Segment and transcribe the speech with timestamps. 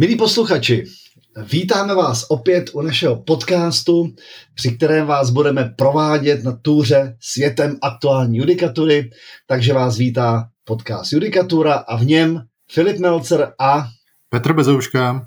[0.00, 0.84] Milí posluchači,
[1.52, 4.14] vítáme vás opět u našeho podcastu,
[4.54, 9.10] při kterém vás budeme provádět na túře světem aktuální judikatury,
[9.46, 13.88] takže vás vítá podcast Judikatura a v něm Filip Melcer a
[14.28, 15.26] Petr Bezouška.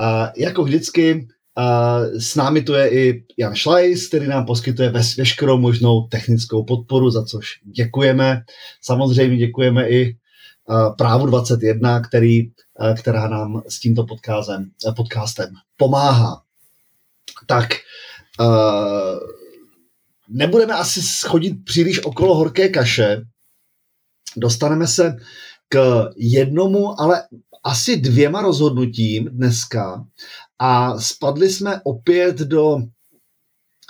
[0.00, 1.28] A jako vždycky
[2.18, 7.24] s námi tu je i Jan Šlajs, který nám poskytuje veškerou možnou technickou podporu, za
[7.24, 8.42] což děkujeme.
[8.82, 10.16] Samozřejmě děkujeme i
[10.98, 12.50] Právu 21, který,
[12.96, 16.42] která nám s tímto podcastem, podcastem pomáhá.
[17.46, 17.68] Tak
[20.28, 23.22] nebudeme asi schodit příliš okolo horké kaše.
[24.36, 25.16] Dostaneme se
[25.68, 27.22] k jednomu, ale
[27.64, 30.04] asi dvěma rozhodnutím dneska
[30.58, 32.78] a spadli jsme opět do,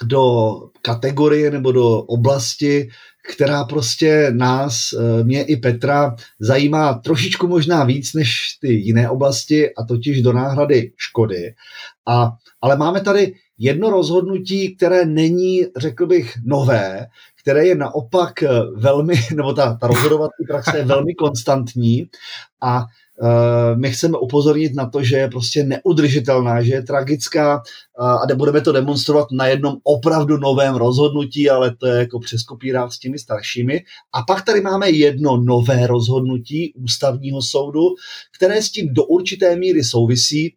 [0.05, 0.53] do
[0.83, 2.89] kategorie nebo do oblasti,
[3.33, 9.75] která prostě nás, eh, mě i Petra, zajímá trošičku možná víc než ty jiné oblasti,
[9.75, 11.55] a totiž do náhrady škody.
[12.09, 17.07] A, ale máme tady jedno rozhodnutí, které není, řekl bych, nové,
[17.41, 22.09] které je naopak eh, velmi, nebo ta, ta rozhodovací praxe je velmi konstantní
[22.63, 22.87] a
[23.77, 27.63] my chceme upozornit na to, že je prostě neudržitelná, že je tragická
[27.99, 32.99] a nebudeme to demonstrovat na jednom opravdu novém rozhodnutí, ale to je jako přeskopírá s
[32.99, 33.81] těmi staršími.
[34.15, 37.81] A pak tady máme jedno nové rozhodnutí ústavního soudu,
[38.37, 40.55] které s tím do určité míry souvisí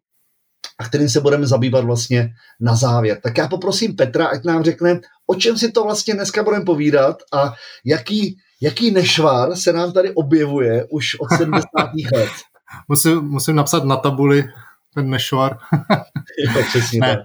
[0.80, 3.20] a kterým se budeme zabývat vlastně na závěr.
[3.24, 7.18] Tak já poprosím Petra, ať nám řekne, o čem si to vlastně dneska budeme povídat
[7.34, 7.54] a
[7.86, 11.62] jaký, jaký nešvar se nám tady objevuje už od 70.
[12.14, 12.32] let
[12.88, 14.44] musím, musím napsat na tabuli
[14.94, 15.58] ten nešvar.
[16.56, 17.18] jo, přesně ne.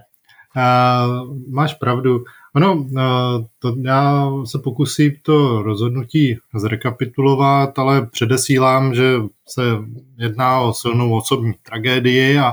[0.57, 2.23] Uh, máš pravdu.
[2.53, 2.91] Ano, uh,
[3.59, 9.13] to já se pokusím to rozhodnutí zrekapitulovat, ale předesílám, že
[9.47, 9.61] se
[10.17, 12.51] jedná o silnou osobní tragédii a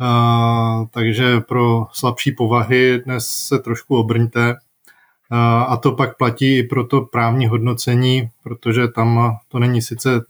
[0.00, 4.56] uh, takže pro slabší povahy dnes se trošku obrňte.
[5.66, 10.20] A to pak platí i pro to právní hodnocení, protože tam to není sice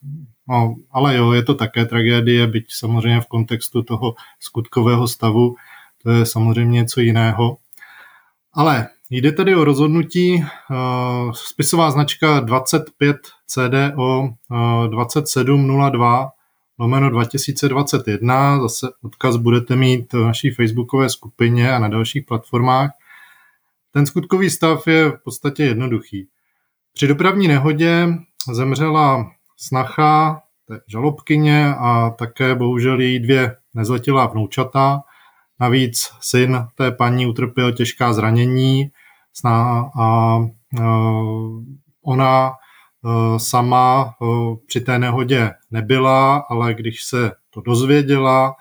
[0.49, 5.57] No, ale jo, je to také tragédie, byť samozřejmě v kontextu toho skutkového stavu,
[6.03, 7.57] to je samozřejmě něco jiného.
[8.53, 13.17] Ale jde tedy o rozhodnutí uh, spisová značka 25
[13.47, 16.31] CDO uh, 2702
[16.79, 22.91] lomeno 2021, zase odkaz budete mít v naší facebookové skupině a na dalších platformách.
[23.91, 26.29] Ten skutkový stav je v podstatě jednoduchý.
[26.93, 28.09] Při dopravní nehodě
[28.53, 30.43] zemřela snacha,
[30.89, 35.01] žalobkyně a také bohužel její dvě nezletilá vnoučata.
[35.61, 38.91] Navíc syn té paní utrpěl těžká zranění.
[39.45, 39.85] A
[42.03, 44.27] ona e, sama e,
[44.67, 48.55] při té nehodě nebyla, ale když se to dozvěděla,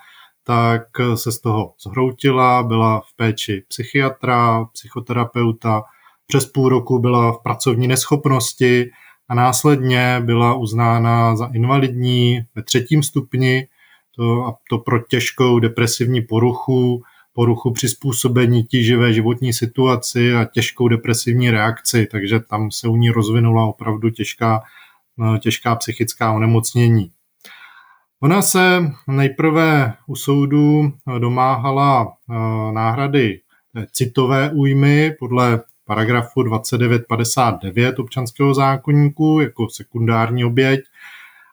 [0.44, 0.82] tak
[1.14, 5.82] se z toho zhroutila, byla v péči psychiatra, psychoterapeuta,
[6.26, 8.90] přes půl roku byla v pracovní neschopnosti,
[9.28, 13.68] a následně byla uznána za invalidní ve třetím stupni,
[14.16, 17.02] to, a to pro těžkou depresivní poruchu,
[17.32, 23.66] poruchu přizpůsobení tíživé životní situaci a těžkou depresivní reakci, takže tam se u ní rozvinula
[23.66, 24.62] opravdu těžká,
[25.16, 27.10] no, těžká psychická onemocnění.
[28.20, 32.34] Ona se nejprve u soudu domáhala eh,
[32.72, 33.40] náhrady
[33.92, 40.80] citové újmy podle paragrafu 2959 občanského zákonníku jako sekundární oběť.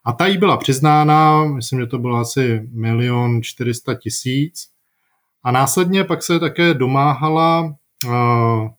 [0.05, 4.67] A ta jí byla přiznána, myslím, že to bylo asi milion 400 tisíc.
[5.43, 8.69] A následně pak se také domáhala uh,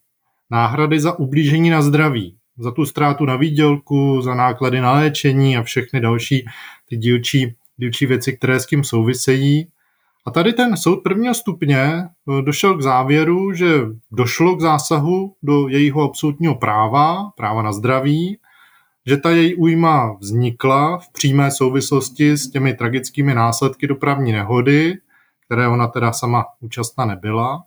[0.51, 5.63] náhrady za ublížení na zdraví, za tu ztrátu na výdělku, za náklady na léčení a
[5.63, 6.47] všechny další
[6.89, 9.69] ty dílčí, dílčí věci, které s tím souvisejí.
[10.25, 13.81] A tady ten soud prvního stupně eh, došel k závěru, že
[14.13, 18.39] došlo k zásahu do jejího absolutního práva, práva na zdraví,
[19.07, 24.99] že ta její újma vznikla v přímé souvislosti s těmi tragickými následky dopravní nehody,
[25.47, 27.63] které ona teda sama účastna nebyla.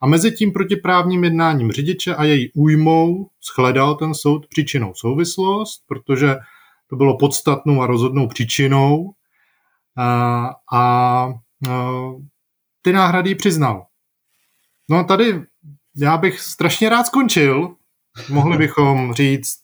[0.00, 6.36] A mezi tím protiprávním jednáním řidiče a její újmou shledal ten soud příčinou souvislost, protože
[6.90, 9.10] to bylo podstatnou a rozhodnou příčinou.
[9.96, 11.43] A, a No,
[12.82, 13.86] ty náhrady přiznal.
[14.90, 15.42] No tady
[15.96, 17.74] já bych strašně rád skončil.
[18.28, 19.60] Mohli bychom říct,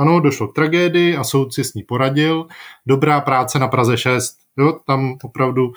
[0.00, 2.46] ano, došlo k tragédii a soud si s ní poradil.
[2.86, 4.38] Dobrá práce na Praze 6.
[4.58, 5.72] Jo, tam opravdu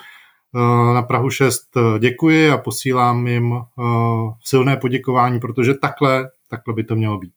[0.94, 1.62] na Prahu 6
[1.98, 3.54] děkuji a posílám jim
[4.44, 7.32] silné poděkování, protože takhle, takhle by to mělo být.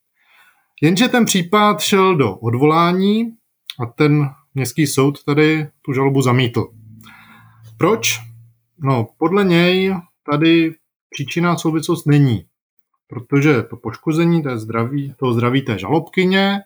[0.81, 3.33] Jenže ten případ šel do odvolání
[3.79, 6.67] a ten městský soud tady tu žalobu zamítl.
[7.81, 8.19] Proč?
[8.79, 9.95] No, podle něj
[10.31, 10.73] tady
[11.09, 12.45] příčina souvislost není,
[13.07, 16.59] protože to poškození té zdraví, toho zdraví té žalobkyně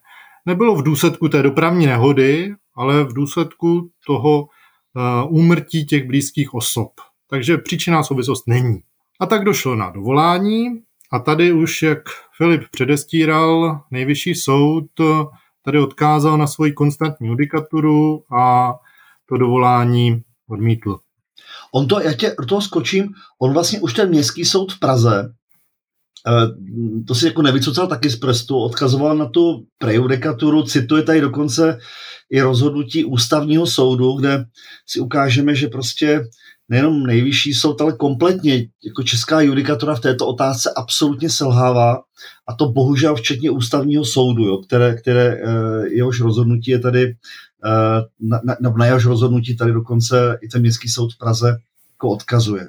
[0.46, 6.92] nebylo v důsledku té dopravní nehody, ale v důsledku toho uh, úmrtí těch blízkých osob.
[7.30, 8.80] Takže příčina souvislost není.
[9.20, 10.68] A tak došlo na dovolání
[11.12, 12.00] a tady už, jak
[12.38, 14.86] Filip předestíral, nejvyšší soud
[15.66, 18.74] tady odkázal na svoji konstantní judikaturu a
[19.26, 21.05] to dovolání odmítl.
[21.76, 23.10] On to, já tě do toho skočím,
[23.42, 25.34] on vlastně už ten městský soud v Praze,
[26.28, 26.48] eh,
[27.08, 31.78] to si jako nevycucal taky z prstu, odkazoval na tu prejudikaturu, cituje tady dokonce
[32.32, 34.46] i rozhodnutí ústavního soudu, kde
[34.88, 36.24] si ukážeme, že prostě
[36.70, 42.02] nejenom nejvyšší soud, ale kompletně jako česká judikatura v této otázce absolutně selhává
[42.48, 47.14] a to bohužel včetně ústavního soudu, jo, které, které eh, jehož rozhodnutí je tady
[48.20, 51.58] na, na, na jehož rozhodnutí tady dokonce i ten městský soud v Praze
[51.92, 52.68] jako odkazuje.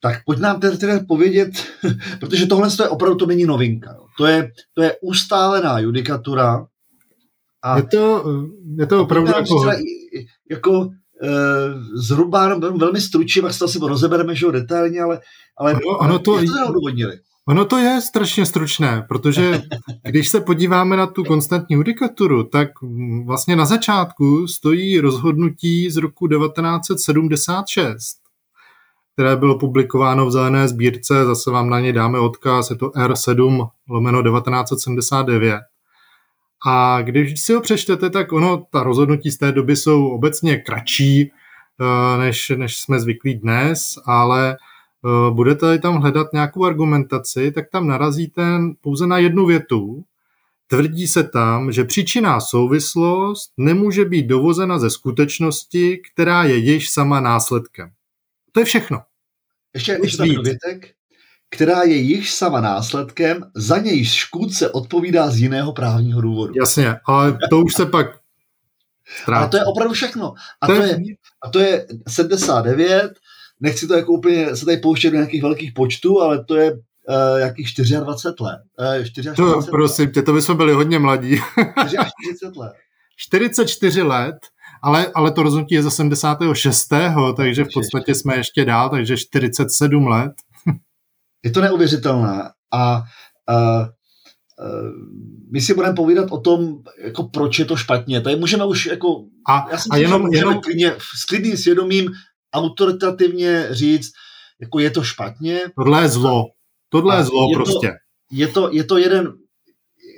[0.00, 1.50] Tak pojď nám tedy, tedy povědět,
[2.20, 3.92] protože tohle je opravdu to není novinka.
[3.94, 4.06] Jo.
[4.18, 6.66] To, je, to je ustálená judikatura.
[7.62, 8.24] A je to,
[8.78, 9.70] je to opravdu jako...
[10.50, 10.90] jako
[11.22, 15.20] Eh, zhruba velmi stručně, pak se to asi rozebereme, že jo, detailně, ale,
[15.58, 17.18] ale ono, ono to, jak to odvodnili?
[17.48, 19.62] Ono to je strašně stručné, protože
[20.02, 22.68] když se podíváme na tu konstantní judikaturu, tak
[23.24, 28.16] vlastně na začátku stojí rozhodnutí z roku 1976,
[29.12, 33.68] které bylo publikováno v zelené sbírce, zase vám na ně dáme odkaz, je to R7
[33.88, 35.60] lomeno 1979.
[36.66, 41.30] A když si ho přečtete, tak ono, ta rozhodnutí z té doby jsou obecně kratší,
[41.80, 44.56] eh, než, než jsme zvyklí dnes, ale
[45.30, 48.42] budete tam hledat nějakou argumentaci, tak tam narazíte
[48.80, 50.04] pouze na jednu větu.
[50.66, 57.20] Tvrdí se tam, že příčinná souvislost nemůže být dovozena ze skutečnosti, která je již sama
[57.20, 57.90] následkem.
[58.52, 59.02] To je všechno.
[59.74, 60.96] Ještě, ještě tam dovětek
[61.50, 66.54] která je již sama následkem, za něj škůdce odpovídá z jiného právního důvodu.
[66.56, 68.06] Jasně, ale to už se pak
[69.22, 69.44] Strát.
[69.44, 70.34] A to je opravdu všechno.
[70.60, 70.98] A to, je,
[71.42, 73.12] a to je 79,
[73.60, 76.78] nechci to jako úplně se tady pouštět do nějakých velkých počtů, ale to je uh,
[77.36, 77.68] jakých
[78.04, 78.60] 24 let.
[78.98, 79.66] Uh, 44 to, let.
[79.70, 81.36] prosím tě, to by jsme byli hodně mladí.
[81.88, 82.72] 44 let.
[83.18, 84.36] 44 let,
[84.82, 86.88] ale, ale to rozhodnutí je za 76.
[87.36, 90.32] takže v podstatě jsme ještě dál, takže 47 let.
[91.44, 93.02] Je to neuvěřitelné a
[93.50, 93.86] uh,
[95.52, 98.20] my si budeme povídat o tom, jako proč je to špatně.
[98.20, 99.24] Tady můžeme už jako...
[99.48, 100.60] A, já si a jenom, jenom...
[100.60, 102.12] Klidně, s klidným svědomím
[102.54, 104.12] autoritativně říct,
[104.60, 105.60] jako je to špatně.
[105.76, 106.44] Tohle je zlo.
[106.88, 107.88] Tohle je zlo je prostě.
[107.88, 107.94] To,
[108.30, 109.32] je, to, je to jeden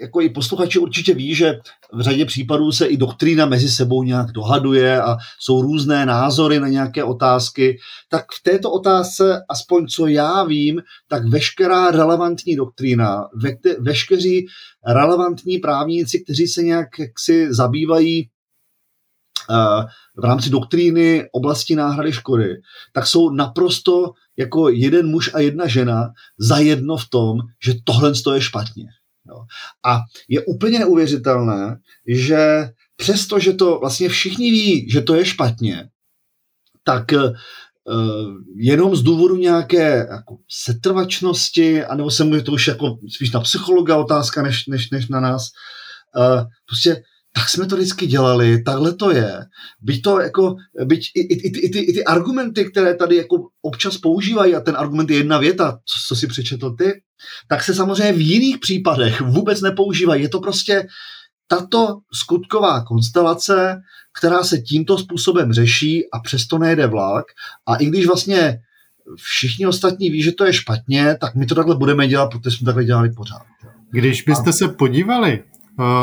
[0.01, 1.59] jako i posluchači určitě ví, že
[1.93, 6.69] v řadě případů se i doktrína mezi sebou nějak dohaduje a jsou různé názory na
[6.69, 7.79] nějaké otázky,
[8.09, 14.47] tak v této otázce, aspoň co já vím, tak veškerá relevantní doktrína, ve, veškeří
[14.87, 16.89] relevantní právníci, kteří se nějak
[17.19, 18.29] si zabývají
[20.17, 22.55] v rámci doktríny oblasti náhrady škody,
[22.93, 28.41] tak jsou naprosto jako jeden muž a jedna žena zajedno v tom, že tohle je
[28.41, 28.85] špatně.
[29.87, 35.89] A je úplně neuvěřitelné, že přesto, že to vlastně všichni ví, že to je špatně,
[36.85, 37.33] tak uh,
[38.57, 43.97] jenom z důvodu nějaké jako setrvačnosti, anebo se může to už jako spíš na psychologa
[43.97, 45.43] otázka, než, než, než na nás,
[46.17, 47.03] uh, prostě
[47.39, 49.45] tak jsme to vždycky dělali, takhle to je.
[49.81, 53.37] Byť to jako, byť i, i, i, i, ty, i ty argumenty, které tady jako
[53.63, 57.03] občas používají, a ten argument je jedna věta, co, co si přečetl ty,
[57.49, 60.23] tak se samozřejmě v jiných případech vůbec nepoužívají.
[60.23, 60.87] Je to prostě
[61.47, 63.81] tato skutková konstelace,
[64.19, 67.25] která se tímto způsobem řeší a přesto nejde vlak.
[67.67, 68.59] A i když vlastně
[69.17, 72.65] všichni ostatní ví, že to je špatně, tak my to takhle budeme dělat, protože jsme
[72.65, 73.43] takhle dělali pořád.
[73.91, 75.43] Když byste se podívali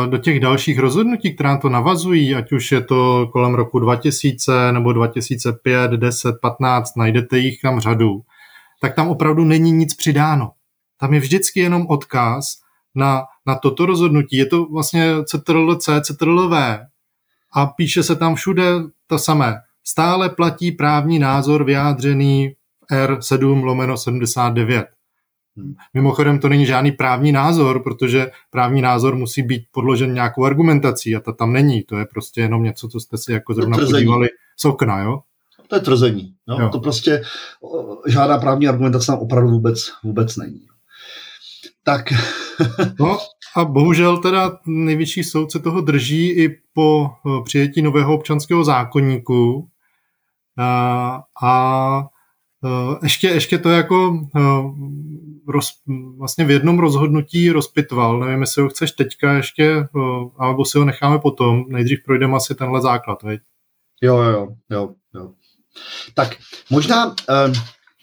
[0.09, 4.93] do těch dalších rozhodnutí, která to navazují, ať už je to kolem roku 2000 nebo
[4.93, 8.21] 2005, 10, 15, najdete jich tam řadu,
[8.81, 10.51] tak tam opravdu není nic přidáno.
[10.99, 12.45] Tam je vždycky jenom odkaz
[12.95, 14.37] na, na toto rozhodnutí.
[14.37, 16.85] Je to vlastně CTRL-C, CTRL-V
[17.53, 18.71] a píše se tam všude
[19.07, 19.55] to samé.
[19.83, 22.55] Stále platí právní názor vyjádřený
[22.91, 24.94] R7 lomeno 79.
[25.93, 31.19] Mimochodem to není žádný právní názor, protože právní názor musí být podložen nějakou argumentací a
[31.19, 31.83] ta tam není.
[31.83, 35.19] To je prostě jenom něco, co jste si jako zrovna podívali z okna, jo?
[35.67, 36.33] to je tvrzení.
[36.47, 36.57] No?
[36.59, 36.69] Jo.
[36.69, 37.21] To prostě
[38.07, 40.61] žádná právní argumentace tam opravdu vůbec, vůbec není.
[41.83, 42.05] Tak.
[42.99, 43.17] no
[43.55, 47.11] a bohužel teda nejvyšší soud se toho drží i po
[47.43, 49.69] přijetí nového občanského zákonníku.
[50.57, 52.07] A, a
[53.03, 54.19] ještě, ještě to jako
[55.47, 55.69] roz,
[56.17, 58.19] vlastně v jednom rozhodnutí rozpitval.
[58.19, 59.87] Nevím, jestli ho chceš teďka ještě,
[60.37, 61.63] alebo si ho necháme potom.
[61.67, 63.41] Nejdřív projdeme asi tenhle základ, veď?
[64.01, 65.31] Jo, jo, jo, jo.
[66.13, 66.35] Tak
[66.69, 67.15] možná,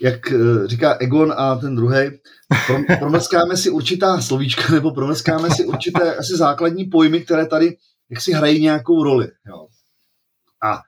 [0.03, 2.11] jak e, říká Egon a ten druhý,
[2.99, 7.77] promlskáme si určitá slovíčka, nebo promlskáme si určité asi základní pojmy, které tady
[8.11, 9.29] jak si hrají nějakou roli.
[9.49, 9.67] Jo.
[10.65, 10.83] A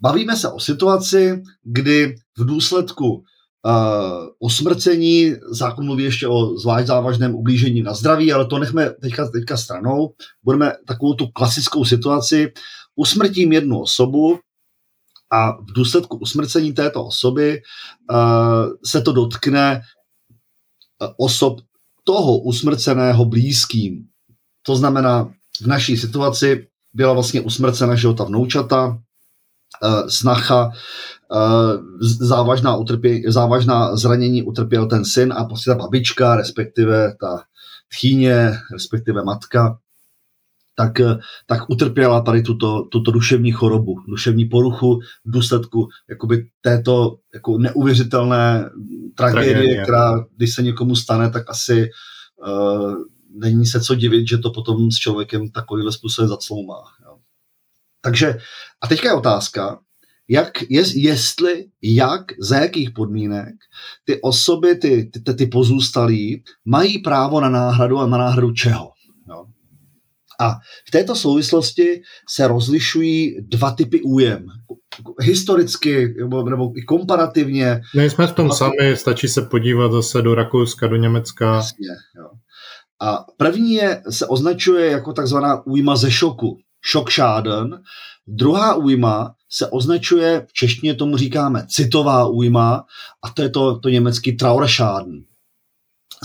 [0.00, 3.24] bavíme se o situaci, kdy v důsledku
[3.66, 9.28] uh, osmrcení, zákon mluví ještě o zvlášť závažném ublížení na zdraví, ale to nechme teďka,
[9.28, 10.14] teďka stranou.
[10.42, 12.52] Budeme takovou tu klasickou situaci.
[12.96, 14.38] Usmrtím jednu osobu
[15.32, 17.60] a v důsledku usmrcení této osoby
[18.10, 18.16] uh,
[18.86, 19.80] se to dotkne
[21.00, 21.60] uh, osob
[22.04, 24.04] toho usmrceného blízkým.
[24.62, 28.98] To znamená, v naší situaci byla vlastně usmrcena že ta vnoučata,
[30.08, 37.42] snacha, uh, závažná, utrpě, závažná zranění utrpěl ten syn a prostě ta babička, respektive ta
[37.88, 39.78] tchýně, respektive matka,
[40.78, 47.16] tak, eh, tak utrpěla tady tuto, tuto duševní chorobu, duševní poruchu v důsledku jakoby této
[47.34, 48.70] jako neuvěřitelné
[49.14, 51.90] tragédie, tragédie, která když se někomu stane, tak asi
[52.46, 52.94] uh,
[53.34, 56.82] není se co divit, že to potom s člověkem takovýhle způsobem zacloumá.
[58.00, 58.38] Takže
[58.82, 59.78] a teďka je otázka,
[60.28, 63.54] jak, jest, jestli, jak, za jakých podmínek
[64.04, 68.90] ty osoby, ty, ty, ty pozůstalí, mají právo na náhradu a na náhradu čeho.
[69.28, 69.44] Jo.
[70.40, 70.54] A
[70.88, 74.46] v této souvislosti se rozlišují dva typy újem.
[75.20, 77.80] Historicky nebo, nebo i komparativně.
[77.94, 81.54] Nejsme v tom sami, stačí se podívat zase do Rakouska, do Německa.
[81.54, 81.88] Jasně,
[82.18, 82.30] jo.
[83.00, 87.82] A první je, se označuje jako takzvaná újma ze šoku, Schockschaden.
[88.26, 92.84] Druhá újma se označuje, v češtině tomu říkáme citová újma,
[93.24, 95.22] a to je to, to německý Trauerschaden.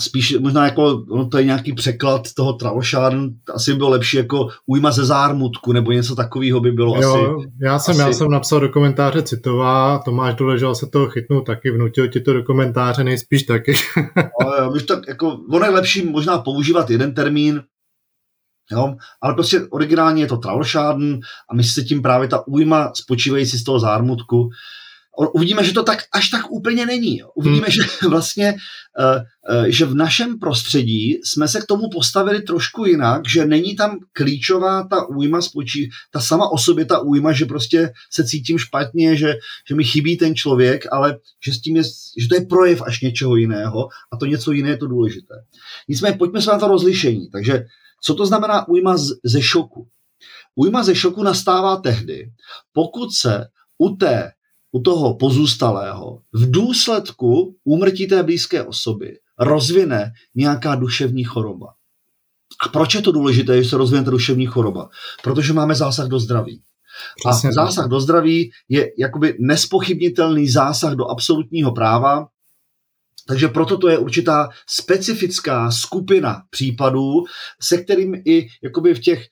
[0.00, 4.48] Spíš možná jako, no to je nějaký překlad toho Trauerschaden, asi by bylo lepší jako
[4.66, 7.48] újma ze zármutku, nebo něco takového by bylo jo, asi.
[7.62, 8.00] Já jsem, asi...
[8.00, 12.32] já jsem napsal do komentáře citová, Tomáš doležel se toho chytnout taky, vnutil ti to
[12.32, 13.74] do komentáře nejspíš taky.
[14.40, 17.62] Ale, tak jako, ono je lepší možná používat jeden termín,
[18.72, 18.96] Jo?
[19.22, 23.64] Ale prostě originálně je to Trauerschaden a my se tím právě ta újma spočívající z
[23.64, 24.48] toho zármutku.
[25.34, 27.18] Uvidíme, že to tak až tak úplně není.
[27.18, 27.28] Jo?
[27.34, 27.72] Uvidíme, hmm.
[28.02, 28.54] že vlastně,
[28.98, 33.76] uh, uh, že v našem prostředí jsme se k tomu postavili trošku jinak, že není
[33.76, 38.58] tam klíčová ta újma spočí, ta sama o sobě ta újma, že prostě se cítím
[38.58, 39.34] špatně, že,
[39.68, 41.82] že mi chybí ten člověk, ale že, s tím je,
[42.18, 45.34] že to je projev až něčeho jiného a to něco jiné je to důležité.
[45.88, 47.30] Nicméně pojďme se na to rozlišení.
[47.30, 47.64] Takže
[48.04, 49.88] co to znamená újma ze šoku?
[50.54, 52.30] Újma ze šoku nastává tehdy,
[52.72, 53.46] pokud se
[53.78, 54.32] u, té,
[54.72, 61.66] u toho pozůstalého v důsledku úmrtí té blízké osoby rozvine nějaká duševní choroba.
[62.66, 64.88] A proč je to důležité, že se rozvine ta duševní choroba?
[65.22, 66.62] Protože máme zásah do zdraví.
[67.24, 72.26] Přesně a zásah do zdraví je jakoby nespochybnitelný zásah do absolutního práva,
[73.28, 77.24] takže proto to je určitá specifická skupina případů,
[77.62, 79.26] se kterým i jakoby v těch,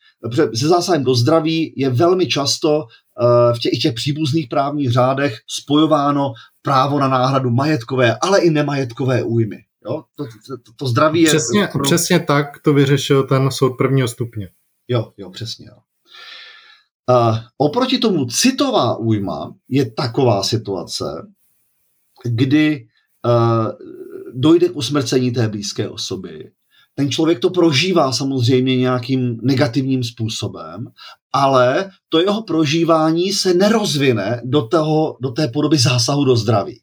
[0.55, 5.37] se zásahem do zdraví je velmi často uh, v těch, i těch příbuzných právních řádech
[5.47, 6.33] spojováno
[6.63, 9.57] právo na náhradu majetkové, ale i nemajetkové újmy.
[9.85, 10.05] Jo?
[10.15, 11.29] To, to, to zdraví je...
[11.29, 11.83] Přesně, pro...
[11.83, 14.49] přesně tak to vyřešil ten soud prvního stupně.
[14.89, 15.67] Jo, jo, přesně.
[15.67, 15.77] Jo.
[17.11, 21.05] Uh, oproti tomu citová újma je taková situace,
[22.25, 22.87] kdy
[24.35, 26.51] dojde k usmrcení té blízké osoby.
[26.95, 30.87] Ten člověk to prožívá samozřejmě nějakým negativním způsobem,
[31.33, 36.81] ale to jeho prožívání se nerozvine do, toho, do té podoby zásahu do zdraví.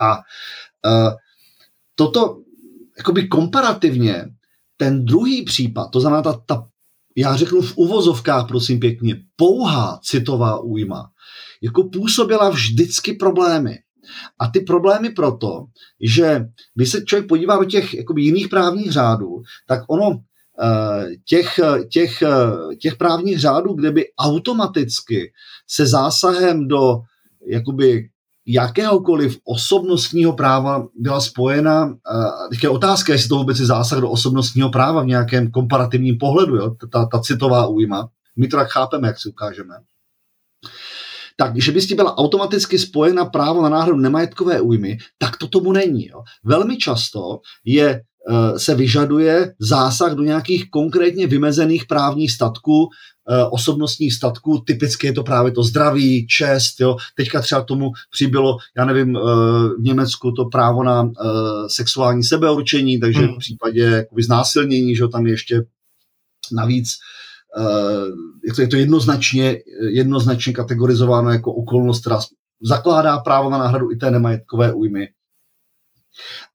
[0.00, 1.12] A uh,
[1.94, 2.42] toto
[2.98, 4.24] jakoby komparativně
[4.76, 6.68] ten druhý případ, to znamená ta, ta
[7.16, 11.10] já řeknu v uvozovkách, prosím pěkně, pouhá citová újma,
[11.62, 13.78] jako působila vždycky problémy.
[14.38, 15.64] A ty problémy proto,
[16.00, 20.10] že když se člověk podívá do těch jakoby, jiných právních řádů, tak ono
[20.62, 21.60] eh, těch,
[21.92, 22.22] těch,
[22.80, 25.32] těch právních řádů, kde by automaticky
[25.68, 27.00] se zásahem do
[27.46, 28.08] jakoby
[28.46, 34.10] jakéhokoliv osobnostního práva byla spojena, eh, teď je otázka, jestli to vůbec je zásah do
[34.10, 36.74] osobnostního práva v nějakém komparativním pohledu, jo?
[36.92, 38.08] Ta, ta citová újma.
[38.36, 39.74] My to tak chápeme, jak si ukážeme
[41.40, 45.48] tak že by s tím byla automaticky spojena právo na náhradu nemajetkové újmy, tak to
[45.48, 46.06] tomu není.
[46.06, 46.22] Jo.
[46.44, 52.88] Velmi často je Eh, se vyžaduje zásah do nějakých konkrétně vymezených právních statků,
[53.30, 56.96] eh, osobnostních statků, typicky je to právě to zdraví, čest, jo.
[57.16, 59.20] Teďka třeba tomu přibylo, já nevím, eh,
[59.78, 61.10] v Německu to právo na
[61.66, 63.34] sexuální sebeurčení, takže hmm.
[63.34, 65.62] v případě jakoby znásilnění, že tam ještě
[66.52, 66.88] navíc
[68.44, 69.56] je to, je to jednoznačně,
[69.88, 72.18] jednoznačně kategorizováno jako okolnost, která
[72.62, 75.08] zakládá právo na náhradu i té nemajetkové újmy.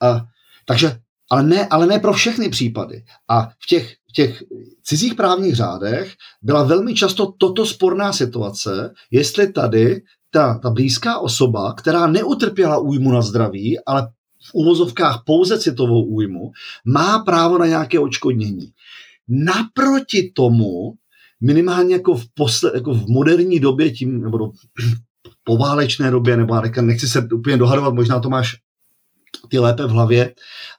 [0.01, 0.25] A,
[0.65, 0.97] takže
[1.31, 3.03] ale ne, ale ne pro všechny případy.
[3.29, 4.43] A v těch, v těch
[4.83, 11.73] cizích právních řádech byla velmi často toto sporná situace, jestli tady ta, ta blízká osoba,
[11.73, 14.07] která neutrpěla újmu na zdraví, ale
[14.45, 16.51] v uvozovkách pouze citovou újmu,
[16.85, 18.71] má právo na nějaké očkodnění.
[19.27, 20.93] Naproti tomu,
[21.41, 24.45] minimálně jako v, posle, jako v moderní době, tím, nebo do,
[25.43, 28.55] poválečné době, nebo nechci se úplně dohadovat, možná to máš
[29.49, 30.33] ty lépe v hlavě,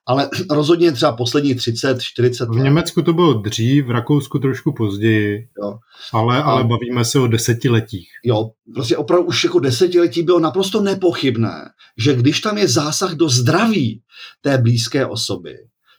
[0.06, 2.60] ale rozhodně třeba poslední 30, 40 let.
[2.60, 5.78] V Německu to bylo dřív, v Rakousku trošku později, jo.
[6.12, 8.08] ale, ale a, bavíme se o desetiletích.
[8.24, 13.28] Jo, prostě opravdu už jako desetiletí bylo naprosto nepochybné, že když tam je zásah do
[13.28, 14.02] zdraví
[14.40, 15.54] té blízké osoby,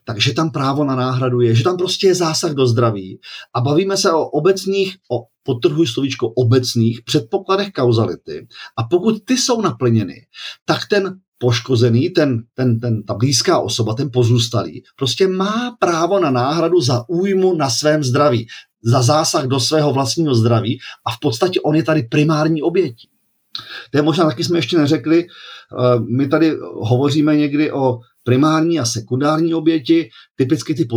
[0.06, 3.20] takže tam právo na náhradu je, že tam prostě je zásah do zdraví
[3.54, 8.48] a bavíme se o obecných, o podtrhuji slovíčko obecných předpokladech kauzality
[8.78, 10.26] a pokud ty jsou naplněny,
[10.66, 16.32] tak ten poškozený, ten, ten, ten, ta blízká osoba, ten pozůstalý, prostě má právo na
[16.32, 18.48] náhradu za újmu na svém zdraví,
[18.84, 23.10] za zásah do svého vlastního zdraví a v podstatě on je tady primární obětí.
[23.92, 28.86] To je možná taky jsme ještě neřekli, eh, my tady hovoříme někdy o primární a
[28.86, 30.10] sekundární oběti.
[30.36, 30.88] Typicky ty,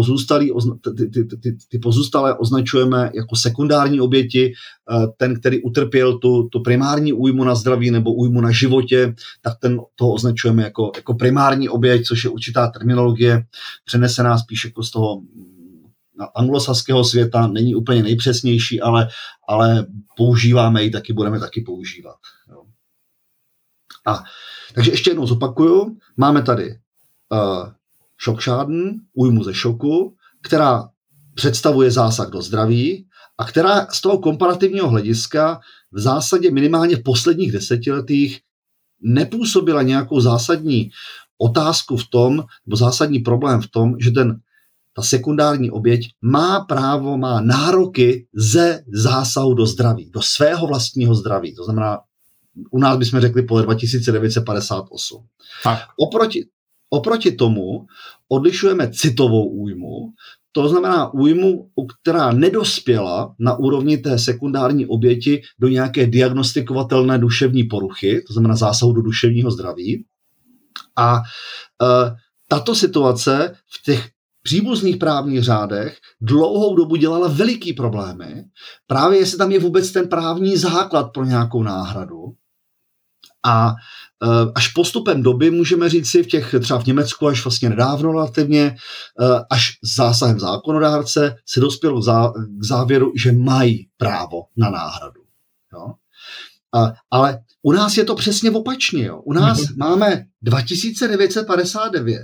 [0.97, 4.53] ty, ty, ty, ty pozůstalé označujeme jako sekundární oběti.
[4.53, 9.59] Eh, ten, který utrpěl tu, tu primární újmu na zdraví nebo újmu na životě, tak
[9.61, 13.45] ten toho označujeme jako, jako primární oběť, což je určitá terminologie
[13.85, 15.23] přenesená spíš jako z toho
[16.35, 19.09] anglosaského světa, není úplně nejpřesnější, ale,
[19.49, 22.17] ale používáme ji, taky budeme taky používat.
[22.51, 22.63] Jo.
[24.07, 24.25] A
[24.75, 26.79] takže ještě jednou zopakuju, máme tady
[28.17, 30.89] šokšáden, újmu ze šoku, která
[31.35, 33.07] představuje zásah do zdraví
[33.39, 35.61] a která z toho komparativního hlediska
[35.93, 38.41] v zásadě minimálně v posledních desetiletích
[39.03, 40.91] nepůsobila nějakou zásadní
[41.39, 44.41] otázku v tom, nebo zásadní problém v tom, že ten,
[44.93, 51.55] ta sekundární oběť má právo, má nároky ze zásahu do zdraví, do svého vlastního zdraví.
[51.55, 51.99] To znamená,
[52.71, 55.27] u nás bychom řekli podle 2958.
[55.65, 55.79] Tak.
[55.97, 56.47] Oproti,
[56.91, 57.87] Oproti tomu
[58.29, 60.13] odlišujeme citovou újmu,
[60.53, 61.71] to znamená újmu,
[62.01, 68.93] která nedospěla na úrovni té sekundární oběti do nějaké diagnostikovatelné duševní poruchy, to znamená zásahu
[68.93, 70.05] do duševního zdraví.
[70.97, 71.23] A e,
[72.49, 74.09] tato situace v těch
[74.43, 78.45] příbuzných právních řádech dlouhou dobu dělala veliký problémy,
[78.87, 82.25] právě jestli tam je vůbec ten právní základ pro nějakou náhradu.
[83.47, 83.75] A
[84.25, 88.13] Eh, až postupem doby můžeme říct si v těch třeba v Německu až vlastně nedávno
[88.13, 88.77] relativně,
[89.21, 92.01] eh, až zásahem zákonodárce se dospělo
[92.47, 95.21] k závěru, že mají právo na náhradu.
[95.73, 95.93] Jo?
[96.75, 99.05] A, ale u nás je to přesně opačně.
[99.05, 99.23] Jo?
[99.25, 99.77] U nás mm-hmm.
[99.77, 102.21] máme 2959,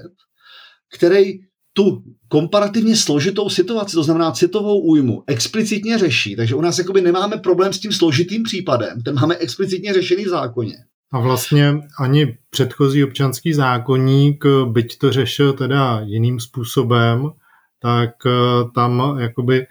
[0.95, 1.33] který
[1.73, 6.37] tu komparativně složitou situaci, to znamená citovou újmu, explicitně řeší.
[6.37, 10.29] Takže u nás jakoby nemáme problém s tím složitým případem, ten máme explicitně řešený v
[10.29, 10.77] zákoně.
[11.15, 17.31] A vlastně ani předchozí občanský zákonník, byť to řešil teda jiným způsobem,
[17.79, 18.31] tak eh,
[18.75, 19.69] tam jakoby eh,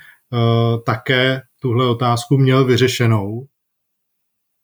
[0.85, 3.47] také tuhle otázku měl vyřešenou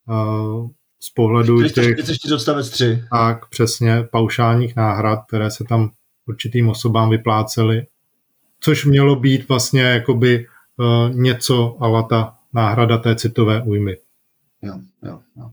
[0.09, 2.27] eh, z pohledu 44
[2.63, 3.03] těch, 3.
[3.11, 5.91] Tak, přesně, paušálních náhrad, které se tam
[6.27, 7.87] určitým osobám vyplácely,
[8.59, 10.47] což mělo být vlastně jakoby
[11.09, 13.97] něco, ale ta náhrada té citové újmy.
[14.61, 15.49] Jo, jo, jo.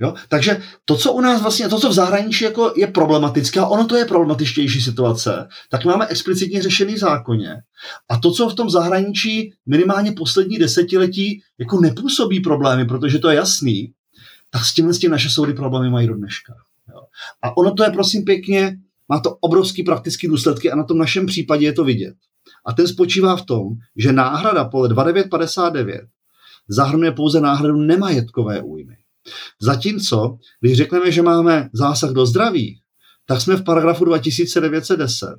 [0.00, 0.14] Jo?
[0.28, 3.86] Takže to, co u nás vlastně, to, co v zahraničí jako je problematické, a ono
[3.86, 7.56] to je problematičtější situace, tak máme explicitně řešený zákoně.
[8.08, 13.36] A to, co v tom zahraničí minimálně poslední desetiletí jako nepůsobí problémy, protože to je
[13.36, 13.92] jasný,
[14.50, 16.54] tak s tím, s tím naše soudy problémy mají do dneška.
[16.88, 17.00] Jo?
[17.42, 18.76] A ono to je prosím pěkně,
[19.08, 22.14] má to obrovský praktický důsledky a na tom našem případě je to vidět.
[22.66, 26.04] A ten spočívá v tom, že náhrada podle 2959
[26.68, 28.96] zahrnuje pouze náhradu nemajetkové újmy.
[29.60, 32.80] Zatímco, když řekneme, že máme zásah do zdraví,
[33.26, 35.36] tak jsme v paragrafu 2910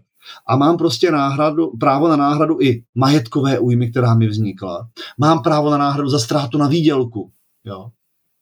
[0.48, 4.88] a mám prostě náhradu, právo na náhradu i majetkové újmy, která mi vznikla.
[5.20, 7.32] Mám právo na náhradu za ztrátu na výdělku.
[7.66, 7.90] Jo?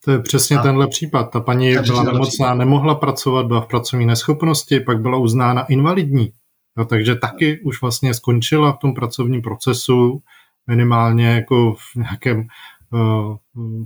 [0.05, 1.23] To je přesně a, tenhle případ.
[1.23, 2.53] Ta paní byla nemocná, případ.
[2.53, 6.31] nemohla pracovat, byla v pracovní neschopnosti, pak byla uznána invalidní.
[6.77, 10.21] No, takže taky už vlastně skončila v tom pracovním procesu,
[10.67, 12.47] minimálně jako v nějakém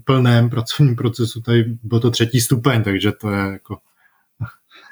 [0.04, 3.78] plném pracovním procesu, tady byl to třetí stupeň, takže to je jako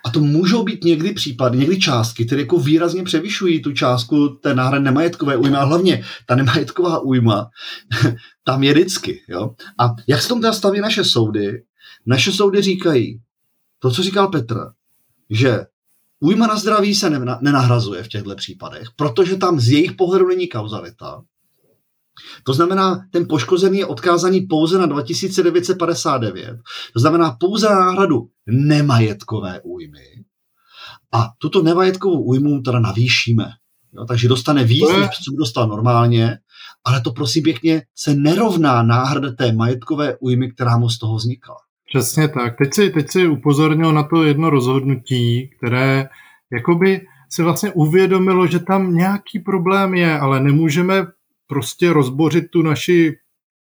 [0.06, 4.56] a to můžou být někdy případy, někdy částky, které jako výrazně převyšují tu částku té
[4.56, 7.50] náhrady nemajetkové újmy a hlavně ta nemajetková újma
[8.44, 9.22] tam je vždycky.
[9.28, 9.56] Jo?
[9.80, 11.64] A jak se tomu teda staví naše soudy?
[12.06, 13.22] Naše soudy říkají,
[13.80, 14.56] to, co říkal Petr,
[15.30, 15.66] že
[16.20, 17.10] újma na zdraví se
[17.42, 21.22] nenahrazuje v těchto případech, protože tam z jejich pohledu není kauzalita.
[22.44, 26.58] To znamená, ten poškozený je odkázaný pouze na 2959,
[26.94, 30.24] to znamená pouze na náhradu nemajetkové újmy
[31.14, 33.46] a tuto nemajetkovou újmu teda navýšíme.
[33.94, 36.38] Jo, takže dostane víc, než co dostal normálně,
[36.86, 41.56] ale to prosím pěkně se nerovná náhrada té majetkové újmy, která mu z toho vznikla.
[41.90, 42.58] Přesně tak.
[42.58, 46.10] Teď si, teď si upozornil na to jedno rozhodnutí, které
[46.52, 51.08] jakoby si vlastně uvědomilo, že tam nějaký problém je, ale nemůžeme
[51.48, 53.16] prostě rozbořit tu naši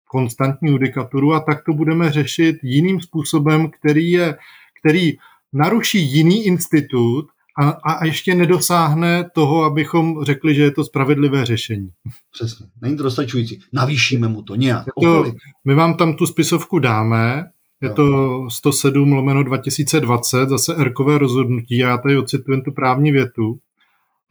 [0.10, 4.38] konstantní judikaturu a tak to budeme řešit jiným způsobem, který, je,
[4.82, 5.14] který
[5.54, 7.26] naruší jiný institut
[7.60, 11.90] a, a ještě nedosáhne toho, abychom řekli, že je to spravedlivé řešení.
[12.32, 13.60] Přesně, není to dostačující.
[13.74, 14.86] Navýšíme mu to nějak.
[15.04, 15.32] To,
[15.66, 17.44] my vám tam tu spisovku dáme,
[17.82, 23.60] je to 107 lomeno 2020, zase erkové rozhodnutí, já tady ocitujem tu právní větu.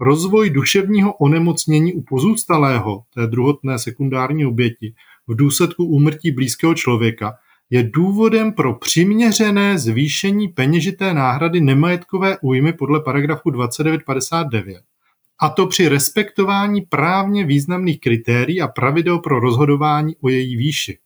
[0.00, 4.94] Rozvoj duševního onemocnění u pozůstalého, té druhotné sekundární oběti,
[5.26, 7.34] v důsledku úmrtí blízkého člověka
[7.70, 14.82] je důvodem pro přiměřené zvýšení peněžité náhrady nemajetkové újmy podle paragrafu 2959.
[15.40, 20.98] A to při respektování právně významných kritérií a pravidel pro rozhodování o její výši.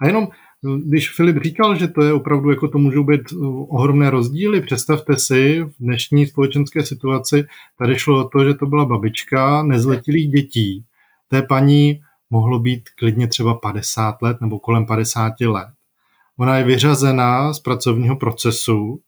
[0.00, 0.28] A jenom
[0.62, 5.16] když Filip říkal, že to je opravdu, jako to můžou být uh, ohromné rozdíly, představte
[5.16, 7.44] si v dnešní společenské situaci,
[7.78, 10.84] tady šlo o to, že to byla babička nezletilých dětí.
[11.28, 15.68] Té paní mohlo být klidně třeba 50 let nebo kolem 50 let.
[16.38, 19.00] Ona je vyřazená z pracovního procesu.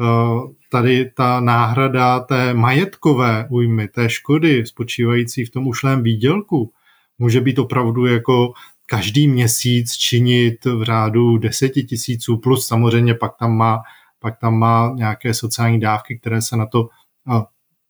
[0.00, 6.72] Uh, tady ta náhrada té majetkové újmy, té škody spočívající v tom ušlém výdělku,
[7.18, 8.52] může být opravdu jako
[8.86, 13.82] každý měsíc činit v řádu deseti tisíců plus samozřejmě pak tam má,
[14.18, 16.88] pak tam má nějaké sociální dávky, které se na to,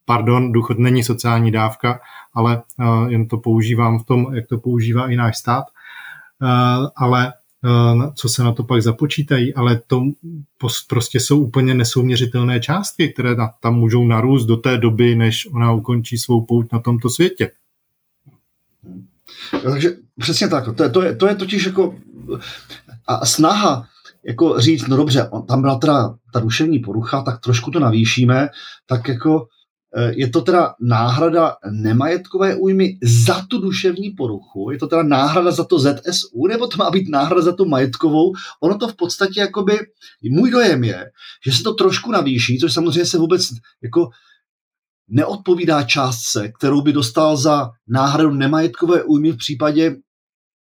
[0.05, 2.01] pardon, důchod není sociální dávka,
[2.35, 2.63] ale
[3.09, 5.65] jen to používám v tom, jak to používá i náš stát,
[6.97, 7.33] ale
[8.15, 10.03] co se na to pak započítají, ale to
[10.89, 13.31] prostě jsou úplně nesouměřitelné částky, které
[13.61, 17.51] tam můžou narůst do té doby, než ona ukončí svou pouť na tomto světě.
[19.63, 20.77] Takže přesně tak.
[20.77, 21.95] To je, to je, to je totiž jako
[23.07, 23.87] a snaha
[24.27, 28.49] jako říct, no dobře, tam byla teda ta duševní porucha, tak trošku to navýšíme,
[28.87, 29.47] tak jako
[29.97, 35.51] e, je to teda náhrada nemajetkové újmy za tu duševní poruchu, je to teda náhrada
[35.51, 38.33] za to ZSU, nebo to má být náhrada za tu majetkovou.
[38.63, 39.79] Ono to v podstatě, jakoby,
[40.31, 41.11] můj dojem je,
[41.47, 43.49] že se to trošku navýší, což samozřejmě se vůbec
[43.83, 44.11] jako
[45.09, 49.97] neodpovídá částce, kterou by dostal za náhradu nemajetkové újmy v případě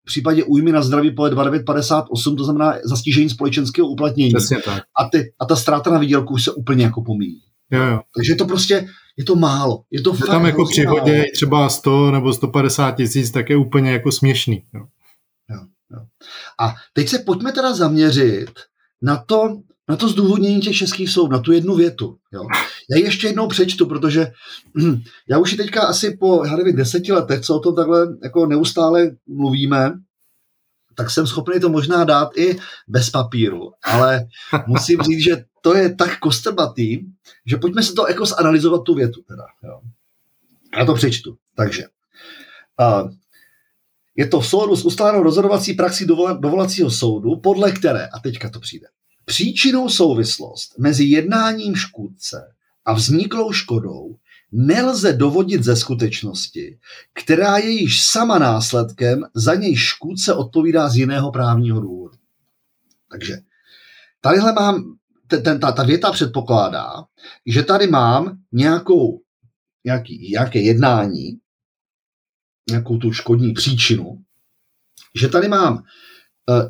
[0.04, 4.34] v případě újmy na zdraví podle 2958, to znamená za stížení společenského uplatnění.
[4.66, 4.84] tak.
[5.00, 7.42] A, ty, a ta ztráta na výdělku už se úplně jako pomíjí.
[7.72, 8.02] Jo, jo.
[8.16, 9.84] Takže to prostě, je to málo.
[9.92, 13.58] Je to je fakt tam jako při hodě třeba 100 nebo 150 tisíc, tak je
[13.58, 14.64] úplně jako směšný.
[14.74, 14.86] Jo.
[15.50, 15.60] Jo,
[15.92, 16.00] jo.
[16.60, 18.52] A teď se pojďme teda zaměřit
[19.02, 22.18] na to, na to zdůvodnění těch českých soud, na tu jednu větu.
[22.34, 22.42] Jo.
[22.90, 24.32] Já ji ještě jednou přečtu, protože
[25.30, 28.46] já už ji teďka asi po, já nevím, deseti letech, co o tom takhle jako
[28.46, 29.94] neustále mluvíme,
[30.96, 34.28] tak jsem schopný to možná dát i bez papíru, ale
[34.68, 37.00] musím říct, že to je tak kostrbatý,
[37.46, 39.44] že pojďme se to jako zanalizovat tu větu teda.
[39.64, 39.80] Jo.
[40.78, 41.38] Já to přečtu.
[41.56, 41.84] Takže
[42.80, 43.12] uh,
[44.16, 46.06] je to v souladu s ustálenou rozhodovací praxí
[46.40, 48.88] dovolacího soudu, podle které, a teďka to přijde,
[49.26, 52.54] Příčinou souvislost mezi jednáním škůdce
[52.86, 54.16] a vzniklou škodou
[54.52, 56.80] nelze dovodit ze skutečnosti,
[57.14, 62.18] která je již sama následkem, za něj škůdce odpovídá z jiného právního důvodu.
[63.12, 63.38] Takže
[64.22, 67.04] tadyhle mám, ten, ta, ta věta předpokládá,
[67.46, 69.22] že tady mám nějakou,
[69.86, 71.40] nějaký, nějaké jednání,
[72.70, 74.24] nějakou tu škodní příčinu,
[75.20, 75.84] že tady mám uh,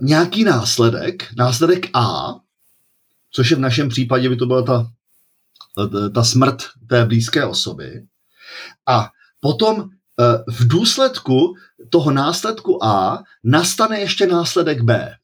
[0.01, 2.33] nějaký následek, následek A,
[3.35, 4.91] což je v našem případě by to byla ta,
[6.13, 8.05] ta smrt té blízké osoby.
[8.87, 9.87] A potom e,
[10.51, 11.55] v důsledku
[11.89, 15.15] toho následku A nastane ještě následek B.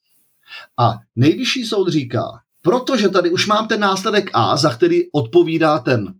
[0.79, 2.23] A nejvyšší soud říká,
[2.61, 6.13] protože tady už mám ten následek A, za který odpovídá ten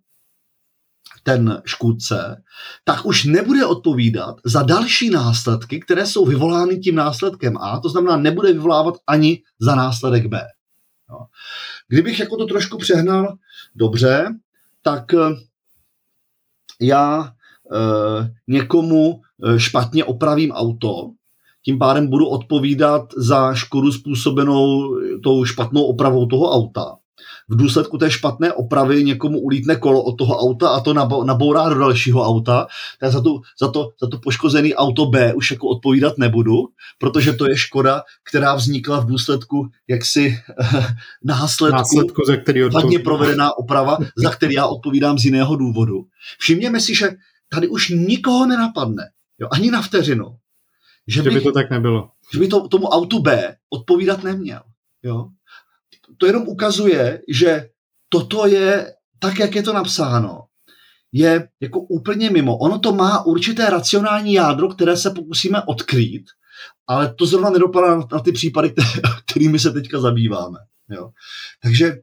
[1.23, 2.43] ten škůdce,
[2.83, 8.17] tak už nebude odpovídat za další následky, které jsou vyvolány tím následkem A, to znamená,
[8.17, 10.41] nebude vyvolávat ani za následek B.
[11.09, 11.25] Jo.
[11.89, 13.37] Kdybych jako to trošku přehnal
[13.75, 14.25] dobře,
[14.83, 15.17] tak eh,
[16.81, 17.31] já e,
[18.47, 21.11] někomu eh, špatně opravím auto,
[21.65, 26.95] tím pádem budu odpovídat za škodu způsobenou tou špatnou opravou toho auta
[27.49, 31.79] v důsledku té špatné opravy někomu ulítne kolo od toho auta a to nabourá do
[31.79, 32.67] dalšího auta,
[32.99, 37.33] tak za, tu, za, to, za to poškozený auto B už jako odpovídat nebudu, protože
[37.33, 40.37] to je škoda, která vznikla v důsledku jaksi
[41.23, 46.05] následku, následku za který vadně provedená oprava, za který já odpovídám z jiného důvodu.
[46.39, 47.09] Všimněme si, že
[47.51, 49.03] tady už nikoho nenapadne,
[49.39, 50.35] jo, ani na vteřinu,
[51.07, 52.09] že, že by to tak nebylo.
[52.33, 54.61] Že by to tomu autu B odpovídat neměl.
[55.03, 55.29] Jo?
[56.17, 57.69] To jenom ukazuje, že
[58.09, 60.45] toto je tak, jak je to napsáno,
[61.11, 62.57] je jako úplně mimo.
[62.57, 66.23] Ono to má určité racionální jádro, které se pokusíme odkrýt,
[66.87, 68.73] ale to zrovna nedopadá na ty případy,
[69.25, 70.57] kterými se teďka zabýváme.
[70.89, 71.09] Jo.
[71.63, 71.97] Takže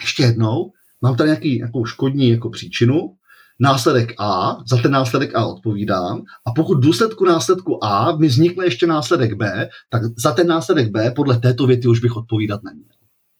[0.00, 3.16] ještě jednou, mám tady nějaký, nějakou škodní jako příčinu,
[3.60, 8.64] následek A, za ten následek A odpovídám a pokud v důsledku následku A mi vznikne
[8.64, 12.93] ještě následek B, tak za ten následek B podle této věty už bych odpovídat neměl.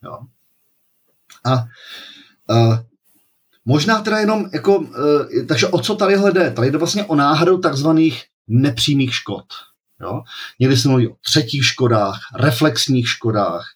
[0.04, 0.18] Jo.
[1.44, 1.52] A,
[2.54, 2.84] a
[3.64, 4.86] možná teda jenom jako, uh,
[5.48, 6.50] takže o co tady jde?
[6.50, 9.44] Tady jde vlastně o náhradu takzvaných nepřímých škod.
[10.00, 10.22] Jo?
[10.60, 13.66] Někdy se mluví o třetích škodách, reflexních škodách,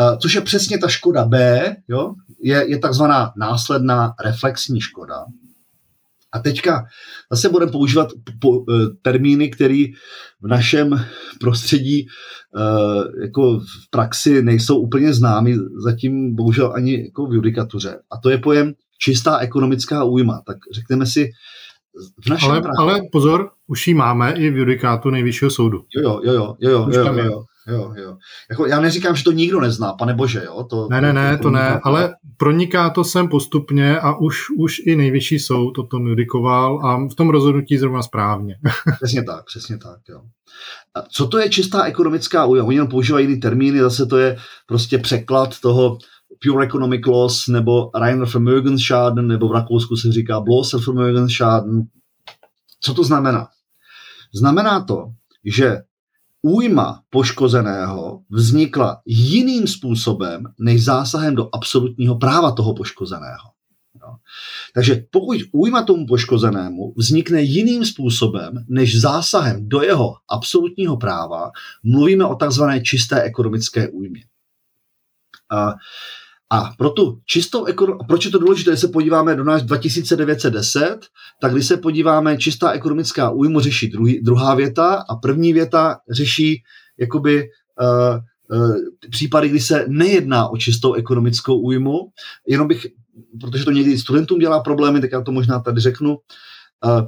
[0.00, 2.14] uh, což je přesně ta škoda B, jo?
[2.40, 5.24] Je, je takzvaná následná reflexní škoda.
[6.32, 6.84] A teďka
[7.32, 8.08] zase budeme používat
[8.40, 8.64] po, uh,
[9.02, 9.84] termíny, které
[10.40, 11.04] v našem
[11.40, 12.06] prostředí
[12.56, 17.98] uh, jako v praxi nejsou úplně známy, zatím bohužel ani jako v judikatuře.
[18.10, 20.42] A to je pojem čistá ekonomická újma.
[20.46, 21.30] Tak řekneme si,
[22.24, 25.84] v našem ale, ale pozor, už ji máme i v judikátu nejvyššího soudu.
[25.96, 27.42] Jo, jo, jo, jo, jo, jo, jo, jo.
[27.68, 28.16] Jo, jo.
[28.50, 30.64] Jako, já neříkám, že to nikdo nezná, pane bože, jo.
[30.70, 34.78] To, ne, ne, ne, to, to ne, ale proniká to sem postupně a už, už
[34.86, 38.56] i nejvyšší soud o tom judikoval a v tom rozhodnutí zrovna správně.
[38.96, 40.22] přesně tak, přesně tak, jo.
[40.94, 42.64] A co to je čistá ekonomická újma?
[42.64, 45.98] Oni jenom používají jiný termíny, zase to je prostě překlad toho
[46.42, 51.82] pure economic loss nebo reiner Vermögensschaden, nebo v Rakousku se říká bloßer Vermögensschaden.
[52.80, 53.48] Co to znamená?
[54.34, 55.06] Znamená to,
[55.44, 55.76] že
[56.42, 63.52] újma poškozeného vznikla jiným způsobem než zásahem do absolutního práva toho poškozeného.
[63.94, 64.16] Jo.
[64.74, 71.50] Takže pokud újma tomu poškozenému vznikne jiným způsobem než zásahem do jeho absolutního práva,
[71.82, 74.24] mluvíme o takzvané čisté ekonomické újmě.
[75.50, 75.74] A
[76.52, 80.98] a pro tu čistou ekonomii, proč je to důležité, když se podíváme do nás 2910,
[81.40, 86.62] tak když se podíváme, čistá ekonomická újmu řeší druhý, druhá věta a první věta řeší
[86.98, 87.48] jakoby
[87.80, 88.76] uh, uh,
[89.10, 91.98] případy, kdy se nejedná o čistou ekonomickou újmu.
[92.48, 92.86] Jenom bych,
[93.40, 96.10] protože to někdy studentům dělá problémy, tak já to možná tady řeknu.
[96.10, 97.02] Uh,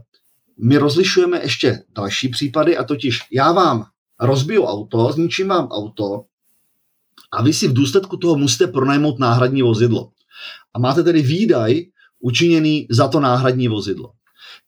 [0.62, 3.85] my rozlišujeme ještě další případy a totiž já vám
[4.20, 6.24] rozbiju auto, zničím vám auto,
[7.34, 10.10] a vy si v důsledku toho musíte pronajmout náhradní vozidlo.
[10.74, 11.82] A máte tedy výdaj
[12.20, 14.10] učiněný za to náhradní vozidlo.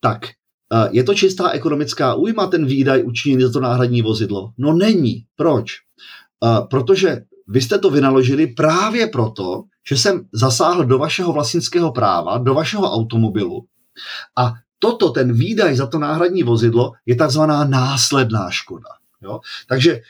[0.01, 4.53] Tak eh, je to čistá ekonomická újma, ten výdaj učiněný za to náhradní vozidlo?
[4.59, 5.25] No není.
[5.37, 5.73] Proč?
[6.45, 12.39] Eh, protože vy jste to vynaložili právě proto, že jsem zasáhl do vašeho vlastnického práva,
[12.39, 13.67] do vašeho automobilu
[14.37, 18.89] a toto, ten výdaj za to náhradní vozidlo, je takzvaná následná škoda.
[19.23, 19.41] Jo?
[19.69, 20.01] Takže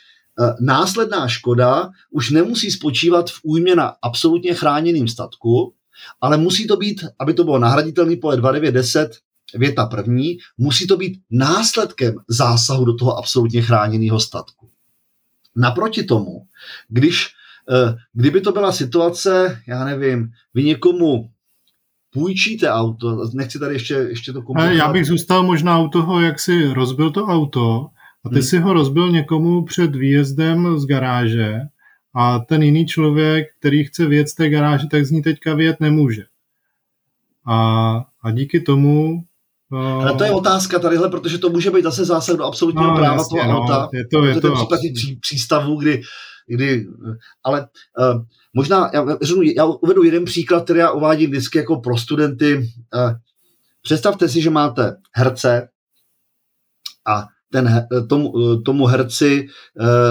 [0.61, 5.75] následná škoda už nemusí spočívat v újmě na absolutně chráněným statku,
[6.21, 9.19] ale musí to být, aby to bylo nahraditelný podle 2910
[9.55, 14.71] věta první, musí to být následkem zásahu do toho absolutně chráněného statku.
[15.57, 16.47] Naproti tomu,
[16.89, 17.29] když,
[17.71, 21.31] eh, kdyby to byla situace, já nevím, vy někomu
[22.11, 24.77] půjčíte auto, nechci tady ještě, ještě to komplikovat.
[24.77, 27.87] Já bych zůstal možná u toho, jak si rozbil to auto
[28.27, 28.43] a ty hmm.
[28.43, 31.61] si ho rozbil někomu před výjezdem z garáže
[32.15, 36.23] a ten jiný člověk, který chce z té garáže, tak z ní teďka vyjet nemůže.
[37.47, 37.57] A,
[38.23, 39.25] a díky tomu
[39.73, 43.17] ale to je otázka tadyhle, protože to může být zase zásah do absolutního no, práva
[43.17, 43.89] jasně, toho no, auta.
[43.93, 46.03] Je to, je to, to případ pří, přístavů, kdy,
[46.47, 46.87] kdy
[47.45, 48.23] ale uh,
[48.55, 49.07] možná, já,
[49.57, 52.57] já uvedu jeden příklad, který já uvádím vždycky jako pro studenty.
[52.57, 53.13] Uh,
[53.83, 55.69] představte si, že máte herce
[57.07, 58.33] a ten, tomu,
[58.63, 59.47] tomu herci,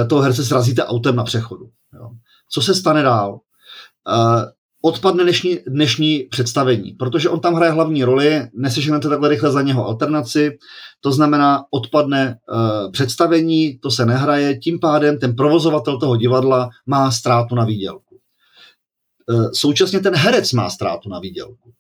[0.10, 1.66] toho herce srazíte autem na přechodu.
[1.94, 2.10] Jo.
[2.52, 3.40] Co se stane dál?
[4.82, 9.86] odpadne dnešní, dnešní představení, protože on tam hraje hlavní roli, neseženete takhle rychle za něho
[9.86, 10.58] alternaci,
[11.02, 12.38] to znamená, odpadne
[12.92, 18.20] představení, to se nehraje, tím pádem ten provozovatel toho divadla má ztrátu na výdělku.
[19.54, 21.74] Současně ten herec má ztrátu na výdělku.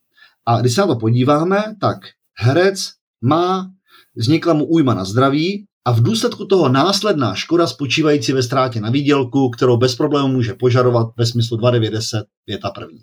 [0.45, 1.97] A když se na to podíváme, tak
[2.37, 2.79] herec
[3.21, 3.69] má,
[4.15, 8.89] vznikla mu újma na zdraví, a v důsledku toho následná škoda spočívající ve ztrátě na
[8.89, 13.01] výdělku, kterou bez problémů může požadovat ve smyslu 2910 věta první.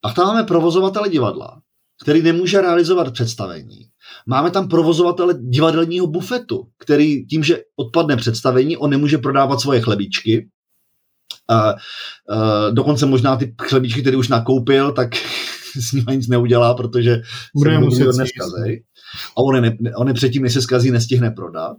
[0.00, 1.60] Pak tam máme provozovatele divadla,
[2.02, 3.86] který nemůže realizovat představení.
[4.26, 10.48] Máme tam provozovatele divadelního bufetu, který tím, že odpadne představení, on nemůže prodávat svoje chlebíčky.
[11.48, 11.76] A, a,
[12.70, 15.10] dokonce možná ty chlebíčky, které už nakoupil, tak
[15.76, 17.22] s nimi nic neudělá, protože
[17.54, 18.44] Bude se muset dneska
[19.36, 21.76] a on ne, on je předtím, než se zkazí, nestihne prodat.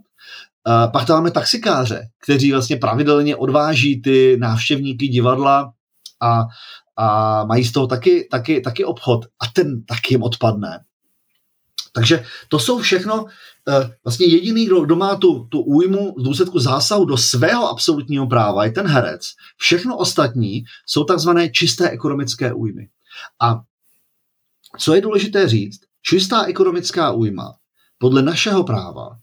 [0.64, 5.72] A pak tam máme taxikáře, kteří vlastně pravidelně odváží ty návštěvníky divadla
[6.22, 6.42] a,
[6.96, 10.80] a mají z toho taky, taky, taky obchod a ten taky jim odpadne.
[11.92, 13.26] Takže to jsou všechno,
[13.68, 18.26] eh, vlastně jediný, kdo, kdo má tu, tu újmu v důsledku zásahu do svého absolutního
[18.26, 19.22] práva, je ten herec.
[19.56, 22.88] Všechno ostatní jsou takzvané čisté ekonomické újmy.
[23.42, 23.60] A
[24.78, 27.54] co je důležité říct, čistá ekonomická újma
[27.98, 29.16] podle našeho práva,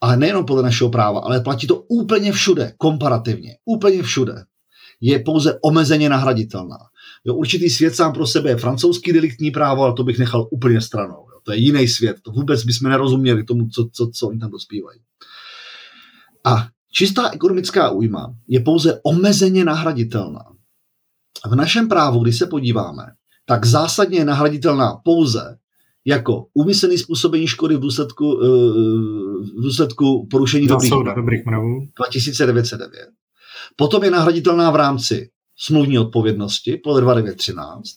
[0.00, 4.44] ale nejenom podle našeho práva, ale platí to úplně všude, komparativně, úplně všude,
[5.00, 6.78] je pouze omezeně nahraditelná.
[7.24, 10.80] Jo, určitý svět sám pro sebe je francouzský deliktní právo, ale to bych nechal úplně
[10.80, 11.26] stranou.
[11.32, 11.40] Jo.
[11.42, 15.00] To je jiný svět, to vůbec bychom nerozuměli tomu, co, co, co oni tam dospívají.
[16.44, 20.44] A čistá ekonomická újma je pouze omezeně nahraditelná.
[21.46, 23.06] V našem právu, když se podíváme,
[23.46, 25.58] tak zásadně je nahraditelná pouze
[26.08, 28.46] jako úmyslný způsobení škody v důsledku, eh,
[29.58, 33.08] v důsledku porušení dobrých, dobrých mravů 2909.
[33.76, 37.94] Potom je nahraditelná v rámci smluvní odpovědnosti podle 2913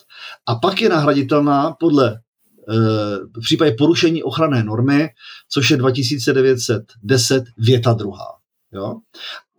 [0.47, 2.73] a pak je nahraditelná podle eh,
[3.37, 5.09] v případě porušení ochranné normy,
[5.49, 8.27] což je 2910 věta druhá.
[8.73, 8.95] Jo?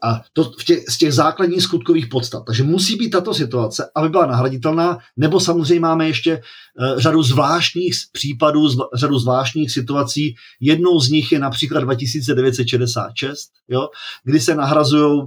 [0.04, 2.42] A to v těch, z těch základních skutkových podstat.
[2.46, 7.94] Takže musí být tato situace, aby byla nahraditelná, nebo samozřejmě máme ještě uh, řadu zvláštních
[8.12, 10.34] případů, zv, řadu zvláštních situací.
[10.60, 13.88] Jednou z nich je například 2966, jo,
[14.24, 15.22] kdy se nahrazují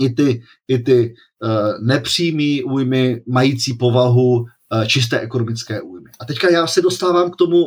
[0.00, 4.46] i ty, i ty uh, nepřímý újmy mající povahu uh,
[4.86, 6.10] čisté ekonomické újmy.
[6.20, 7.64] A teďka já se dostávám k tomu,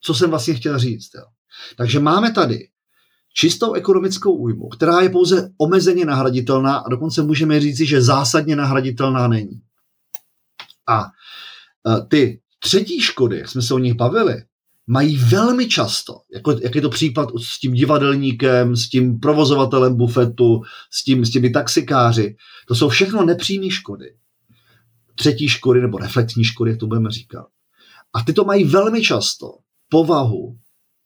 [0.00, 1.10] co jsem vlastně chtěl říct.
[1.14, 1.24] Jo.
[1.76, 2.68] Takže máme tady
[3.36, 9.28] čistou ekonomickou újmu, která je pouze omezeně nahraditelná a dokonce můžeme říci, že zásadně nahraditelná
[9.28, 9.60] není.
[10.88, 11.08] A e,
[12.08, 14.42] ty třetí škody, jak jsme se o nich bavili,
[14.86, 20.62] mají velmi často, jako, jak je to případ s tím divadelníkem, s tím provozovatelem bufetu,
[20.90, 22.36] s, tím, s těmi taxikáři,
[22.68, 24.16] to jsou všechno nepřímé škody.
[25.14, 27.46] Třetí škody nebo reflexní škody, jak to budeme říkat.
[28.14, 29.46] A ty to mají velmi často
[29.88, 30.58] povahu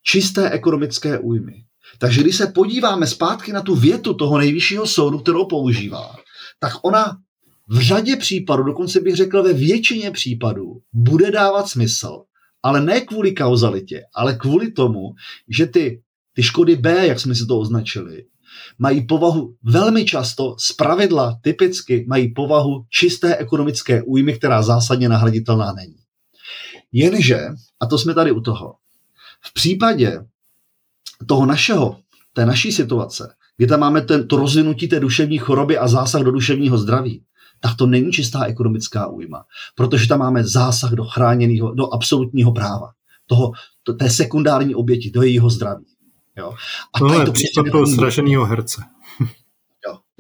[0.03, 1.64] čisté ekonomické újmy.
[1.98, 6.16] Takže když se podíváme zpátky na tu větu toho nejvyššího soudu, kterou používá,
[6.61, 7.18] tak ona
[7.68, 12.22] v řadě případů, dokonce bych řekl ve většině případů, bude dávat smysl,
[12.62, 15.14] ale ne kvůli kauzalitě, ale kvůli tomu,
[15.48, 16.03] že ty,
[16.35, 18.24] ty škody B, jak jsme si to označili,
[18.79, 25.72] mají povahu velmi často, z pravidla typicky mají povahu čisté ekonomické újmy, která zásadně nahraditelná
[25.72, 25.96] není.
[26.92, 27.40] Jenže,
[27.81, 28.74] a to jsme tady u toho,
[29.44, 30.20] v případě
[31.26, 31.96] toho našeho,
[32.33, 36.31] té naší situace, kdy tam máme ten, to rozvinutí té duševní choroby a zásah do
[36.31, 37.22] duševního zdraví,
[37.61, 42.90] tak to není čistá ekonomická újma, protože tam máme zásah do chráněného, do absolutního práva,
[43.26, 43.52] toho,
[43.83, 45.87] to, té sekundární oběti, do jejího zdraví.
[46.37, 46.54] Jo?
[46.94, 48.83] A Tohle je to případ toho sraženého herce.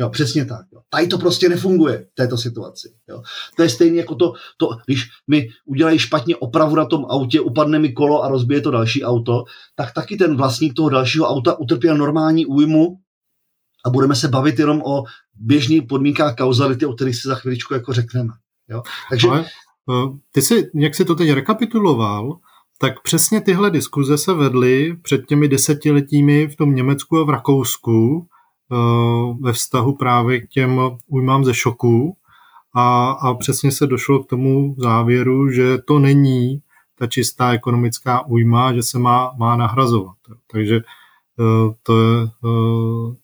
[0.00, 0.66] Jo, přesně tak.
[0.72, 0.80] Jo.
[0.90, 2.94] Tady to prostě nefunguje v této situaci.
[3.08, 3.22] Jo.
[3.56, 7.78] To je stejné jako to, to, když mi udělají špatně opravu na tom autě, upadne
[7.78, 11.96] mi kolo a rozbije to další auto, tak taky ten vlastník toho dalšího auta utrpěl
[11.96, 12.98] normální újmu
[13.86, 15.04] a budeme se bavit jenom o
[15.34, 18.30] běžných podmínkách kauzality, o kterých si za chviličku jako řekneme.
[18.68, 18.82] Jo.
[19.10, 19.28] Takže...
[19.28, 22.38] Ale, eh, ty si, jak si to teď rekapituloval,
[22.80, 28.26] tak přesně tyhle diskuze se vedly před těmi desetiletími v tom Německu a v Rakousku,
[29.40, 32.16] ve vztahu právě k těm újmám ze šoku
[32.74, 36.62] a, a přesně se došlo k tomu závěru, že to není
[36.98, 40.16] ta čistá ekonomická újma, že se má, má nahrazovat.
[40.52, 43.16] Takže eh, to je eh,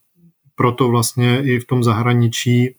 [0.55, 2.75] proto vlastně i v tom zahraničí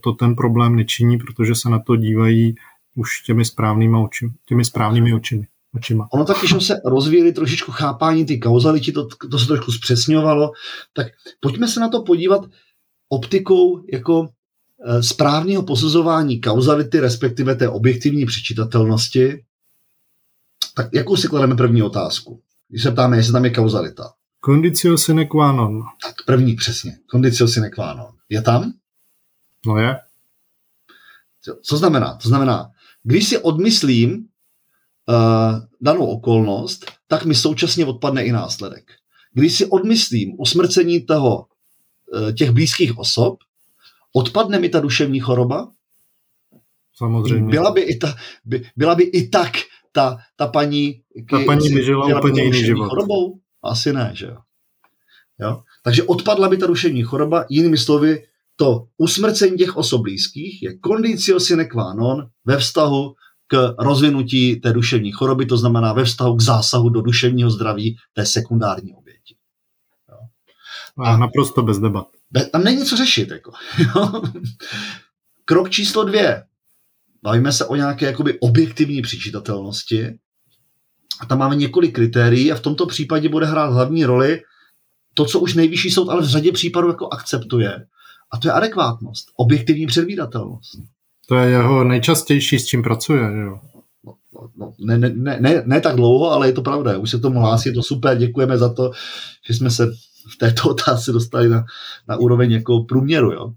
[0.00, 2.54] to ten problém nečiní, protože se na to dívají
[2.94, 4.32] už těmi správnými očimi.
[4.46, 5.46] Těmi správnými očimi.
[5.74, 6.08] Očima.
[6.12, 10.50] Ono taky, že se rozvíjeli trošičku chápání ty kauzality, to, to se trošku zpřesňovalo,
[10.92, 11.06] tak
[11.40, 12.42] pojďme se na to podívat
[13.08, 14.28] optikou jako
[14.84, 19.44] e, správného posuzování kauzality, respektive té objektivní přečitatelnosti.
[20.74, 22.42] Tak jakou si klademe první otázku?
[22.68, 24.12] Když se ptáme, jestli tam je kauzalita.
[24.44, 25.82] Condicio sine qua non.
[26.02, 26.98] Tak první přesně.
[27.10, 28.12] Condicio sine qua non.
[28.28, 28.72] Je tam?
[29.66, 29.96] No je.
[31.62, 32.14] Co znamená?
[32.14, 32.70] To znamená,
[33.02, 34.27] když si odmyslím
[35.80, 38.84] danou okolnost, tak mi současně odpadne i následek.
[39.32, 41.46] Když si odmyslím usmrcení toho,
[42.14, 43.38] uh, těch blízkých osob,
[44.12, 45.72] odpadne mi ta duševní choroba?
[46.96, 47.50] Samozřejmě.
[47.50, 49.52] Byla by i, ta, by, byla by i tak
[49.92, 51.00] ta, ta paní...
[51.30, 52.88] Ta paní by žila úplně jiný život.
[52.88, 53.38] Chorobou?
[53.62, 54.36] Asi ne, že jo.
[55.40, 55.62] jo.
[55.82, 58.22] Takže odpadla by ta duševní choroba, jinými slovy,
[58.56, 63.14] to usmrcení těch osob blízkých je condicio sine qua non ve vztahu
[63.50, 68.26] k rozvinutí té duševní choroby, to znamená ve vztahu k zásahu do duševního zdraví té
[68.26, 69.36] sekundární oběti.
[70.08, 70.16] Jo.
[71.04, 72.06] A naprosto bez debat.
[72.30, 73.30] Be, tam není co řešit.
[73.30, 73.52] Jako.
[75.44, 76.44] Krok číslo dvě.
[77.22, 80.18] Bavíme se o nějaké jakoby objektivní přičítatelnosti.
[81.20, 84.42] A tam máme několik kritérií a v tomto případě bude hrát hlavní roli
[85.14, 87.86] to, co už nejvyšší soud ale v řadě případů jako akceptuje,
[88.30, 90.97] a to je adekvátnost, objektivní předvídatelnost.
[91.28, 93.60] To je jeho nejčastější, s čím pracuje, jo?
[94.06, 96.98] No, no, ne, ne, ne, ne, ne tak dlouho, ale je to pravda.
[96.98, 98.90] Už se tomu hlásí, je to super, děkujeme za to,
[99.46, 99.86] že jsme se
[100.34, 101.64] v této otázce dostali na,
[102.08, 103.52] na úroveň jako průměru, jo.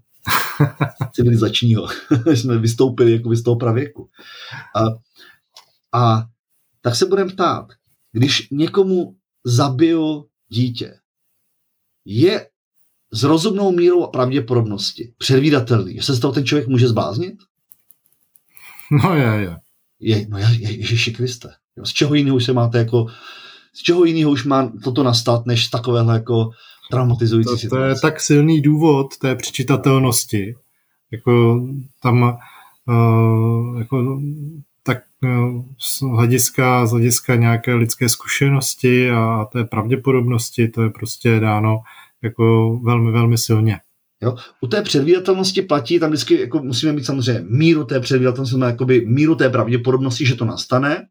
[1.12, 1.88] civilizačního.
[2.26, 4.08] jsme vystoupili jako z toho pravěku.
[4.76, 4.84] A,
[6.00, 6.24] a
[6.80, 7.66] tak se budeme ptát,
[8.12, 10.94] když někomu zabiju dítě,
[12.04, 12.48] je
[13.12, 17.34] s rozumnou mírou pravděpodobnosti předvídatelný, že se z toho ten člověk může zbáznit?
[18.92, 19.56] No je, je.
[20.00, 21.48] je no je, je Ježíši Kriste.
[21.76, 23.06] Jo, z čeho jiného už se máte jako,
[23.74, 26.50] z čeho jiného už má toto nastat, než z takovéhle jako
[26.90, 27.84] traumatizující to, situace.
[27.84, 30.54] To je tak silný důvod té přečitatelnosti.
[31.12, 31.62] Jako
[32.02, 34.20] tam uh, jako,
[34.82, 41.40] tak uh, z, hlediska, z hlediska nějaké lidské zkušenosti a té pravděpodobnosti to je prostě
[41.40, 41.78] dáno
[42.22, 43.80] jako velmi, velmi silně.
[44.22, 44.34] Jo?
[44.60, 49.34] U té předvídatelnosti platí, tam vždycky jako musíme mít samozřejmě míru té předvídatelnosti, jakoby míru
[49.34, 51.06] té pravděpodobnosti, že to nastane.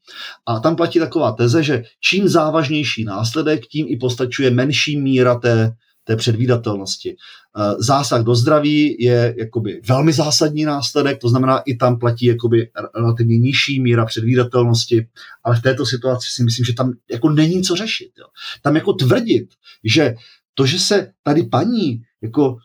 [0.46, 5.74] A tam platí taková teze, že čím závažnější následek, tím i postačuje menší míra té,
[6.04, 7.16] té předvídatelnosti.
[7.58, 12.70] Eh, zásah do zdraví je jakoby velmi zásadní následek, to znamená, i tam platí jakoby
[12.96, 15.08] relativně nižší míra předvídatelnosti,
[15.44, 18.12] ale v této situaci si myslím, že tam jako není co řešit.
[18.20, 18.26] Jo.
[18.62, 19.48] Tam jako tvrdit,
[19.84, 20.16] že
[20.54, 22.58] to, že se tady paní jako,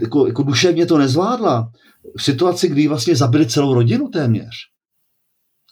[0.00, 1.70] jako, jako duševně to nezvládla,
[2.18, 4.54] v situaci, kdy vlastně zabili celou rodinu téměř,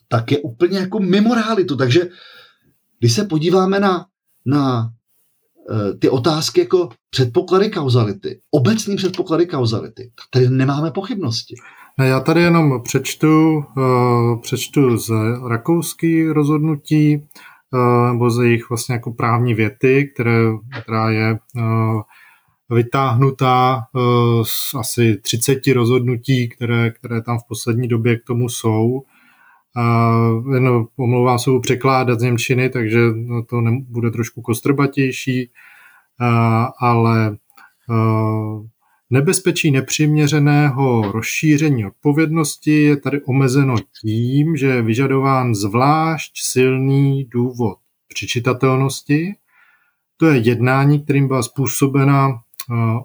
[0.09, 1.77] tak je úplně jako mimo realitu.
[1.77, 2.09] Takže
[2.99, 4.07] když se podíváme na,
[4.47, 4.83] na
[5.71, 11.55] uh, ty otázky jako předpoklady kauzality, obecný předpoklady kauzality, tak tady nemáme pochybnosti.
[11.99, 15.11] Ne, já tady jenom přečtu, uh, přečtu z
[15.49, 17.29] rakouský rozhodnutí
[17.75, 20.41] Eh, nebo ze jejich vlastně jako právní věty, které,
[20.83, 22.01] která je eh,
[22.75, 24.01] vytáhnutá eh,
[24.45, 29.03] z asi 30 rozhodnutí, které, které tam v poslední době k tomu jsou.
[30.55, 32.99] Jen omlouvám se překládat z Němčiny, takže
[33.49, 35.51] to bude trošku kostrbatější,
[36.81, 37.37] ale
[39.11, 49.35] nebezpečí nepřiměřeného rozšíření odpovědnosti je tady omezeno tím, že je vyžadován zvlášť silný důvod přičitatelnosti.
[50.17, 52.41] To je jednání, kterým byla způsobena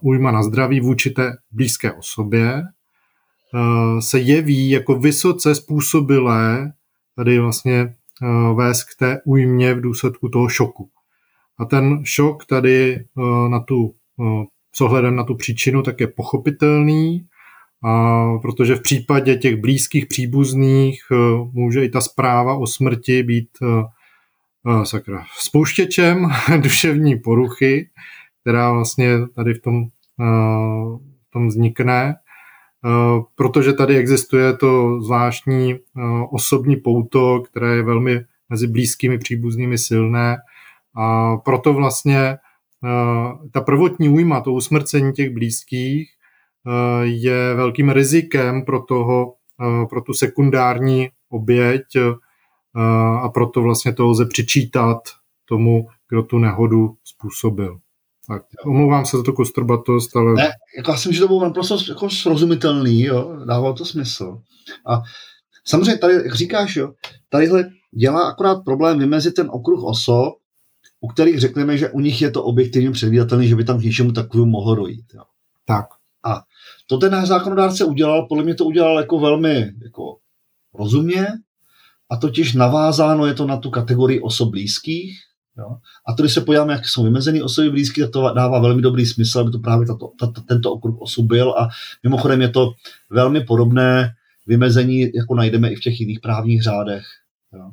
[0.01, 2.63] újma na zdraví vůči té blízké osobě,
[3.53, 6.71] uh, se jeví jako vysoce způsobilé
[7.15, 10.89] tady vlastně uh, vést k té újmě v důsledku toho šoku.
[11.59, 13.05] A ten šok tady
[13.49, 13.95] na tu
[14.75, 17.27] s ohledem na tu příčinu, tak je pochopitelný,
[17.83, 21.01] a protože v případě těch blízkých příbuzných
[21.53, 23.49] může i ta zpráva o smrti být
[24.83, 26.29] sakra, spouštěčem
[26.61, 27.89] duševní poruchy,
[28.47, 32.15] která vlastně tady v tom, uh, v tom vznikne,
[32.85, 35.75] uh, protože tady existuje to zvláštní
[36.31, 40.37] osobní pouto, které je velmi mezi blízkými příbuznými silné
[40.95, 42.37] a proto vlastně
[42.85, 46.09] Eh, ta prvotní újma, to usmrcení těch blízkých,
[46.67, 51.83] eh, je velkým rizikem pro, toho, eh, pro tu sekundární oběť
[53.21, 54.97] a proto vlastně to lze přičítat
[55.45, 57.79] tomu, kdo tu nehodu způsobil.
[58.27, 60.33] Tak, omlouvám se za to kostrbatost, ale...
[60.33, 64.37] Ne, jako já si myslím, že to bylo naprosto jako srozumitelný, jo, dávalo to smysl.
[64.87, 65.01] A
[65.65, 66.93] samozřejmě tady, jak říkáš, jo,
[67.29, 70.33] tadyhle dělá akorát problém vymezit ten okruh osob,
[71.01, 74.11] u kterých řekneme, že u nich je to objektivně předvídatelné, že by tam k něčemu
[74.11, 75.05] takovému mohlo dojít.
[75.13, 75.23] Jo.
[75.65, 75.85] Tak.
[76.23, 76.41] A
[76.87, 80.17] to ten náš zákonodárce udělal, podle mě to udělal jako velmi jako
[80.73, 81.27] rozumně,
[82.09, 85.19] a totiž navázáno je to na tu kategorii osob blízkých.
[85.57, 85.77] Jo?
[86.07, 89.05] A to, když se podíváme, jak jsou vymezené osoby blízké, tak to dává velmi dobrý
[89.05, 91.51] smysl, aby to právě tato, tato, tento okruh osob byl.
[91.51, 91.69] A
[92.03, 92.71] mimochodem je to
[93.09, 94.13] velmi podobné
[94.47, 97.05] vymezení, jako najdeme i v těch jiných právních řádech.
[97.53, 97.69] Jo?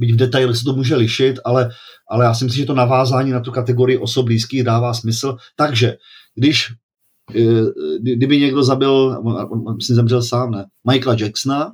[0.00, 1.70] Byť v detailech se to může lišit, ale,
[2.08, 5.36] ale já si myslím, že to navázání na tu kategorii osob blízkých dává smysl.
[5.56, 5.96] Takže
[6.34, 6.72] když
[7.36, 7.62] eh,
[8.02, 9.22] kdyby někdo zabil,
[9.76, 11.72] myslím, zemřel sám, ne, Michaela Jacksona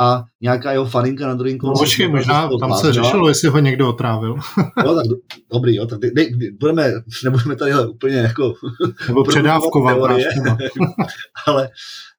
[0.00, 1.80] a nějaká jeho faninka na druhém konci.
[1.80, 4.34] No, počkej, možná tam se řešilo, jestli ho někdo otrávil.
[4.84, 5.04] jo, tak
[5.52, 6.26] dobrý, jo, tak ne,
[6.60, 6.92] budeme,
[7.24, 8.54] nebudeme tady úplně jako...
[9.08, 9.96] Nebo předávkovat.
[11.46, 11.68] ale,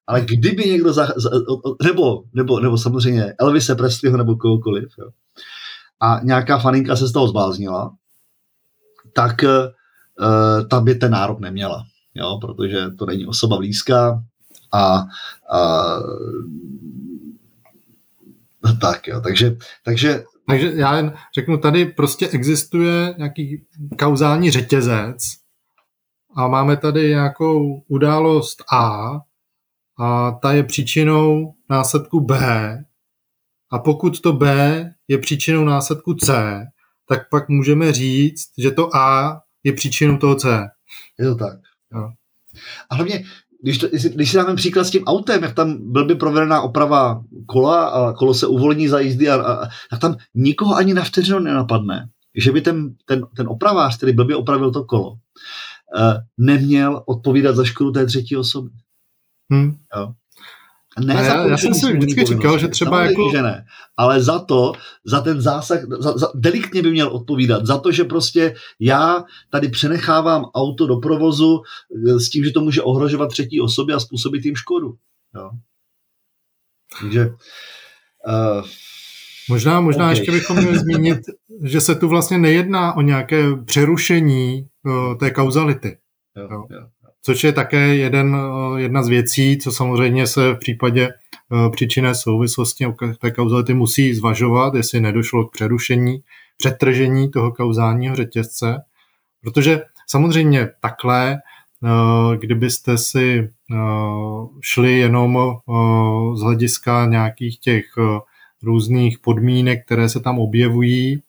[0.07, 1.29] ale kdyby někdo, za, za,
[1.83, 5.09] nebo, nebo, nebo samozřejmě Elvise Presleyho nebo kohokoliv, jo,
[5.99, 7.95] a nějaká faninka se z toho zbláznila,
[9.13, 11.83] tak uh, ta by ten nárok neměla,
[12.15, 14.23] jo, protože to není osoba blízká
[14.73, 15.05] a,
[15.53, 15.97] a
[18.81, 23.65] tak jo, takže, takže takže já jen řeknu, tady prostě existuje nějaký
[23.99, 25.17] kauzální řetězec
[26.35, 29.11] a máme tady nějakou událost A
[29.99, 32.37] a ta je příčinou následku B
[33.71, 36.59] a pokud to B je příčinou následku C,
[37.07, 40.67] tak pak můžeme říct, že to A je příčinou toho C.
[41.19, 41.59] Je to tak.
[41.93, 42.09] Jo.
[42.89, 43.23] A hlavně,
[43.61, 47.23] když, to, když si dáme příklad s tím autem, jak tam byl by provedená oprava
[47.45, 51.39] kola a kolo se uvolní za jízdy a, a, a tam nikoho ani na vteřinu
[51.39, 55.17] nenapadne, že by ten, ten, ten opravář, který blbě opravil to kolo, uh,
[56.37, 58.69] neměl odpovídat za škodu té třetí osoby.
[59.51, 59.75] Hmm.
[59.95, 60.13] Jo.
[60.99, 63.29] Ne já, já jsem si vždycky říkal, že třeba jako...
[63.31, 63.65] Že ne,
[63.97, 64.73] ale za to,
[65.05, 69.69] za ten zásah, za, za, deliktně by měl odpovídat, za to, že prostě já tady
[69.69, 71.61] přenechávám auto do provozu
[72.07, 74.93] eh, s tím, že to může ohrožovat třetí osoby a způsobit jim škodu.
[75.35, 75.49] Jo.
[77.01, 77.25] Takže
[78.27, 78.65] uh,
[79.49, 80.17] Možná, možná okay.
[80.17, 81.19] ještě bychom měli zmínit,
[81.63, 85.97] že se tu vlastně nejedná o nějaké přerušení uh, té kauzality.
[86.37, 86.65] Jo, jo.
[86.69, 91.69] Jo což je také jeden, eh, jedna z věcí, co samozřejmě se v případě eh,
[91.69, 92.85] příčinné souvislosti
[93.19, 96.23] té kauzality musí zvažovat, jestli nedošlo k přerušení,
[96.57, 98.81] přetržení toho kauzálního řetězce,
[99.41, 103.49] protože samozřejmě takhle, eh, kdybyste si
[104.61, 105.39] šli jenom
[106.35, 107.85] z hlediska nějakých těch
[108.63, 111.23] různých podmínek, které se tam objevují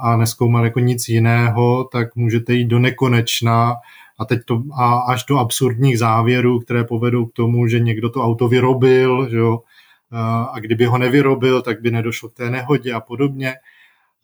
[0.00, 3.74] a neskoumal jako nic jiného, tak můžete jít do nekonečna
[4.18, 8.24] a teď to a až do absurdních závěrů, které povedou k tomu, že někdo to
[8.24, 9.60] auto vyrobil, že jo,
[10.52, 13.54] a kdyby ho nevyrobil, tak by nedošlo k té nehodě a podobně.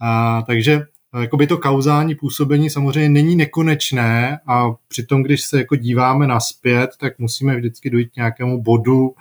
[0.00, 0.82] A, takže
[1.20, 7.18] jakoby to kauzální působení samozřejmě není nekonečné a přitom, když se jako díváme naspět, tak
[7.18, 9.14] musíme vždycky dojít k nějakému bodu,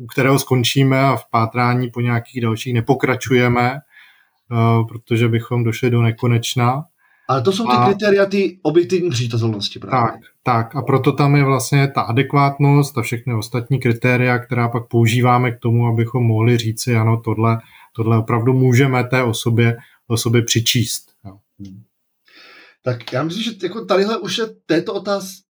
[0.00, 3.78] u kterého skončíme a v pátrání po nějakých dalších nepokračujeme,
[4.88, 6.84] protože bychom došli do nekonečna.
[7.28, 9.78] Ale to jsou ty a, kritéria ty objektivní přijatelnosti.
[9.78, 10.12] Právě.
[10.12, 10.76] Tak, tak.
[10.76, 15.58] A proto tam je vlastně ta adekvátnost a všechny ostatní kritéria, která pak používáme k
[15.58, 17.58] tomu, abychom mohli říci, ano, tohle,
[17.96, 19.76] tohle opravdu můžeme té osobě,
[20.08, 21.10] osobě přičíst.
[21.24, 21.36] Jo.
[22.82, 25.46] Tak já myslím, že jako tadyhle už je této otázka.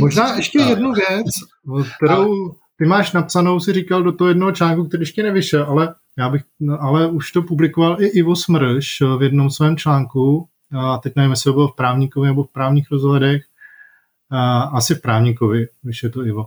[0.00, 1.26] Možná ještě jednu věc,
[1.96, 6.28] kterou ty máš napsanou, si říkal do toho jednoho článku, který ještě nevyšel, ale já
[6.28, 10.48] bych, no, ale už to publikoval i Ivo Smrš v jednom svém článku,
[10.78, 13.42] a teď nevím, jestli to bylo v právníkovi nebo v právních rozhledech,
[14.30, 16.46] a asi v právníkovi, když je to Ivo.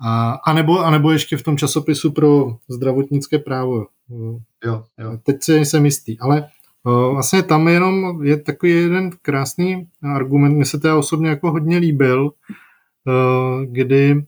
[0.00, 3.86] A, a, nebo, a nebo ještě v tom časopisu pro zdravotnické právo.
[4.64, 5.18] Jo, jo.
[5.22, 6.48] Teď si jsem jistý, ale
[6.84, 12.30] vlastně tam jenom je takový jeden krásný argument, mi se teda osobně jako hodně líbil,
[13.64, 14.26] kdy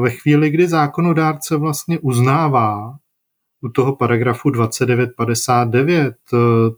[0.00, 2.96] ve chvíli, kdy zákonodárce vlastně uznává
[3.60, 6.36] u toho paragrafu 2959 eh,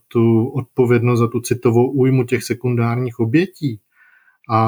[0.09, 3.81] tu odpovědnost za tu citovou újmu těch sekundárních obětí.
[4.51, 4.61] A,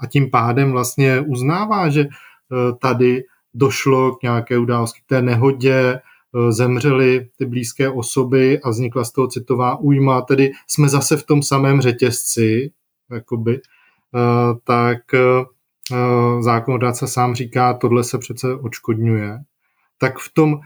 [0.00, 3.22] a tím pádem vlastně uznává, že eh, tady
[3.54, 9.12] došlo k nějaké události, k té nehodě, eh, zemřely ty blízké osoby a vznikla z
[9.12, 12.72] toho citová újma, tedy jsme zase v tom samém řetězci,
[13.10, 13.60] jakoby,
[14.64, 14.98] tak
[16.40, 19.38] zákonodárce sám říká, tohle se přece odškodňuje,
[19.98, 20.60] tak v tom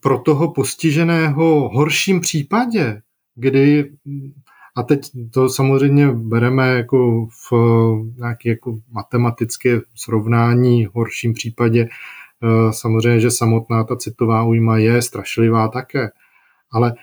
[0.00, 3.02] pro toho postiženého horším případě,
[3.34, 3.90] kdy
[4.76, 5.00] a teď
[5.32, 7.52] to samozřejmě bereme jako v
[8.16, 11.88] nějaké jako matematické srovnání horším případě,
[12.70, 16.10] samozřejmě, že samotná ta citová újma je strašlivá také,
[16.72, 16.94] ale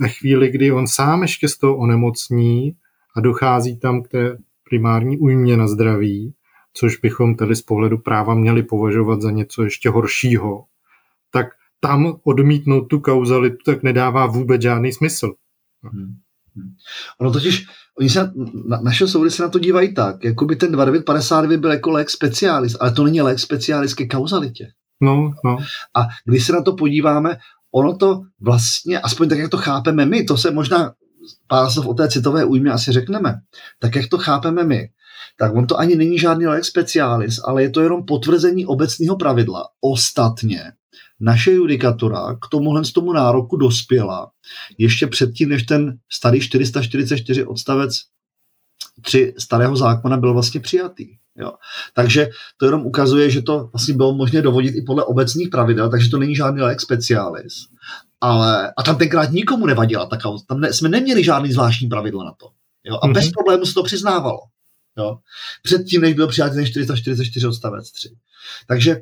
[0.00, 2.76] ve chvíli, kdy on sám ještě z toho onemocní
[3.16, 6.34] a dochází tam k té primární újmě na zdraví,
[6.72, 10.64] což bychom tedy z pohledu práva měli považovat za něco ještě horšího,
[11.30, 11.46] tak
[11.80, 15.32] tam odmítnout tu kauzalitu tak nedává vůbec žádný smysl.
[15.82, 16.14] Hmm.
[16.56, 16.74] Hmm.
[17.20, 17.66] Ono totiž,
[17.98, 18.32] oni se,
[18.68, 22.12] na, naše soudy se na to dívají tak, jako by ten 2959 byl jako lex
[22.12, 24.72] specialis, ale to není lex specialis ke kauzalitě.
[25.02, 25.58] No, no.
[25.96, 27.36] A když se na to podíváme,
[27.72, 30.92] ono to vlastně, aspoň tak, jak to chápeme my, to se možná
[31.46, 33.34] pár slov o té citové újmě asi řekneme,
[33.78, 34.88] tak jak to chápeme my,
[35.38, 39.68] tak on to ani není žádný lex specialis, ale je to jenom potvrzení obecného pravidla.
[39.80, 40.72] Ostatně
[41.20, 44.30] naše judikatura k tomuhle z tomu nároku dospěla
[44.78, 48.00] ještě předtím, než ten starý 444 odstavec
[49.02, 51.06] 3 starého zákona byl vlastně přijatý.
[51.36, 51.52] Jo.
[51.94, 56.10] Takže to jenom ukazuje, že to vlastně bylo možné dovodit i podle obecných pravidel, takže
[56.10, 57.52] to není žádný lex specialis.
[58.20, 60.44] Ale, a tam tenkrát nikomu nevadila ta kauza.
[60.48, 62.46] Tam ne, jsme neměli žádný zvláštní pravidla na to.
[62.84, 62.98] Jo.
[63.02, 63.14] A mm-hmm.
[63.14, 64.38] bez problému se to přiznávalo.
[65.00, 65.18] Jo.
[65.62, 68.08] Předtím, než byl přijatý ten 444 odstavec 3.
[68.66, 69.00] Takže uh,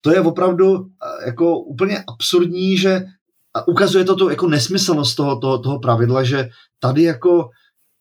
[0.00, 0.86] to je opravdu uh,
[1.26, 3.04] jako úplně absurdní, že
[3.66, 6.48] ukazuje to tu jako nesmyslnost toho, toho, toho pravidla, že
[6.78, 7.50] tady jako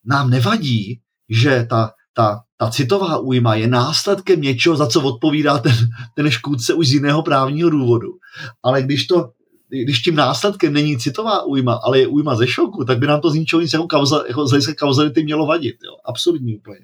[0.06, 1.00] nám nevadí,
[1.30, 5.76] že ta, ta, ta citová újma je následkem něčeho, za co odpovídá ten,
[6.16, 8.10] ten škůdce už z jiného právního důvodu.
[8.64, 9.32] Ale když to
[9.70, 13.30] když tím následkem není citová újma, ale je újma ze šoku, tak by nám to
[13.30, 15.76] z ničeho nic jako, kauza, jako z hlediska kauzality mělo vadit.
[15.86, 15.98] Jo.
[16.06, 16.80] Absurdní úplně.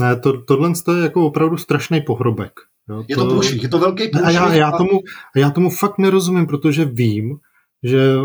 [0.00, 2.52] Ne, to, tohle je jako opravdu strašný pohrobek.
[2.88, 4.28] Jo, je to průšvih, je to velký průšvih.
[4.28, 5.00] A já, já, tomu,
[5.36, 7.38] já tomu fakt nerozumím, protože vím,
[7.82, 8.16] že,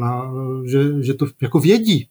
[0.00, 0.32] na,
[0.66, 2.08] že, že to jako vědí.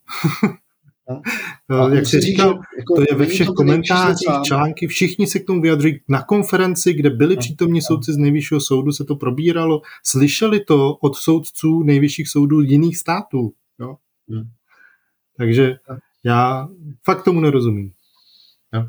[1.69, 1.89] No.
[1.93, 5.61] Jak jsi říkal, že, jako, to je ve všech komentářích, články, všichni se k tomu
[5.61, 5.99] vyjadřují.
[6.09, 7.39] Na konferenci, kde byli no.
[7.39, 9.81] přítomní soudci z nejvyššího soudu, se to probíralo.
[10.03, 13.53] Slyšeli to od soudců nejvyšších soudů jiných států.
[13.79, 13.95] Jo?
[14.29, 14.49] Hmm.
[15.37, 15.75] Takže
[16.23, 16.67] já
[17.03, 17.91] fakt tomu nerozumím.
[18.73, 18.85] Jo.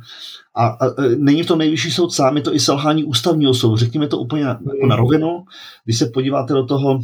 [0.56, 3.76] A, a, a není to nejvyšší soud sám, je to i selhání ústavního soudu.
[3.76, 5.44] Řekněme to úplně na, jako na rovinu.
[5.84, 7.00] Když se podíváte do toho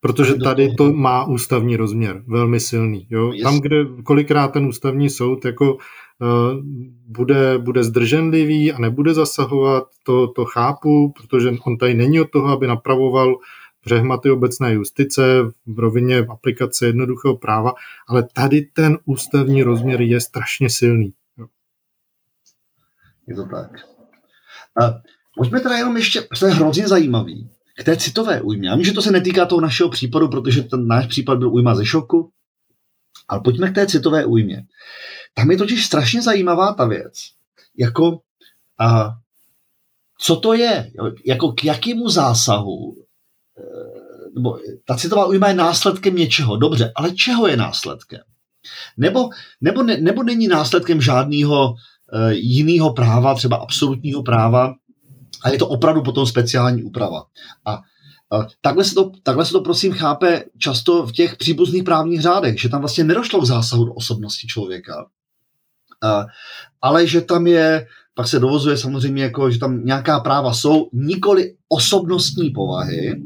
[0.00, 3.06] Protože tady to má ústavní rozměr, velmi silný.
[3.10, 3.32] Jo?
[3.42, 5.78] Tam, kde kolikrát ten ústavní soud jako uh,
[7.06, 12.48] bude, bude zdrženlivý a nebude zasahovat, to, to chápu, protože on tady není od toho,
[12.48, 13.34] aby napravoval
[13.84, 17.72] přehmaty obecné justice v rovině aplikace jednoduchého práva,
[18.08, 21.12] ale tady ten ústavní rozměr je strašně silný.
[23.26, 23.70] Je to tak.
[24.82, 25.00] A
[25.36, 28.68] pojďme teda jenom ještě, to je hrozně zajímavý, k té citové újmě.
[28.68, 31.74] Já vím, že to se netýká toho našeho případu, protože ten náš případ byl újma
[31.74, 32.30] ze šoku,
[33.28, 34.66] ale pojďme k té citové újmě.
[35.34, 37.14] Tam je totiž strašně zajímavá ta věc.
[37.78, 38.20] Jako,
[38.78, 39.12] a,
[40.18, 40.92] co to je?
[41.24, 42.96] Jako k jakému zásahu?
[43.58, 43.62] E,
[44.34, 46.56] nebo ta citová újma je následkem něčeho.
[46.56, 48.20] Dobře, ale čeho je následkem?
[48.96, 49.28] Nebo,
[49.60, 51.74] nebo, ne, nebo není následkem žádného
[52.30, 54.74] jiného práva, třeba absolutního práva,
[55.44, 57.24] a je to opravdu potom speciální úprava.
[57.66, 57.80] A
[58.60, 62.68] Takhle se, to, takhle se to prosím chápe často v těch příbuzných právních řádech, že
[62.68, 65.06] tam vlastně nedošlo k zásahu do osobnosti člověka,
[66.82, 71.54] ale že tam je, pak se dovozuje samozřejmě, jako, že tam nějaká práva jsou nikoli
[71.68, 73.22] osobnostní povahy.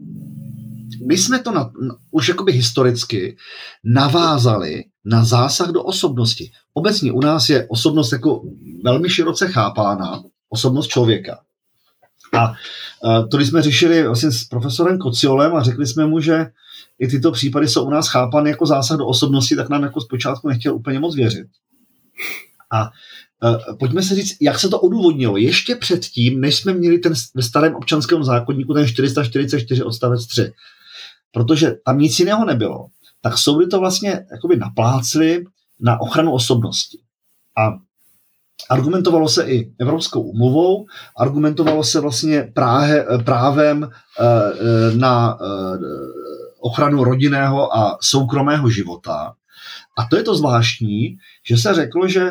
[1.09, 1.72] My jsme to na,
[2.11, 3.37] už jakoby historicky
[3.85, 6.51] navázali na zásah do osobnosti.
[6.74, 8.43] Obecně u nás je osobnost jako
[8.85, 11.41] velmi široce chápána, osobnost člověka.
[12.39, 12.55] A
[13.31, 16.47] to, když jsme řešili vlastně s profesorem Kociolem a řekli jsme mu, že
[16.99, 20.49] i tyto případy jsou u nás chápány jako zásah do osobnosti, tak nám jako zpočátku
[20.49, 21.47] nechtěl úplně moc věřit.
[22.72, 22.91] A
[23.45, 25.37] Uh, pojďme se říct, jak se to odůvodnilo.
[25.37, 30.53] Ještě předtím, než jsme měli ten ve starém občanském zákonníku ten 444 odstavec 3.
[31.33, 32.87] Protože tam nic jiného nebylo.
[33.20, 35.45] Tak soudy to vlastně jakoby naplácli
[35.81, 36.99] na ochranu osobnosti.
[37.59, 37.78] A
[38.70, 40.86] Argumentovalo se i Evropskou umluvou,
[41.18, 45.46] argumentovalo se vlastně práhe, právem eh, eh, na eh,
[46.61, 49.32] ochranu rodinného a soukromého života.
[49.98, 52.30] A to je to zvláštní, že se řeklo, že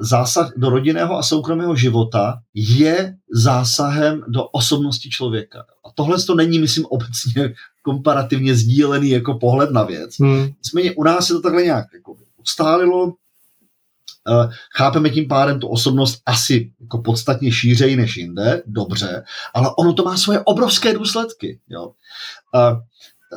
[0.00, 5.60] zásah do rodinného a soukromého života je zásahem do osobnosti člověka.
[5.60, 10.14] A tohle to není, myslím, obecně komparativně sdílený jako pohled na věc.
[10.20, 10.48] Hmm.
[10.58, 13.12] Nicméně u nás se to takhle nějak jako ustálilo,
[14.76, 19.24] chápeme tím pádem tu osobnost asi jako podstatně šířej než jinde, dobře,
[19.54, 21.60] ale ono to má svoje obrovské důsledky.
[21.68, 21.92] Jo.
[22.54, 22.76] Eh,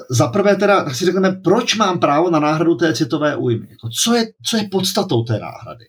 [0.09, 3.67] za prvé teda, tak si řekneme, proč mám právo na náhradu té citové újmy?
[3.69, 5.85] Jako, co, je, co je podstatou té náhrady?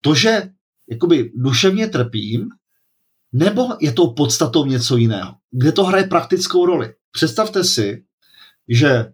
[0.00, 0.42] To, že
[0.90, 2.48] jakoby duševně trpím,
[3.32, 5.34] nebo je to podstatou něco jiného?
[5.50, 6.94] Kde to hraje praktickou roli?
[7.12, 8.04] Představte si,
[8.68, 9.12] že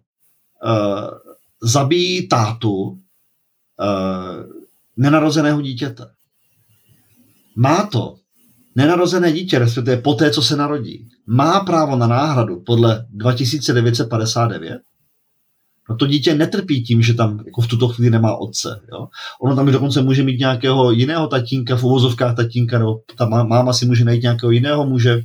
[0.63, 1.09] uh,
[1.61, 2.97] zabíjí tátu uh,
[4.99, 6.05] nenarozeného dítěte.
[7.55, 8.15] Má to
[8.75, 14.79] nenarozené dítě, respektive po té, co se narodí, má právo na náhradu podle 2959?
[15.89, 18.81] No to dítě netrpí tím, že tam jako v tuto chvíli nemá otce.
[18.91, 19.07] Jo?
[19.41, 23.85] Ono tam dokonce může mít nějakého jiného tatínka, v uvozovkách tatínka, nebo ta máma si
[23.85, 25.21] může najít nějakého jiného muže,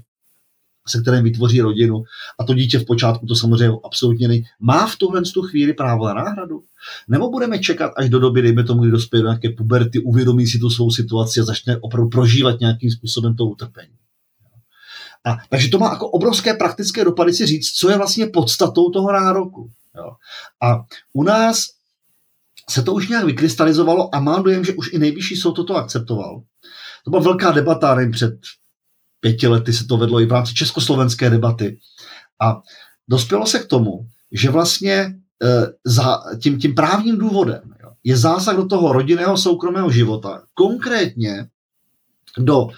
[0.89, 2.03] se kterým vytvoří rodinu.
[2.41, 4.45] A to dítě v počátku to samozřejmě absolutně není.
[4.61, 6.63] Má v tuhle tu chvíli právo na náhradu?
[7.09, 10.59] Nebo budeme čekat až do doby, dejme tomu, kdy dospěje do nějaké puberty, uvědomí si
[10.59, 13.95] tu svou situaci a začne opravdu prožívat nějakým způsobem to utrpení.
[15.27, 19.13] A, takže to má jako obrovské praktické dopady si říct, co je vlastně podstatou toho
[19.13, 19.71] nároku.
[19.97, 20.11] Jo.
[20.63, 21.67] A u nás
[22.71, 26.43] se to už nějak vykrystalizovalo a mám dojem, že už i nejvyšší soud toto akceptoval.
[27.05, 28.35] To byla velká debata, nevím, před
[29.25, 31.79] pěti lety se to vedlo i v rámci československé debaty.
[32.41, 32.61] A
[33.09, 35.13] dospělo se k tomu, že vlastně e,
[35.85, 41.49] za tím, tím právním důvodem jo, je zásah do toho rodinného soukromého života, konkrétně
[42.39, 42.69] do,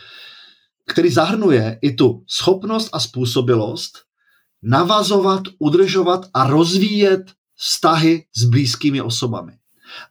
[0.86, 3.98] který zahrnuje i tu schopnost a způsobilost
[4.62, 7.22] navazovat, udržovat a rozvíjet
[7.54, 9.52] vztahy s blízkými osobami.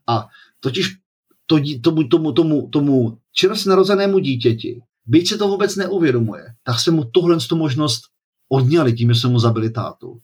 [0.07, 0.27] A
[0.59, 0.97] totiž
[1.45, 6.91] to, tomu, tomu, tomu, tomu čerstvě narozenému dítěti byť se to vůbec neuvědomuje, tak se
[6.91, 8.01] mu tuhle tu možnost
[8.49, 10.19] odňali tím, že se mu zabili tátu.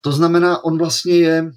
[0.00, 1.50] To znamená, on vlastně je,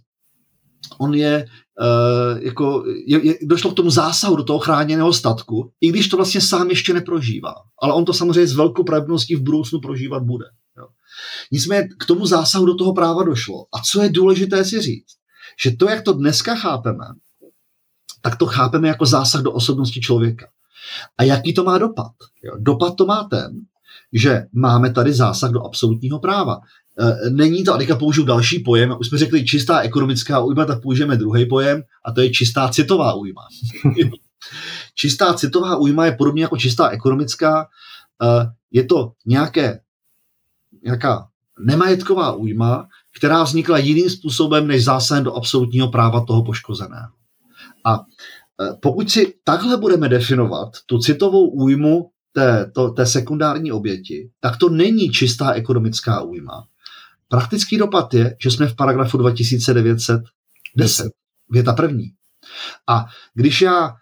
[0.98, 1.46] on je,
[1.80, 6.18] uh, jako, je, je, došlo k tomu zásahu do toho chráněného statku, i když to
[6.18, 7.56] vlastně sám ještě neprožívá.
[7.82, 10.46] Ale on to samozřejmě s velkou pravděpodobností v budoucnu prožívat bude.
[10.78, 10.88] Jo.
[11.52, 13.66] Nicméně k tomu zásahu do toho práva došlo.
[13.74, 15.16] A co je důležité si říct,
[15.64, 17.06] že to, jak to dneska chápeme,
[18.22, 20.48] tak to chápeme jako zásah do osobnosti člověka.
[21.18, 22.12] A jaký to má dopad?
[22.44, 23.52] Jo, dopad to má ten,
[24.14, 26.60] že máme tady zásah do absolutního práva.
[27.00, 30.82] E, není to, a teďka použiju další pojem, už jsme řekli čistá ekonomická újma, tak
[30.82, 33.42] použijeme druhý pojem, a to je čistá citová újma.
[34.96, 37.68] čistá citová újma je podobně jako čistá ekonomická,
[38.24, 38.28] e,
[38.72, 39.80] je to nějaké,
[40.84, 41.28] nějaká
[41.60, 47.10] nemajetková újma, která vznikla jiným způsobem než zásahem do absolutního práva toho poškozeného.
[47.86, 48.00] A
[48.82, 54.70] pokud si takhle budeme definovat tu citovou újmu té, to, té sekundární oběti, tak to
[54.70, 56.64] není čistá ekonomická újma.
[57.28, 61.12] Praktický dopad je, že jsme v paragrafu 2910,
[61.50, 62.12] věta první.
[62.88, 63.94] A když já uh,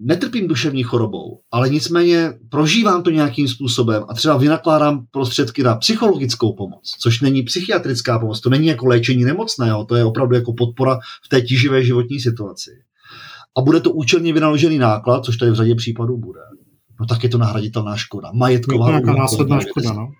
[0.00, 6.52] netrpím duševní chorobou, ale nicméně prožívám to nějakým způsobem a třeba vynakládám prostředky na psychologickou
[6.52, 10.98] pomoc, což není psychiatrická pomoc, to není jako léčení nemocného, to je opravdu jako podpora
[11.24, 12.70] v té tíživé životní situaci
[13.58, 16.40] a bude to účelně vynaložený náklad, což tady v řadě případů bude,
[17.00, 18.30] no tak je to nahraditelná škoda.
[18.34, 18.86] Majetková.
[18.86, 20.12] Je to nějaká následná škoda, no.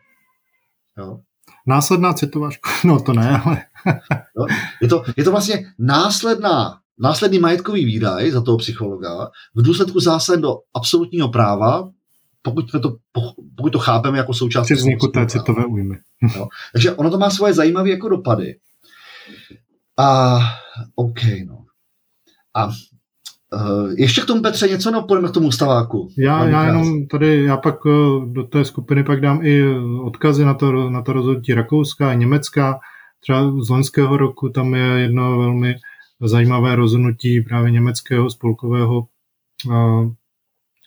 [0.99, 1.19] Jo.
[1.67, 3.63] Následná citová škoda, no to ne, ale...
[4.39, 4.47] jo.
[4.83, 10.37] Je, to, je to vlastně následná, následný majetkový výdaj za toho psychologa v důsledku zásah
[10.37, 11.91] do absolutního práva,
[12.43, 12.97] pokud, to,
[13.57, 14.65] pokud to chápeme jako součást...
[14.65, 15.99] Při vzniku té citové újmy.
[16.37, 16.49] Jo.
[16.73, 18.59] Takže ono to má svoje zajímavé jako dopady.
[19.99, 20.39] A
[20.95, 21.65] OK, no.
[22.55, 22.71] A
[23.97, 26.09] ještě k tomu, Petře, něco no, půjdeme k tomu staváku.
[26.19, 30.55] Já, já jenom tady, já pak eh, do té skupiny pak dám i odkazy na
[30.55, 32.81] to, na to rozhodnutí Rakouska a Německa.
[33.21, 35.75] Třeba z loňského roku tam je jedno velmi
[36.21, 39.07] zajímavé rozhodnutí právě německého spolkového
[39.67, 40.13] uh,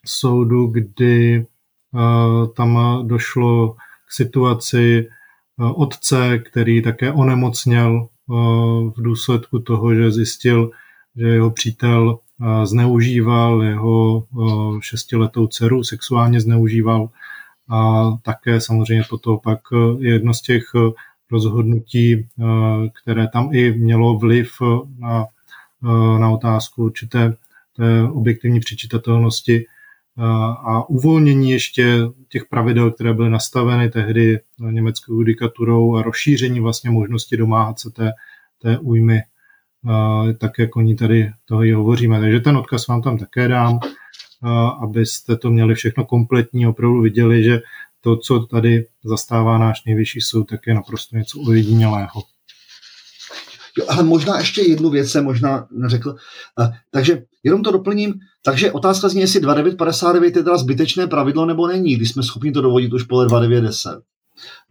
[0.05, 1.45] soudu, kdy
[1.93, 3.76] uh, tam došlo
[4.07, 5.07] k situaci
[5.57, 8.07] uh, otce, který také onemocněl
[8.97, 10.72] v důsledku toho, že zjistil,
[11.16, 12.20] že jeho přítel
[12.64, 14.26] zneužíval jeho
[14.80, 17.10] šestiletou dceru, sexuálně zneužíval.
[17.70, 19.60] A také samozřejmě toto pak
[20.00, 20.64] je jedno z těch
[21.32, 22.28] rozhodnutí,
[23.02, 24.50] které tam i mělo vliv
[25.00, 25.26] na,
[26.20, 27.34] na otázku určité
[27.78, 29.66] té objektivní přečitatelnosti.
[30.68, 37.38] A uvolnění ještě těch pravidel, které byly nastaveny tehdy německou judikaturou a rozšíření vlastně možnosti
[37.38, 38.12] domáhat se té,
[38.62, 39.22] té újmy
[40.38, 42.20] tak jak oni tady toho i hovoříme.
[42.20, 43.80] Takže ten odkaz vám tam také dám,
[44.84, 47.62] abyste to měli všechno kompletní, opravdu viděli, že
[48.02, 52.24] to, co tady zastává náš nejvyšší soud, tak je naprosto něco ojedinělého.
[53.78, 56.16] Jo, ale možná ještě jednu věc jsem možná neřekl.
[56.92, 58.14] Takže jenom to doplním.
[58.46, 62.62] Takže otázka zní, jestli 2959 je teda zbytečné pravidlo nebo není, když jsme schopni to
[62.62, 64.14] dovodit už podle 2910.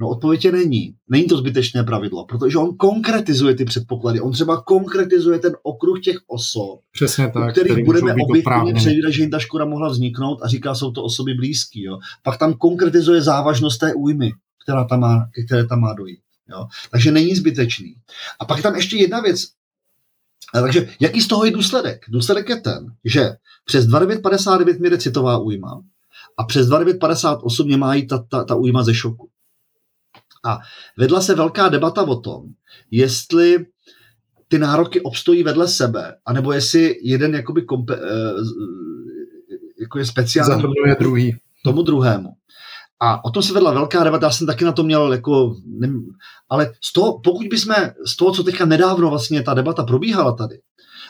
[0.00, 0.94] No odpověď je není.
[1.08, 4.20] Není to zbytečné pravidlo, protože on konkretizuje ty předpoklady.
[4.20, 9.10] On třeba konkretizuje ten okruh těch osob, Přesně tak, u kterých který budeme objektivně předvídat,
[9.10, 11.80] že jim ta škoda mohla vzniknout a říká, jsou to osoby blízké.
[11.80, 11.98] Jo.
[12.22, 16.20] Pak tam konkretizuje závažnost té újmy, která tam má, které tam má dojít.
[16.50, 16.66] Jo.
[16.90, 17.94] Takže není zbytečný.
[18.40, 19.46] A pak tam ještě jedna věc.
[20.52, 22.04] Takže jaký z toho je důsledek?
[22.08, 25.82] Důsledek je ten, že přes 2959 měre citová újma
[26.36, 29.28] a přes 2958 mě má jít ta, ta, ta újma ze šoku.
[30.44, 30.58] A
[30.98, 32.42] vedla se velká debata o tom,
[32.90, 33.66] jestli
[34.48, 38.32] ty nároky obstojí vedle sebe, anebo jestli jeden jakoby kompe, eh,
[39.80, 41.36] jako je speciální Zahrnuje druhý.
[41.64, 42.28] tomu druhému.
[43.00, 45.92] A o tom se vedla velká debata, já jsem taky na to měl jako, ne,
[46.48, 47.74] ale z toho, pokud bychom
[48.06, 50.58] z toho, co teďka nedávno vlastně ta debata probíhala tady,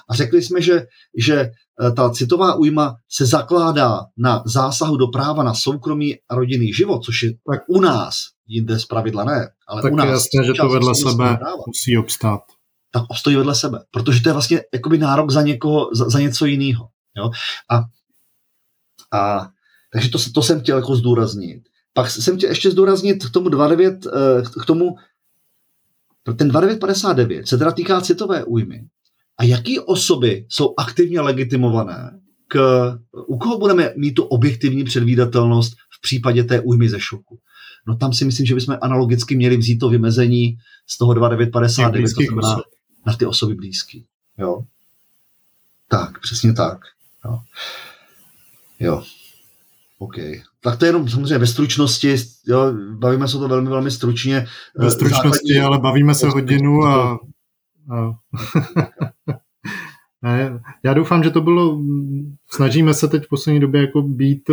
[0.09, 0.87] a řekli jsme, že,
[1.19, 6.73] že eh, ta citová újma se zakládá na zásahu do práva na soukromý a rodinný
[6.73, 8.17] život, což je tak u nás,
[8.47, 10.07] jinde z pravidla ne, ale tak u nás.
[10.07, 12.41] je jasné, že to vedle sebe práva, musí obstát.
[12.91, 16.47] Tak obstojí vedle sebe, protože to je vlastně jakoby nárok za někoho, za, za něco
[16.47, 16.89] jiného.
[17.17, 17.31] Jo?
[17.71, 17.85] A,
[19.19, 19.49] a
[19.93, 21.63] takže to, to jsem chtěl jako zdůraznit.
[21.93, 24.97] Pak jsem chtěl ještě zdůraznit k tomu 29, eh, k tomu,
[26.37, 28.85] ten 2959 se teda týká citové újmy.
[29.39, 32.59] A jaký osoby jsou aktivně legitimované k,
[33.27, 37.39] u koho budeme mít tu objektivní předvídatelnost v případě té újmy ze šoku?
[37.87, 42.23] No tam si myslím, že bychom analogicky měli vzít to vymezení z toho 2959, to
[42.23, 42.63] znamená
[43.07, 44.07] na ty osoby blízký.
[44.39, 44.63] Jo?
[45.89, 46.79] Tak, přesně tak.
[47.25, 47.39] Jo.
[48.81, 49.03] jo.
[49.99, 50.15] OK.
[50.61, 52.17] Tak to je jenom samozřejmě ve stručnosti,
[52.47, 54.47] jo, bavíme se to velmi, velmi stručně.
[54.77, 57.19] Ve stručnosti, Základní, ale bavíme se hodinu a...
[57.91, 58.13] a...
[60.83, 61.81] Já doufám, že to bylo,
[62.51, 64.51] snažíme se teď v poslední době jako být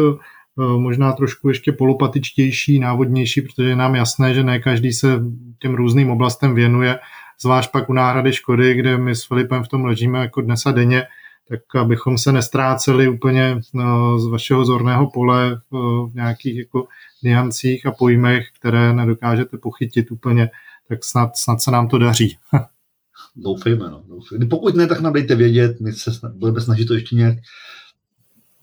[0.57, 5.19] možná trošku ještě polopatičtější, návodnější, protože je nám jasné, že ne každý se
[5.59, 6.99] těm různým oblastem věnuje,
[7.41, 10.71] zvlášť pak u náhrady škody, kde my s Filipem v tom ležíme jako dnes a
[10.71, 11.03] denně,
[11.49, 16.87] tak abychom se nestráceli úplně no, z vašeho zorného pole v nějakých jako
[17.23, 20.49] niancích a pojmech, které nedokážete pochytit úplně,
[20.87, 22.37] tak snad, snad se nám to daří.
[23.35, 24.03] Doufejme, no.
[24.07, 24.45] Doufejme.
[24.45, 27.37] Pokud ne, tak nám dejte vědět, my se budeme snažit to ještě nějak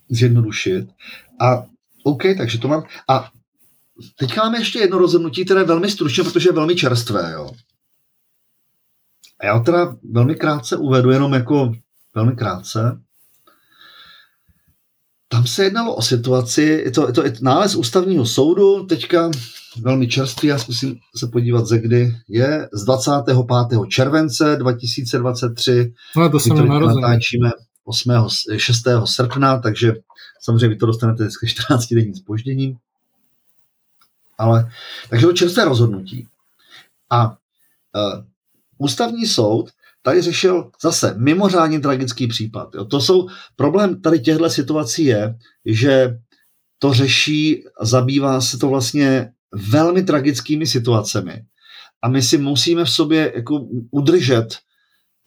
[0.09, 0.87] zjednodušit.
[1.41, 1.63] A
[2.03, 2.83] OK, takže to mám.
[3.09, 3.29] A
[4.15, 7.31] teďka máme ještě jedno rozhodnutí, které je velmi stručné, protože je velmi čerstvé.
[7.33, 7.51] Jo.
[9.39, 11.71] A já teda velmi krátce uvedu, jenom jako
[12.15, 12.99] velmi krátce.
[15.27, 19.31] Tam se jednalo o situaci, je to, je to je nález ústavního soudu, teďka
[19.81, 23.37] velmi čerstvý, já zkusím se podívat ze kdy, je z 25.
[23.89, 25.93] července 2023.
[26.15, 27.51] No, to se natáčíme
[27.85, 28.11] 8.
[28.57, 28.81] 6.
[29.05, 29.93] srpna, takže
[30.39, 32.77] samozřejmě vy to dostanete vždycky 14 denní spožděním.
[34.37, 34.71] Ale,
[35.09, 36.27] takže to čerstvé rozhodnutí.
[37.09, 37.33] A uh,
[38.77, 39.69] ústavní soud
[40.01, 42.75] tady řešil zase mimořádně tragický případ.
[42.75, 42.85] Jo.
[42.85, 45.35] To jsou, problém tady těchto situací je,
[45.65, 46.19] že
[46.79, 49.31] to řeší, zabývá se to vlastně
[49.69, 51.45] velmi tragickými situacemi.
[52.01, 54.57] A my si musíme v sobě jako udržet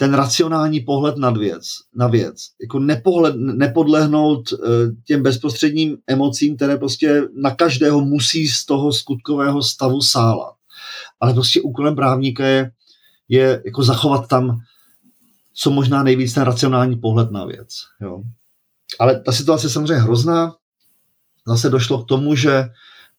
[0.03, 2.37] ten racionální pohled na věc, na věc.
[2.63, 4.59] Jako nepohled, nepodlehnout uh,
[5.07, 10.55] těm bezprostředním emocím, které prostě na každého musí z toho skutkového stavu sálat.
[11.21, 12.71] Ale prostě úkolem právníka je
[13.29, 14.61] je jako zachovat tam
[15.55, 17.69] co možná nejvíc ten racionální pohled na věc.
[18.01, 18.23] Jo.
[18.99, 20.55] Ale ta situace je samozřejmě hrozná.
[21.47, 22.69] Zase došlo k tomu, že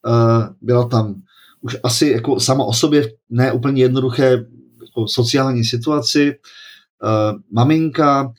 [0.05, 1.15] uh, byla tam
[1.61, 4.45] už asi jako sama o sobě ne úplně jednoduché
[4.93, 6.35] jako sociální situaci.
[7.03, 8.33] Uh, maminka,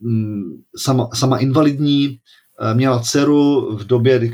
[0.00, 4.32] um, sama, sama invalidní, uh, měla dceru v době, kdy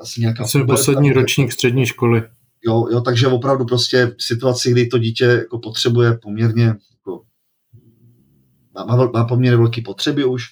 [0.00, 0.44] asi nějaká...
[0.44, 2.22] Asi poslední ročník střední školy.
[2.66, 7.22] Jo, jo, takže opravdu prostě v situaci, kdy to dítě jako potřebuje poměrně, jako,
[8.74, 10.44] má, má poměrně velké potřeby už,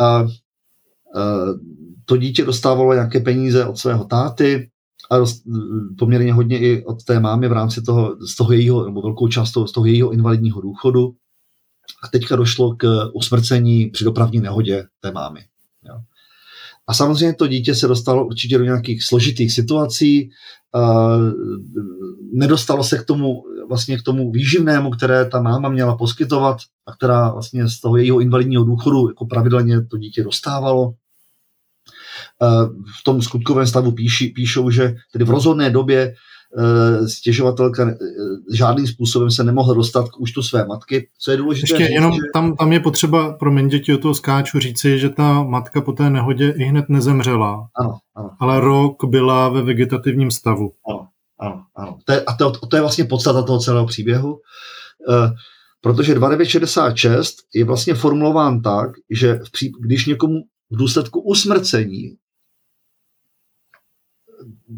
[0.00, 0.26] a, a
[2.04, 4.70] to dítě dostávalo nějaké peníze od svého táty
[5.10, 5.42] a dost,
[5.98, 9.52] poměrně hodně i od té mámy v rámci toho, z toho jejího, nebo velkou část
[9.52, 11.14] toho, z toho jejího invalidního důchodu.
[12.02, 15.40] A teďka došlo k usmrcení při dopravní nehodě té mámy.
[15.88, 15.94] Jo.
[16.86, 20.30] A samozřejmě to dítě se dostalo určitě do nějakých složitých situací,
[22.32, 27.32] nedostalo se k tomu, vlastně k tomu výživnému, které ta máma měla poskytovat a která
[27.32, 30.94] vlastně z toho jejího invalidního důchodu jako pravidelně to dítě dostávalo.
[33.00, 36.14] V tom skutkovém stavu píši, píšou, že tedy v rozhodné době
[37.08, 37.94] stěžovatelka eh,
[38.54, 41.08] žádným způsobem se nemohla dostat k účtu své matky.
[41.18, 41.74] Co je důležité?
[41.74, 42.18] Ještě říct, jenom že...
[42.34, 45.92] tam, tam je potřeba, pro mě děti o toho skáču, říci, že ta matka po
[45.92, 47.68] té nehodě i hned nezemřela.
[47.80, 48.30] Ano, ano.
[48.40, 50.72] Ale rok byla ve vegetativním stavu.
[50.90, 51.06] Ano,
[51.40, 51.98] ano, ano.
[52.04, 55.30] To je, a to, to je vlastně podstata toho celého příběhu, uh,
[55.80, 60.34] protože 2966 je vlastně formulován tak, že v pří, když někomu
[60.70, 62.16] v důsledku usmrcení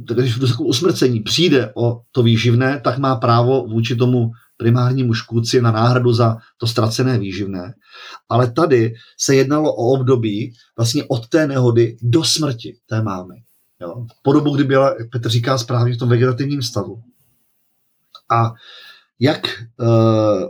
[0.03, 5.63] když v důsledku usmrcení přijde o to výživné, tak má právo vůči tomu primárnímu škůdci
[5.63, 7.75] na náhradu za to ztracené výživné.
[8.29, 13.35] Ale tady se jednalo o období vlastně od té nehody do smrti té mámy.
[13.81, 14.07] Jo?
[14.23, 17.03] Po dobu, kdy byla, jak Petr říká správně, v tom vegetativním stavu.
[18.31, 18.53] A
[19.21, 19.65] jak e,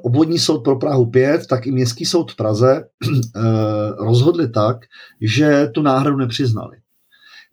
[0.03, 2.85] obvodní soud pro Prahu 5, tak i městský soud v Praze e,
[3.99, 4.77] rozhodli tak,
[5.21, 6.77] že tu náhradu nepřiznali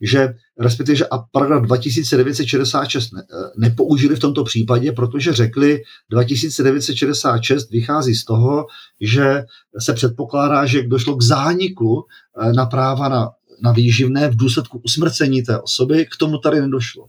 [0.01, 7.69] že respektive, že a paragraf 2966 ne, eh, nepoužili v tomto případě, protože řekli, 2966
[7.71, 8.65] vychází z toho,
[9.01, 9.43] že
[9.79, 12.05] se předpokládá, že došlo k zániku
[12.41, 13.29] eh, na práva na,
[13.63, 17.07] na výživné v důsledku usmrcení té osoby, k tomu tady nedošlo.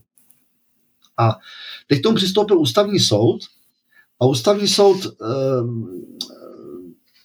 [1.17, 1.35] A
[1.87, 3.41] teď tomu přistoupil ústavní soud
[4.21, 5.25] a ústavní soud eh,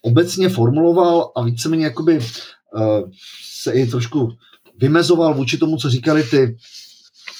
[0.02, 3.02] obecně formuloval a víceméně jakoby eh,
[3.60, 4.32] se i trošku
[4.78, 6.56] vymezoval vůči tomu, co říkali ty,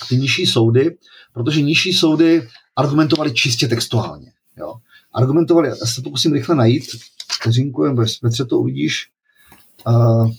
[0.09, 0.97] ty nižší soudy,
[1.33, 4.33] protože nižší soudy argumentovali čistě textuálně.
[4.57, 4.75] Jo.
[5.15, 6.85] Argumentovali, já se to pokusím rychle najít,
[7.41, 7.85] vteřinku,
[8.23, 9.11] Petře to uvidíš,
[9.87, 10.31] uh,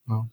[0.08, 0.26] No.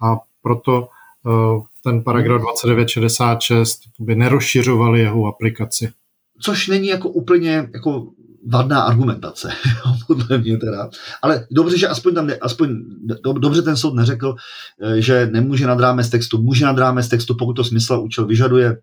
[0.00, 0.88] A proto
[1.24, 5.92] uh, ten paragraf 2966 by nerozšiřovali jeho aplikaci.
[6.40, 8.06] Což není jako úplně jako
[8.46, 9.50] vadná argumentace,
[10.06, 10.90] podle mě teda.
[11.22, 12.70] Ale dobře, že aspoň tam, aspoň
[13.24, 14.34] do, dobře ten soud neřekl,
[14.82, 18.76] eh, že nemůže nad rámec textu, může nad rámec textu, pokud to smysl účel vyžaduje,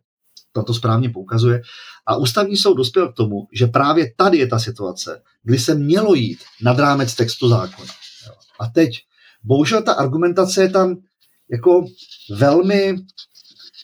[0.65, 1.61] to správně poukazuje.
[2.05, 6.13] A ústavní soud dospěl k tomu, že právě tady je ta situace, kdy se mělo
[6.13, 7.93] jít nad rámec textu zákona.
[8.59, 8.99] A teď,
[9.43, 10.95] bohužel ta argumentace je tam
[11.51, 11.85] jako
[12.37, 12.95] velmi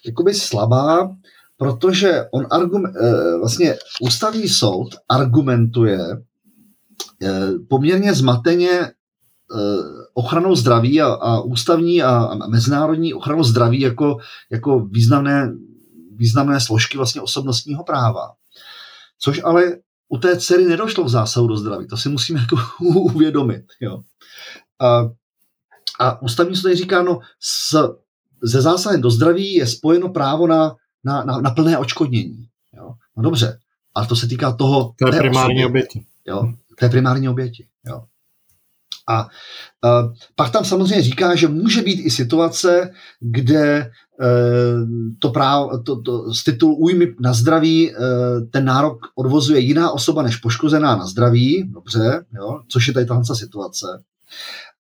[0.06, 1.16] jakoby slabá,
[1.58, 6.00] protože on argum, eh, vlastně ústavní soud argumentuje
[7.22, 8.92] eh, poměrně zmateně eh,
[10.14, 14.18] ochranou zdraví a, a ústavní a, a mezinárodní ochranou zdraví jako,
[14.52, 15.54] jako významné,
[16.16, 18.32] významné složky vlastně osobnostního práva.
[19.20, 19.78] Což ale
[20.10, 21.88] u té dcery nedošlo v zásahu do zdraví.
[21.88, 23.66] To si musíme jako uvědomit.
[23.82, 24.02] Jo.
[24.82, 25.10] A,
[26.00, 27.78] a ústavní soud říká, no s,
[28.44, 30.76] ze zásahem do zdraví je spojeno právo na
[31.06, 32.48] na, na, na plné očkodnění.
[32.78, 32.94] Jo?
[33.18, 33.60] No dobře,
[33.96, 34.94] ale to se týká toho...
[35.00, 36.06] To je primární osoby, oběti.
[36.28, 36.54] Jo?
[36.80, 37.68] To je primární oběti.
[37.88, 38.04] Jo?
[39.08, 44.88] A uh, pak tam samozřejmě říká, že může být i situace, kde uh,
[45.20, 47.98] to právo, to, to, z titulu újmy na zdraví uh,
[48.52, 52.60] ten nárok odvozuje jiná osoba než poškozená na zdraví, dobře, jo?
[52.68, 53.86] což je tady tahle situace.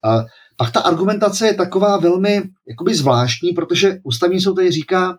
[0.05, 0.26] Uh,
[0.57, 5.17] pak ta argumentace je taková velmi jakoby zvláštní, protože ústavní soud tady říká,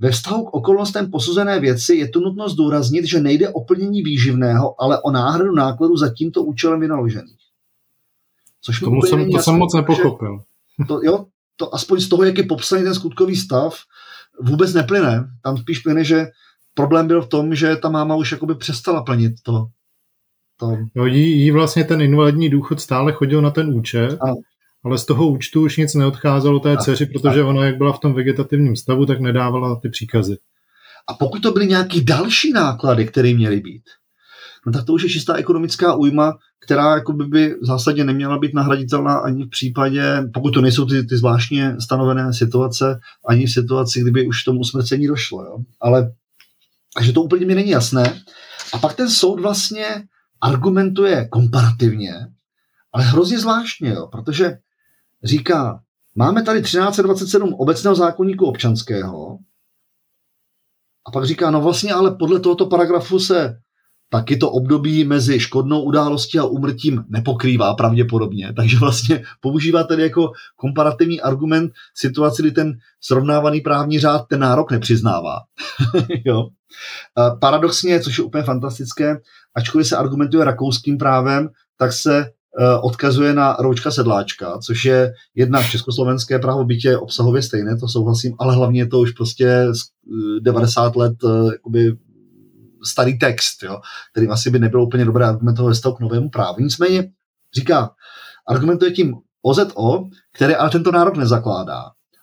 [0.00, 4.82] ve vztahu k okolnostem posuzené věci je tu nutno zdůraznit, že nejde o plnění výživného,
[4.82, 7.38] ale o náhradu nákladů za tímto účelem vynaložených.
[8.60, 10.42] Což Tomu jsem, to jasný, jsem moc nepochopil.
[10.88, 11.26] To, jo,
[11.56, 13.78] to aspoň z toho, jak je popsaný ten skutkový stav,
[14.42, 15.30] vůbec neplyne.
[15.42, 16.26] Tam spíš plyne, že
[16.74, 19.66] problém byl v tom, že ta máma už jakoby přestala plnit to.
[20.56, 20.76] to.
[20.94, 24.18] Jo, jí, jí vlastně ten invalidní důchod stále chodil na ten účet.
[24.20, 24.36] Ano
[24.84, 28.14] ale z toho účtu už nic neodcházelo té dceři, protože ona, jak byla v tom
[28.14, 30.38] vegetativním stavu, tak nedávala ty příkazy.
[31.08, 33.82] A pokud to byly nějaké další náklady, které měly být,
[34.66, 38.54] no tak to už je čistá ekonomická újma, která jako by, v zásadě neměla být
[38.54, 44.00] nahraditelná ani v případě, pokud to nejsou ty, ty zvláštně stanovené situace, ani v situaci,
[44.00, 45.44] kdyby už tomu usmrcení došlo.
[45.44, 45.58] Jo?
[45.80, 46.12] Ale
[46.94, 48.22] takže to úplně mi není jasné.
[48.72, 49.86] A pak ten soud vlastně
[50.40, 52.12] argumentuje komparativně,
[52.92, 54.06] ale hrozně zvláštně, jo?
[54.06, 54.58] protože
[55.24, 55.80] říká,
[56.14, 59.38] máme tady 1327 obecného zákonníku občanského
[61.06, 63.58] a pak říká, no vlastně ale podle tohoto paragrafu se
[64.10, 68.52] taky to období mezi škodnou událostí a umrtím nepokrývá pravděpodobně.
[68.56, 74.70] Takže vlastně používá tedy jako komparativní argument situaci, kdy ten srovnávaný právní řád ten nárok
[74.70, 75.38] nepřiznává.
[76.24, 76.48] jo.
[77.40, 79.16] Paradoxně, což je úplně fantastické,
[79.54, 81.48] ačkoliv se argumentuje rakouským právem,
[81.78, 82.30] tak se
[82.80, 88.54] odkazuje na Roučka Sedláčka, což je jedna československé právo bytě obsahově stejné, to souhlasím, ale
[88.54, 89.66] hlavně je to už prostě
[90.40, 91.14] 90 let
[91.52, 91.96] jakoby
[92.84, 93.80] starý text, jo,
[94.12, 96.56] kterým asi by nebylo úplně dobré argumentovat ve k novému právu.
[96.60, 97.10] Nicméně
[97.54, 97.90] říká,
[98.48, 100.04] argumentuje tím OZO,
[100.34, 101.82] které ale tento nárok nezakládá.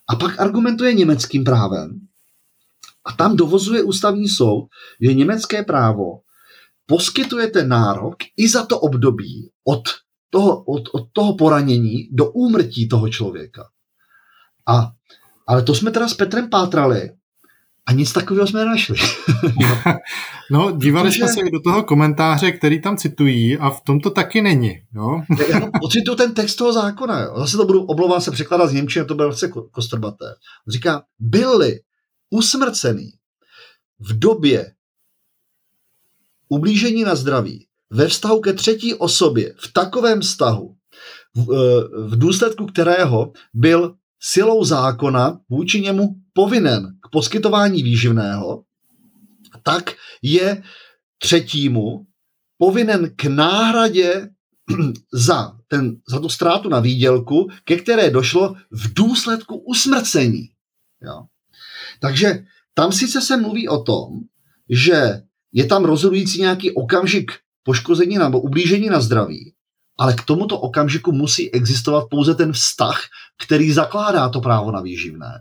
[0.09, 1.99] A pak argumentuje německým právem.
[3.05, 4.67] A tam dovozuje ústavní soud,
[5.01, 6.19] že německé právo
[6.85, 9.81] poskytuje ten nárok i za to období od
[10.29, 13.63] toho, od, od toho poranění do úmrtí toho člověka.
[14.67, 14.91] A,
[15.47, 17.11] ale to jsme teda s Petrem pátrali
[17.85, 18.95] a nic takového jsme nenašli.
[20.51, 21.17] no, dívali Protože...
[21.17, 24.81] jsme se do toho komentáře, který tam citují a v tom to taky není.
[24.95, 25.21] Jo?
[25.49, 27.21] Já ocituju ten text toho zákona.
[27.21, 27.33] Jo.
[27.37, 30.25] Zase to budu, oblouvám se, překládat z Němčiny, to bylo velice kostrbaté.
[30.67, 31.79] On říká, byli
[32.29, 33.11] usmrcený
[33.99, 34.71] v době
[36.49, 40.75] ublížení na zdraví ve vztahu ke třetí osobě v takovém vztahu,
[41.35, 48.63] v, eh, v důsledku kterého byl silou zákona vůči němu povinen k poskytování výživného,
[49.63, 50.63] tak je
[51.17, 52.05] třetímu
[52.57, 54.29] povinen k náhradě
[55.13, 60.49] za, ten, za tu ztrátu na výdělku, ke které došlo v důsledku usmrcení.
[61.01, 61.25] Jo.
[61.99, 64.07] Takže tam sice se mluví o tom,
[64.69, 65.21] že
[65.53, 67.31] je tam rozhodující nějaký okamžik
[67.65, 69.53] poškození nebo ublížení na zdraví,
[69.99, 73.01] ale k tomuto okamžiku musí existovat pouze ten vztah,
[73.45, 75.31] který zakládá to právo na výživné.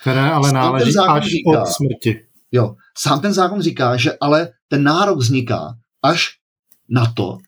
[0.00, 2.20] Které ale náleží až říká, od smrti.
[2.52, 6.28] Jo, sám ten zákon říká, že ale ten nárok vzniká až
[6.88, 7.38] na to,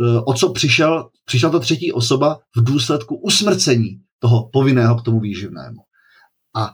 [0.00, 5.20] e, o co přišel, přišel ta třetí osoba v důsledku usmrcení toho povinného k tomu
[5.20, 5.80] výživnému.
[6.56, 6.70] A e,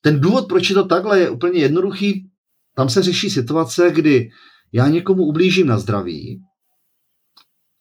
[0.00, 2.30] ten důvod, proč je to takhle, je úplně jednoduchý.
[2.76, 4.30] Tam se řeší situace, kdy
[4.72, 6.40] já někomu ublížím na zdraví,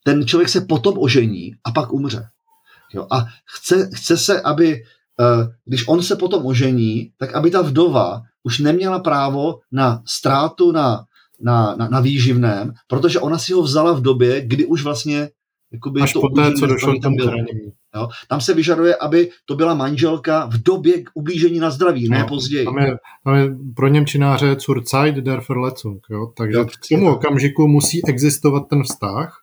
[0.04, 2.28] ten člověk se potom ožení a pak umře.
[2.94, 3.08] Jo?
[3.12, 4.84] A chce, chce se, aby,
[5.20, 10.72] eh, když on se potom ožení, tak aby ta vdova už neměla právo na ztrátu
[10.72, 11.06] na,
[11.42, 15.30] na, na, na výživném, protože ona si ho vzala v době, kdy už vlastně
[15.74, 17.72] jakoby Až to poté, co došlo k tomu zranění.
[17.96, 18.08] Jo?
[18.28, 22.26] Tam se vyžaduje, aby to byla manželka v době k ublížení na zdraví, no, ne
[22.26, 22.66] později.
[22.66, 26.02] Tam je, tam je pro Němčináře zur Zeit der Verletzung.
[26.10, 26.34] Jo?
[26.38, 29.42] Takže jo, v tomu okamžiku musí existovat ten vztah,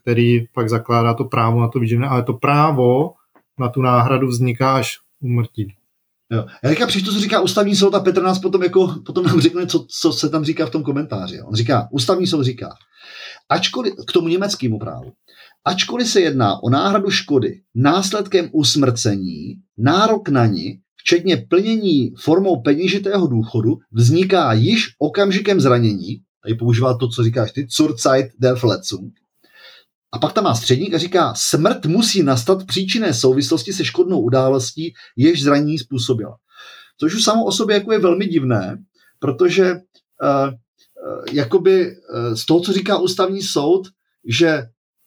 [0.00, 3.12] který pak zakládá to právo na to výživné, ale to právo
[3.58, 5.74] na tu náhradu vzniká až umrtí.
[6.32, 6.46] Jo.
[6.64, 9.66] Já říkám, přečtu, co říká ústavní soud a Petr nás potom, jako, potom nám řekne,
[9.66, 11.42] co, co se tam říká v tom komentáři.
[11.42, 12.74] On říká, ústavní soud říká,
[13.48, 15.12] ačkoliv, k tomu německému právu,
[15.64, 23.26] ačkoliv se jedná o náhradu škody následkem usmrcení, nárok na ní, včetně plnění formou peněžitého
[23.26, 29.12] důchodu, vzniká již okamžikem zranění, tady používá to, co říkáš ty, Zurzeit der Verletzung,
[30.12, 34.20] a pak tam má středník a říká, smrt musí nastat v příčinné souvislosti se škodnou
[34.20, 36.36] událostí, jež zranění způsobila.
[37.00, 38.78] Což už samo o sobě jako je velmi divné,
[39.18, 39.78] protože uh,
[40.48, 40.54] uh,
[41.32, 43.88] jakoby uh, z toho, co říká ústavní soud,
[44.28, 44.62] že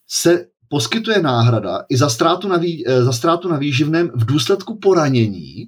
[0.08, 5.66] se poskytuje náhrada i za ztrátu na, vý, za ztrátu na výživném v důsledku poranění,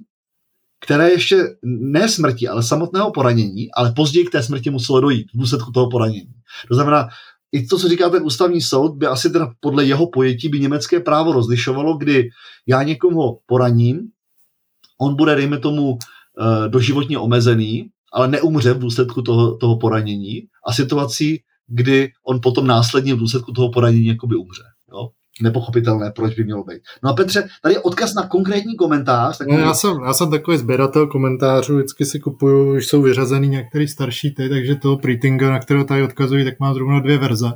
[0.80, 5.38] které ještě ne smrti, ale samotného poranění, ale později k té smrti muselo dojít v
[5.38, 6.34] důsledku toho poranění.
[6.68, 7.08] To znamená,
[7.52, 11.00] i to, co říká ten ústavní soud, by asi teda podle jeho pojetí by německé
[11.00, 12.28] právo rozlišovalo, kdy
[12.66, 14.00] já někomu poraním,
[15.00, 20.72] on bude, dejme tomu, eh, doživotně omezený, ale neumře v důsledku toho, toho poranění a
[20.72, 24.62] situací, kdy on potom následně v důsledku toho poranění jakoby umře.
[24.92, 25.08] Jo?
[25.42, 26.82] nepochopitelné, proč by mělo být.
[27.02, 29.38] No a Petře, tady je odkaz na konkrétní komentář.
[29.38, 29.58] Takový...
[29.58, 34.34] Já, jsem, já jsem takový sběratel komentářů, vždycky si kupuju, už jsou vyřazený některý starší
[34.34, 37.52] ty, takže toho Pretinga, na kterého tady odkazují, tak má zrovna dvě verze.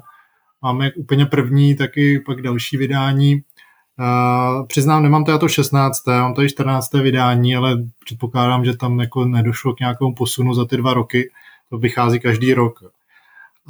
[0.62, 3.34] Máme úplně první, taky pak další vydání.
[3.34, 6.06] Uh, přiznám, nemám to já to 16.
[6.06, 6.94] mám tady 14.
[6.94, 11.30] vydání, ale předpokládám, že tam jako nedošlo k nějakému posunu za ty dva roky.
[11.70, 12.78] To vychází každý rok.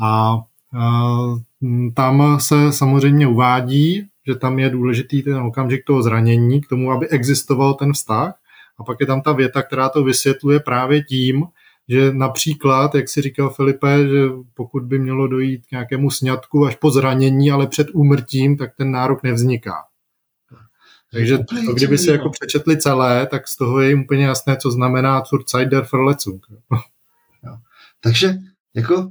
[0.02, 0.38] A
[1.94, 7.08] tam se samozřejmě uvádí, že tam je důležitý ten okamžik toho zranění k tomu, aby
[7.08, 8.34] existoval ten vztah.
[8.78, 11.44] A pak je tam ta věta, která to vysvětluje právě tím,
[11.88, 16.76] že například, jak si říkal Filipe, že pokud by mělo dojít k nějakému sňatku až
[16.76, 19.74] po zranění, ale před úmrtím, tak ten nárok nevzniká.
[21.12, 24.70] Takže to, kdyby si jako přečetli celé, tak z toho je jim úplně jasné, co
[24.70, 26.46] znamená zur Zeit der Verletzung.
[28.00, 28.34] Takže
[28.74, 29.10] jako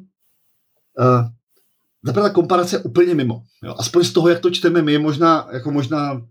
[2.04, 3.44] Zaprvé ta komparace je úplně mimo.
[3.64, 3.76] Jo.
[3.78, 6.22] Aspoň z toho, jak to čteme my, možná, jako možná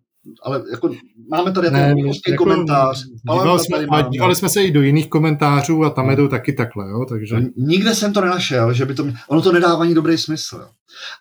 [0.43, 0.95] ale jako
[1.31, 3.05] máme tady ne, ten jako, komentář.
[3.05, 6.11] Dívali jsme, a dívali jsme se i do jiných komentářů a tam no.
[6.11, 7.37] je to taky takhle, jo, takže...
[7.57, 9.07] Nikde jsem to nenašel, že by to...
[9.29, 10.57] Ono to nedává ani dobrý smysl.
[10.57, 10.69] Jo.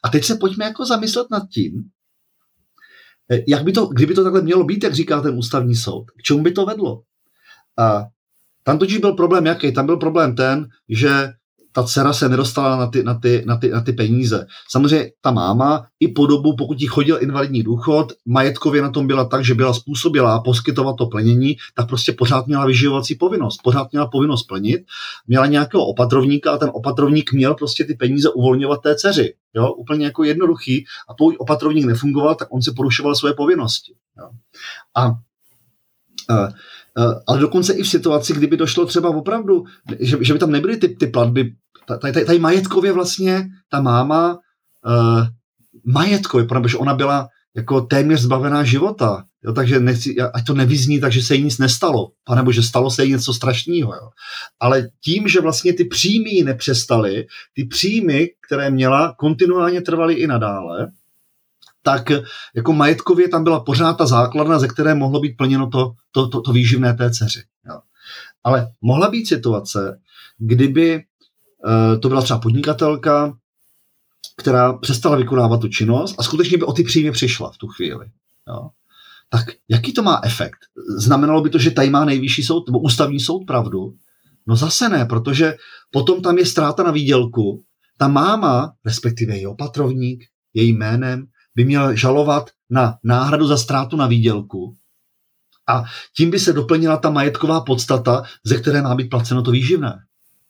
[0.04, 1.84] A teď se pojďme jako zamyslet nad tím,
[3.32, 6.22] eh, jak by to, kdyby to takhle mělo být, jak říká ten ústavní soud, k
[6.24, 7.02] čemu by to vedlo?
[7.80, 8.06] A
[8.64, 9.74] tam totiž byl problém jaký?
[9.74, 11.30] Tam byl problém ten, že
[11.78, 14.48] ta dcera se nedostala na ty, na, ty, na, ty, na ty peníze.
[14.70, 19.26] Samozřejmě ta máma i po dobu, pokud jí chodil invalidní důchod, majetkově na tom byla
[19.26, 23.60] tak, že byla způsobila poskytovat to plnění, tak prostě pořád měla vyživovací povinnost.
[23.64, 24.82] Pořád měla povinnost plnit.
[25.28, 29.34] Měla nějakého opatrovníka a ten opatrovník měl prostě ty peníze uvolňovat té dceři.
[29.54, 29.74] Jo?
[29.74, 30.86] Úplně jako jednoduchý.
[31.10, 33.94] A pokud opatrovník nefungoval, tak on si porušoval svoje povinnosti.
[34.18, 34.30] Jo?
[34.96, 35.06] A,
[36.36, 36.50] a
[37.28, 39.64] ale dokonce i v situaci, kdyby došlo třeba opravdu,
[40.00, 41.54] že, že by tam nebyly ty, ty platby
[42.02, 44.40] tady, tady majetkově vlastně ta máma
[44.86, 45.28] uh,
[45.86, 51.22] majetkově, protože ona byla jako téměř zbavená života, jo, takže nechci, ať to nevyzní, takže
[51.22, 54.10] se jí nic nestalo, panebo že stalo se jí něco strašného, jo.
[54.60, 60.92] ale tím, že vlastně ty příjmy nepřestaly, ty příjmy, které měla, kontinuálně trvaly i nadále,
[61.88, 62.12] tak
[62.56, 66.42] jako majetkově tam byla pořád ta základna, ze které mohlo být plněno to, to, to,
[66.42, 67.42] to výživné té dceři.
[67.70, 67.80] Jo.
[68.44, 70.00] Ale mohla být situace,
[70.38, 71.04] kdyby
[71.66, 73.38] Eh, to byla třeba podnikatelka,
[74.38, 78.06] která přestala vykonávat tu činnost a skutečně by o ty příjmy přišla v tu chvíli.
[78.48, 78.70] Jo.
[79.30, 80.58] Tak jaký to má efekt?
[80.98, 83.96] Znamenalo by to, že tady má nejvyšší soud nebo ústavní soud pravdu?
[84.48, 85.58] No zase ne, protože
[85.92, 87.64] potom tam je ztráta na výdělku.
[87.98, 91.26] Ta máma, respektive její opatrovník, její jménem,
[91.58, 94.76] by měl žalovat na náhradu za ztrátu na výdělku.
[95.70, 95.84] A
[96.18, 100.00] tím by se doplnila ta majetková podstata, ze které má být placeno to výživné.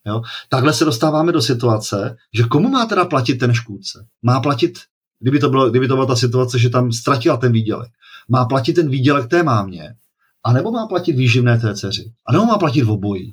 [0.06, 0.22] Jo?
[0.50, 4.06] Takhle se dostáváme do situace, že komu má teda platit ten škůdce?
[4.22, 4.80] Má platit,
[5.20, 7.92] kdyby to, bylo, kdyby to byla ta situace, že tam ztratila ten výdělek,
[8.30, 9.96] má platit ten výdělek té mámě,
[10.44, 13.32] anebo má platit výživné té dceři, anebo má platit v obojí.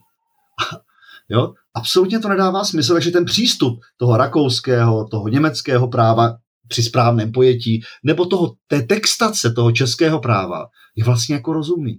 [1.28, 1.54] jo?
[1.74, 6.36] Absolutně to nedává smysl, takže ten přístup toho rakouského, toho německého práva
[6.68, 10.66] při správném pojetí, nebo toho, té textace toho českého práva
[10.96, 11.98] je vlastně jako rozumný.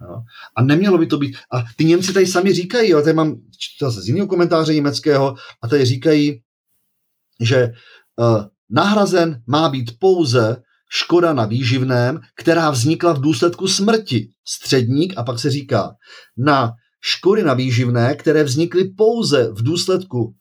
[0.00, 0.22] Jo.
[0.56, 1.36] A nemělo by to být.
[1.52, 3.36] A ty Němci tady sami říkají, jo, tady mám
[3.80, 6.40] zase z jiného komentáře německého, a tady říkají,
[7.40, 7.72] že
[8.16, 14.28] uh, nahrazen má být pouze škoda na výživném, která vznikla v důsledku smrti.
[14.44, 15.94] Středník, a pak se říká,
[16.36, 20.32] na škody na výživné, které vznikly pouze v důsledku uh,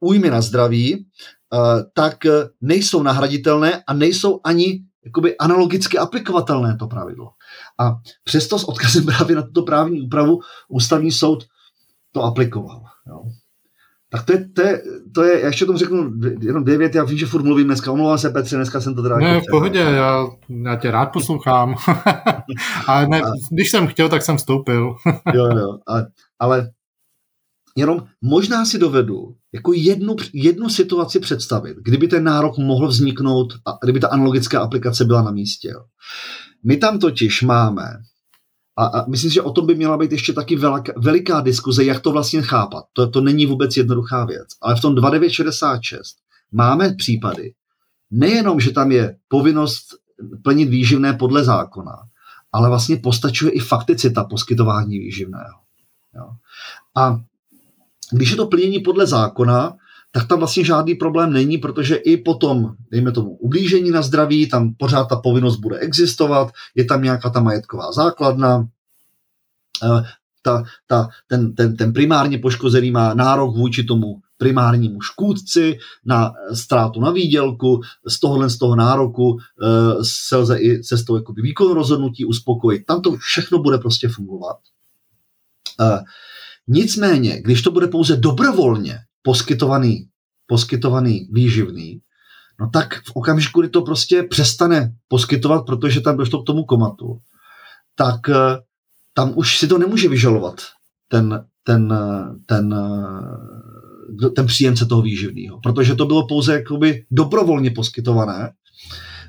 [0.00, 1.06] újmy na zdraví,
[1.94, 2.16] tak
[2.60, 7.30] nejsou nahraditelné a nejsou ani jakoby analogicky aplikovatelné to pravidlo.
[7.80, 11.44] A přesto s odkazem právě na tuto právní úpravu ústavní soud
[12.12, 12.82] to aplikoval.
[13.08, 13.22] Jo.
[14.10, 14.82] Tak to je, to je,
[15.14, 17.92] to je, já ještě tomu řeknu jenom dvě věty, já vím, že furt mluvím dneska,
[17.92, 19.16] omlouvám se Petře, dneska jsem to teda...
[19.16, 20.26] Ne, jako v pohodě, já,
[20.64, 21.74] já tě rád poslouchám.
[22.86, 24.94] ale ne, a, když jsem chtěl, tak jsem vstoupil.
[25.34, 26.06] jo, jo, ale,
[26.38, 26.70] ale
[27.78, 33.78] jenom možná si dovedu jako jednu, jednu situaci představit, kdyby ten nárok mohl vzniknout a
[33.82, 35.74] kdyby ta analogická aplikace byla na místě.
[36.64, 37.84] My tam totiž máme,
[38.76, 42.00] a, a myslím, že o tom by měla být ještě taky veliká, veliká diskuze, jak
[42.00, 42.84] to vlastně chápat.
[42.92, 44.48] To, to není vůbec jednoduchá věc.
[44.62, 46.16] Ale v tom 2966
[46.52, 47.52] máme případy,
[48.10, 49.84] nejenom, že tam je povinnost
[50.42, 51.96] plnit výživné podle zákona,
[52.52, 55.60] ale vlastně postačuje i fakticita poskytování výživného.
[56.14, 56.30] Jo.
[56.96, 57.20] A
[58.12, 59.76] když je to plnění podle zákona,
[60.12, 64.74] tak tam vlastně žádný problém není, protože i potom, dejme tomu, ublížení na zdraví, tam
[64.74, 68.68] pořád ta povinnost bude existovat, je tam nějaká ta majetková základna,
[69.84, 70.02] eh,
[70.42, 77.00] ta, ta, ten, ten, ten primárně poškozený má nárok vůči tomu primárnímu škůdci na ztrátu
[77.00, 82.24] na výdělku, z tohohle z toho nároku e, se lze i cestou jakoby výkonu rozhodnutí
[82.24, 82.86] uspokojit.
[82.86, 84.56] Tam to všechno bude prostě fungovat.
[86.68, 90.08] Nicméně, když to bude pouze dobrovolně, poskytovaný,
[90.46, 92.00] poskytovaný výživný,
[92.60, 97.18] no tak v okamžiku, kdy to prostě přestane poskytovat, protože tam došlo k tomu komatu,
[97.94, 98.34] tak eh,
[99.14, 100.54] tam už si to nemůže vyžalovat
[101.08, 101.94] ten, ten,
[102.46, 102.74] ten,
[104.24, 108.52] eh, ten příjemce toho výživného, protože to bylo pouze jakoby dobrovolně poskytované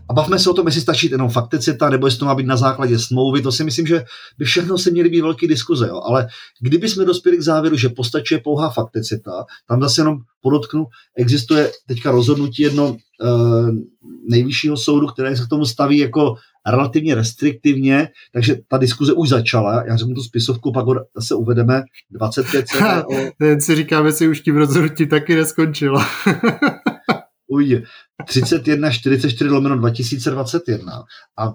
[0.10, 2.58] a bavme se o tom, jestli stačí jenom fakticita, nebo jestli to má být na
[2.58, 3.42] základě smlouvy.
[3.42, 4.04] To si myslím, že
[4.38, 5.88] by všechno se měly být velké diskuze.
[5.88, 6.02] Jo.
[6.06, 6.28] Ale
[6.62, 10.86] kdyby jsme dospěli k závěru, že postačuje pouhá fakticita, tam zase jenom podotknu,
[11.18, 13.28] existuje teďka rozhodnutí jedno e,
[14.30, 16.36] nejvyššího soudu, které se k tomu staví jako
[16.68, 19.84] relativně restriktivně, takže ta diskuze už začala.
[19.88, 23.08] Já řeknu tu spisovku, pak zase uvedeme 25 CTO.
[23.40, 26.02] Ten si říkáme, si už tím rozhodnutí taky neskončilo.
[27.50, 27.84] Uj,
[28.26, 31.04] 3144 lomeno 2021
[31.38, 31.54] a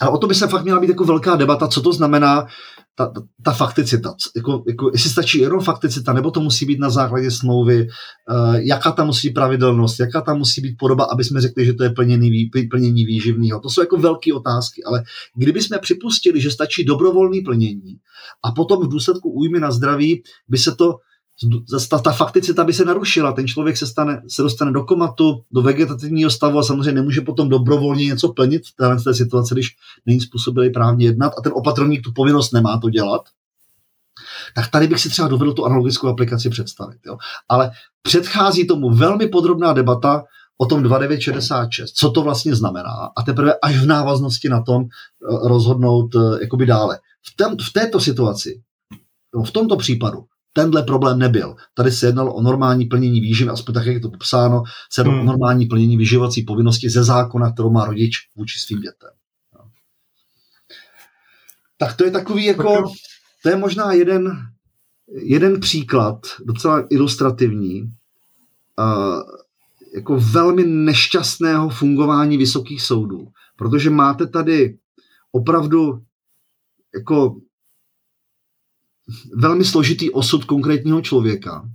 [0.00, 2.46] A o to by se fakt měla být jako velká debata, co to znamená
[2.94, 3.12] ta,
[3.42, 4.14] ta fakticita.
[4.36, 8.92] Jako, jako, jestli stačí jenom fakticita, nebo to musí být na základě smlouvy, uh, jaká
[8.92, 11.90] tam musí být pravidelnost, jaká tam musí být podoba, aby jsme řekli, že to je
[11.90, 13.60] plnění, plnění výživného.
[13.60, 15.02] To jsou jako velké otázky, ale
[15.36, 17.98] kdyby jsme připustili, že stačí dobrovolné plnění
[18.44, 20.94] a potom v důsledku újmy na zdraví by se to
[21.90, 25.62] ta, ta fakticita by se narušila, ten člověk se, stane, se dostane do komatu, do
[25.62, 29.68] vegetativního stavu a samozřejmě nemůže potom dobrovolně něco plnit v téhle té situaci, když
[30.06, 33.22] není způsobilý právně jednat a ten opatrovník tu povinnost nemá to dělat,
[34.54, 36.98] tak tady bych si třeba dovedl tu analogickou aplikaci představit.
[37.06, 37.16] Jo.
[37.48, 37.70] Ale
[38.02, 40.24] předchází tomu velmi podrobná debata
[40.58, 45.48] o tom 2966, co to vlastně znamená a teprve až v návaznosti na tom eh,
[45.48, 46.98] rozhodnout eh, jakoby dále.
[47.26, 48.60] V, tém, v této situaci,
[49.44, 50.24] v tomto případu,
[50.58, 51.56] tenhle problém nebyl.
[51.74, 54.62] Tady se jednalo o normální plnění výživy, aspoň tak, jak je to popsáno,
[54.92, 55.28] se jednalo hmm.
[55.28, 59.10] o normální plnění vyživovací povinnosti ze zákona, kterou má rodič vůči svým dětem.
[59.54, 59.60] No.
[61.76, 62.92] Tak to je takový jako,
[63.42, 64.36] to je možná jeden,
[65.22, 69.22] jeden příklad, docela ilustrativní, uh,
[69.94, 74.78] jako velmi nešťastného fungování vysokých soudů, protože máte tady
[75.32, 76.02] opravdu
[76.94, 77.36] jako
[79.34, 81.70] velmi složitý osud konkrétního člověka.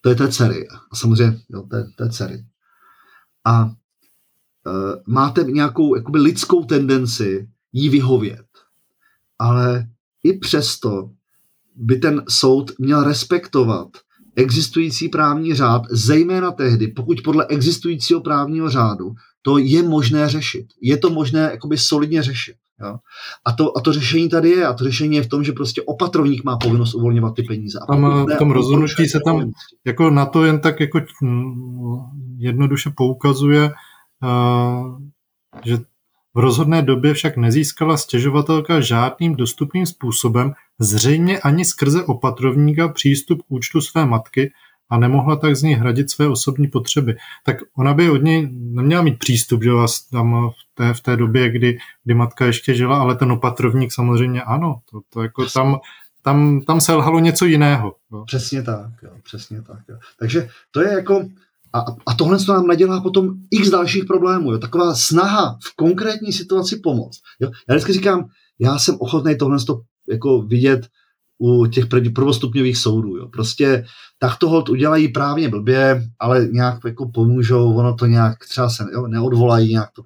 [0.00, 0.68] To je té dcery.
[0.94, 2.44] Samozřejmě, jo, té, té dcery.
[3.44, 3.70] A e,
[5.06, 8.46] máte nějakou jakoby lidskou tendenci jí vyhovět.
[9.38, 9.88] Ale
[10.24, 11.10] i přesto
[11.74, 13.88] by ten soud měl respektovat
[14.36, 20.66] existující právní řád, zejména tehdy, pokud podle existujícího právního řádu to je možné řešit.
[20.80, 22.56] Je to možné jakoby solidně řešit.
[22.82, 22.96] Jo?
[23.44, 25.82] A, to, a to řešení tady je, a to řešení je v tom, že prostě
[25.82, 27.78] opatrovník má povinnost uvolňovat ty peníze.
[27.82, 29.50] A tam, v tom rozhodnutí se tam
[29.86, 32.00] jako na to jen tak jako hm,
[32.38, 33.72] jednoduše poukazuje,
[34.22, 34.98] uh,
[35.64, 35.78] že
[36.34, 43.44] v rozhodné době však nezískala stěžovatelka žádným dostupným způsobem, zřejmě ani skrze opatrovníka přístup k
[43.48, 44.52] účtu své matky,
[44.90, 47.16] a nemohla tak z ní hradit své osobní potřeby.
[47.44, 51.16] Tak ona by od něj neměla mít přístup, že vás tam v té, v té
[51.16, 54.80] době, kdy, kdy matka ještě žila, ale ten opatrovník samozřejmě ano.
[54.90, 55.78] To, to jako tam,
[56.22, 57.94] tam, tam selhalo něco jiného.
[58.12, 58.24] Jo.
[58.26, 59.78] Přesně tak, jo, přesně tak.
[59.88, 59.96] Jo.
[60.18, 61.28] Takže to je jako,
[61.72, 64.52] a, a tohle to nám nadělá potom x dalších problémů.
[64.52, 64.58] Jo.
[64.58, 67.20] Taková snaha v konkrétní situaci pomoct.
[67.40, 67.50] Jo.
[67.68, 68.28] Já vždycky říkám,
[68.58, 70.88] já jsem ochotný tohle to jako vidět
[71.38, 71.84] u těch
[72.14, 73.16] prvostupňových soudů.
[73.16, 73.28] Jo.
[73.28, 73.84] Prostě
[74.18, 79.06] tak toho udělají právně blbě, ale nějak jako pomůžou, ono to nějak třeba se jo,
[79.06, 80.02] neodvolají nějak to,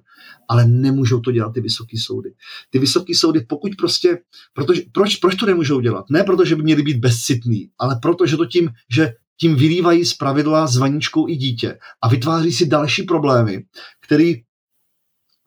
[0.49, 2.33] ale nemůžou to dělat ty vysoké soudy.
[2.69, 4.19] Ty vysoké soudy, pokud prostě,
[4.53, 6.05] protože, proč, proč to nemůžou dělat?
[6.09, 10.05] Ne proto, že by měli být bezcitný, ale proto, že to tím, že tím vylívají
[10.05, 13.65] z pravidla s vaničkou i dítě a vytváří si další problémy,
[14.05, 14.41] který,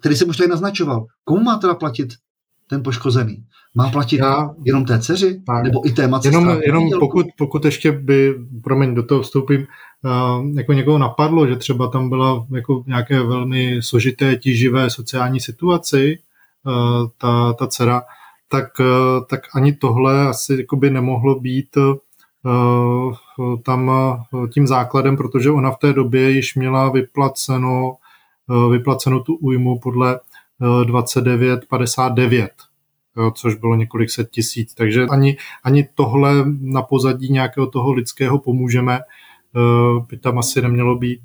[0.00, 1.06] který jsem už tady naznačoval.
[1.24, 2.08] Komu má teda platit
[2.66, 3.44] ten poškozený?
[3.76, 5.42] Má platit Já, jenom té dceři?
[5.46, 5.64] Tak.
[5.64, 6.28] Nebo i té matce?
[6.28, 9.66] Jenom, jenom pokud, pokud ještě by, promiň, do toho vstoupím,
[10.04, 16.18] uh, jako někoho napadlo, že třeba tam byla jako nějaké velmi složité, tíživé sociální situaci,
[16.66, 18.02] uh, ta, ta dcera,
[18.48, 18.86] tak, uh,
[19.30, 25.70] tak ani tohle asi jako by nemohlo být uh, tam uh, tím základem, protože ona
[25.70, 27.96] v té době již měla vyplaceno,
[28.46, 30.20] uh, vyplaceno tu újmu podle
[30.60, 32.46] 29,59 jo,
[33.34, 34.74] což bylo několik set tisíc.
[34.74, 40.98] Takže ani, ani tohle na pozadí nějakého toho lidského pomůžeme uh, by tam asi nemělo
[40.98, 41.20] být.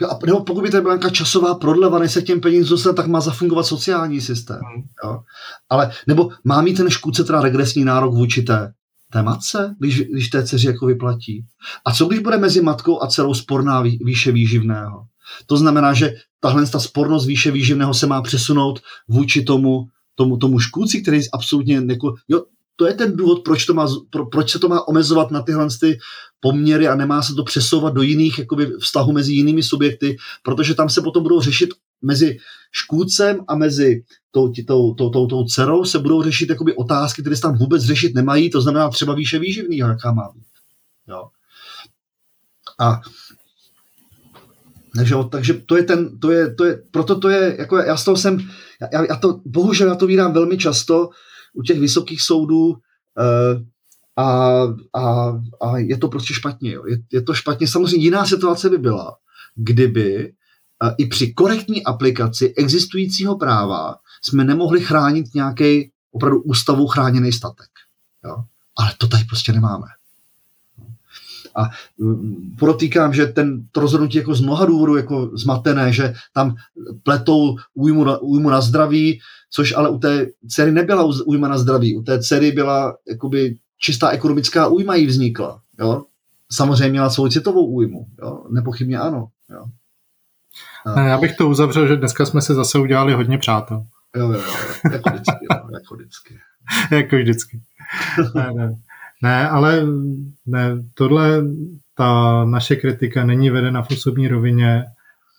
[0.00, 2.94] Jo, a nebo pokud by to byla nějaká časová prodleva, než se těm peněz dostane,
[2.94, 4.60] tak má zafungovat sociální systém.
[4.74, 4.84] Hmm.
[5.04, 5.20] Jo?
[5.68, 8.72] Ale, nebo má mít ten škůdce teda regresní nárok vůči té,
[9.12, 11.44] té matce, když, když té dceři jako vyplatí?
[11.84, 15.04] A co když bude mezi matkou a celou sporná výše výživného?
[15.46, 19.86] To znamená, že tahle ta spornost výše výživného se má přesunout vůči tomu,
[20.16, 22.44] tomu, tomu škůdci, který absolutně jako, jo,
[22.76, 25.68] to je ten důvod, proč, to má, pro, proč se to má omezovat na tyhle
[25.80, 25.98] ty
[26.40, 30.88] poměry a nemá se to přesouvat do jiných jakoby, vztahů mezi jinými subjekty, protože tam
[30.88, 31.70] se potom budou řešit
[32.02, 32.38] mezi
[32.72, 37.36] škůdcem a mezi tou, tou, tou, tou, tou dcerou se budou řešit jakoby, otázky, které
[37.36, 40.46] se tam vůbec řešit nemají, to znamená třeba výše výživný, jaká má být.
[41.08, 41.28] Jo.
[42.78, 43.00] A
[44.96, 48.04] takže, takže to je ten, to je, to je, proto to je, jako já z
[48.04, 48.48] toho jsem,
[48.80, 51.10] já, já to, bohužel já to vídám velmi často
[51.54, 52.76] u těch vysokých soudů uh,
[54.16, 54.62] a,
[54.92, 55.28] a,
[55.60, 56.72] a je to prostě špatně.
[56.72, 56.86] Jo.
[56.86, 57.68] Je, je to špatně.
[57.68, 59.16] Samozřejmě jiná situace by byla,
[59.54, 60.32] kdyby
[60.82, 67.70] uh, i při korektní aplikaci existujícího práva jsme nemohli chránit nějaký opravdu ústavou chráněný statek.
[68.24, 68.36] Jo.
[68.78, 69.86] Ale to tady prostě nemáme.
[71.56, 71.62] A
[71.98, 76.54] mm, podotýkám, že ten, to rozhodnutí jako z mnoha důvodů jako zmatené, že tam
[77.02, 79.20] pletou újmu na, újmu na zdraví,
[79.50, 81.96] což ale u té dcery nebyla újma na zdraví.
[81.96, 85.60] U té dcery byla jakoby čistá ekonomická újma jí vznikla.
[85.80, 86.04] Jo?
[86.52, 88.06] Samozřejmě měla svou citovou újmu.
[88.22, 88.44] Jo?
[88.50, 89.28] Nepochybně ano.
[89.50, 89.64] Jo?
[90.96, 93.84] Ne, já bych to uzavřel, že dneska jsme se zase udělali hodně přátel.
[94.16, 95.46] Jo, jo, jo, jako vždycky.
[95.50, 96.38] jo, jako vždycky.
[96.96, 97.60] jako vždycky.
[98.34, 98.74] Ne, ne.
[99.22, 99.82] Ne, ale
[100.46, 101.42] ne, tohle,
[101.94, 104.84] ta naše kritika není vedena v osobní rovině.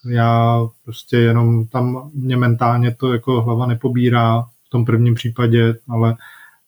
[0.10, 6.16] Já prostě jenom tam mě mentálně to jako hlava nepobírá v tom prvním případě, ale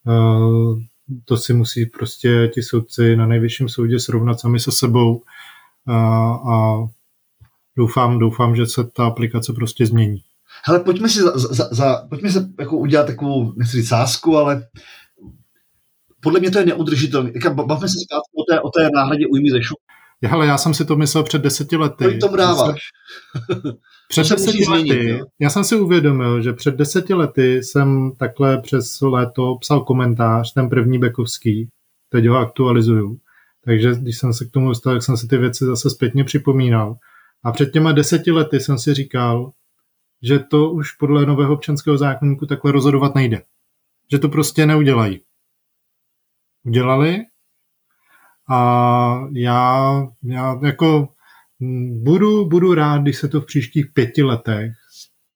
[0.05, 0.79] uh,
[1.25, 6.87] to si musí prostě ti soudci na nejvyšším soudě srovnat sami se sebou uh, a
[7.77, 10.21] doufám, doufám, že se ta aplikace prostě změní.
[10.63, 14.67] Hele, pojďme si, za, za, za, pojďme se jako udělat takovou, nechci říct sásku, ale
[16.19, 17.31] podle mě to je neudržitelné.
[17.53, 19.77] Bavme se zpátky o té, o té náhradě újmy ze šup.
[20.31, 22.03] Ale já jsem si to myslel před deseti lety.
[22.03, 22.81] Kolik tomu dáváš?
[24.09, 25.25] Před to deseti změnit, lety, jo?
[25.39, 30.69] já jsem si uvědomil, že před deseti lety jsem takhle přes léto psal komentář, ten
[30.69, 31.69] první bekovský,
[32.09, 33.17] teď ho aktualizuju.
[33.65, 36.95] Takže když jsem se k tomu dostal, tak jsem si ty věci zase zpětně připomínal.
[37.43, 39.51] A před těma deseti lety jsem si říkal,
[40.23, 43.41] že to už podle nového občanského zákonníku takhle rozhodovat nejde.
[44.11, 45.21] Že to prostě neudělají.
[46.65, 47.19] Udělali
[48.49, 51.07] a já, já jako
[52.03, 54.71] budu, budu rád, když se to v příštích pěti letech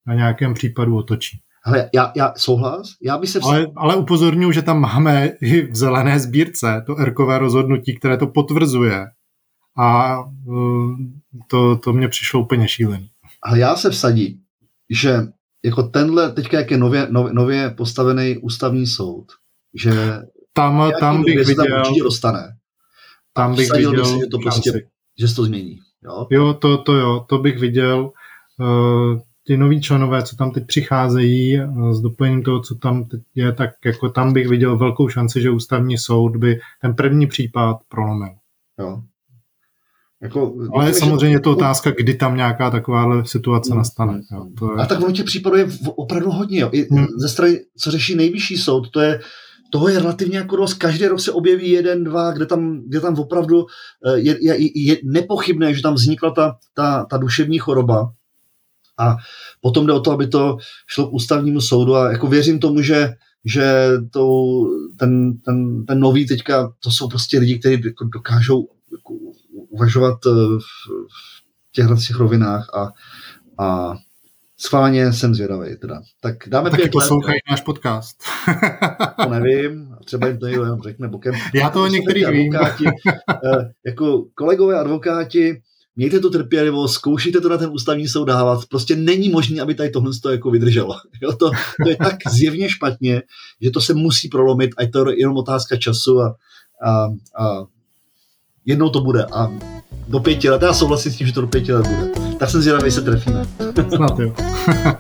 [0.07, 1.39] na nějakém případu otočí.
[1.65, 3.39] Ale já, já souhlas, já bych se...
[3.39, 3.45] Vz...
[3.45, 8.27] Ale, ale upozorňuji, že tam máme i v zelené sbírce to erkové rozhodnutí, které to
[8.27, 9.07] potvrzuje.
[9.77, 10.95] A uh,
[11.47, 13.09] to, to mě přišlo úplně šílený.
[13.43, 14.39] Ale já se vsadím,
[14.89, 15.19] že
[15.65, 19.25] jako tenhle, teďka jak je nově, nově, nově postavený ústavní soud,
[19.73, 19.91] že
[20.53, 21.65] tam, tam bych viděl...
[21.65, 22.39] Tam určitě dostane.
[23.34, 23.91] Tam bych viděl...
[23.91, 24.71] Bych si, že to prostě,
[25.19, 25.80] že se to změní.
[26.03, 28.11] Jo, jo to, to jo, to bych viděl.
[28.59, 33.21] Uh, ty noví členové, co tam teď přicházejí uh, s doplněním toho, co tam teď
[33.35, 37.77] je, tak jako tam bych viděl velkou šanci, že ústavní soud by ten první případ
[37.89, 38.34] prolomil.
[38.80, 39.01] Jo.
[40.21, 43.77] Jako, Ale je samozřejmě je to otázka, kdy tam nějaká taková situace hmm.
[43.77, 44.21] nastane.
[44.31, 44.77] Jo, to je...
[44.77, 46.59] A tak ono těch případů je opravdu hodně.
[46.59, 46.69] Jo.
[46.71, 47.07] I hmm.
[47.17, 49.19] Ze strany, co řeší nejvyšší soud, to je
[49.73, 50.73] toho je relativně jako dost.
[50.73, 53.65] Každý rok se objeví jeden, dva, kde tam, kde tam opravdu
[54.05, 58.13] eh, je, je, je nepochybné, že tam vznikla ta, ta, ta duševní choroba.
[58.97, 59.15] A
[59.61, 63.13] potom jde o to, aby to šlo k ústavnímu soudu a jako věřím tomu, že,
[63.45, 64.25] že to,
[64.99, 69.13] ten, ten, ten nový teďka, to jsou prostě lidi, kteří jako dokážou jako
[69.69, 70.29] uvažovat eh,
[70.59, 70.69] v,
[71.09, 72.91] v těchto těch rovinách a,
[73.63, 73.93] a
[74.65, 75.77] Schválně jsem zvědavý.
[75.81, 76.02] Teda.
[76.22, 78.18] Tak dáme Taky pět poslouchají náš podcast.
[79.23, 81.34] to nevím, třeba jim to někdo jenom řekne bokem.
[81.53, 82.56] Já to o některých vím.
[82.56, 82.85] Advokáti,
[83.30, 85.61] eh, jako kolegové advokáti,
[85.95, 88.65] mějte to trpělivost, zkoušejte to na ten ústavní soud dávat.
[88.69, 90.95] Prostě není možné, aby tady tohle to jako vydrželo.
[91.22, 91.52] Jo, to,
[91.84, 93.22] to, je tak zjevně špatně,
[93.61, 96.35] že to se musí prolomit, ať to je jenom otázka času a,
[96.85, 97.06] a,
[97.44, 97.64] a
[98.65, 99.26] jednou to bude.
[99.26, 99.52] A
[100.07, 102.32] do pěti let, já souhlasím s tím, že to do pěti let bude.
[102.43, 103.45] Tak jsem zvědavý, se trefíme.
[103.95, 104.33] Snad jo.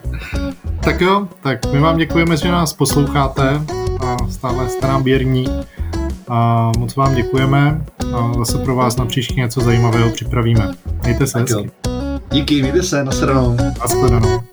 [0.83, 3.61] tak jo, tak my vám děkujeme, že nás posloucháte
[3.99, 5.45] a stále jste nám věrní.
[6.27, 7.81] A moc vám děkujeme
[8.15, 10.71] a zase pro vás na příště něco zajímavého připravíme.
[11.03, 11.71] Mějte se hezky.
[12.31, 13.11] Díky, mějte se, Na Na
[13.79, 14.52] Nashledanou.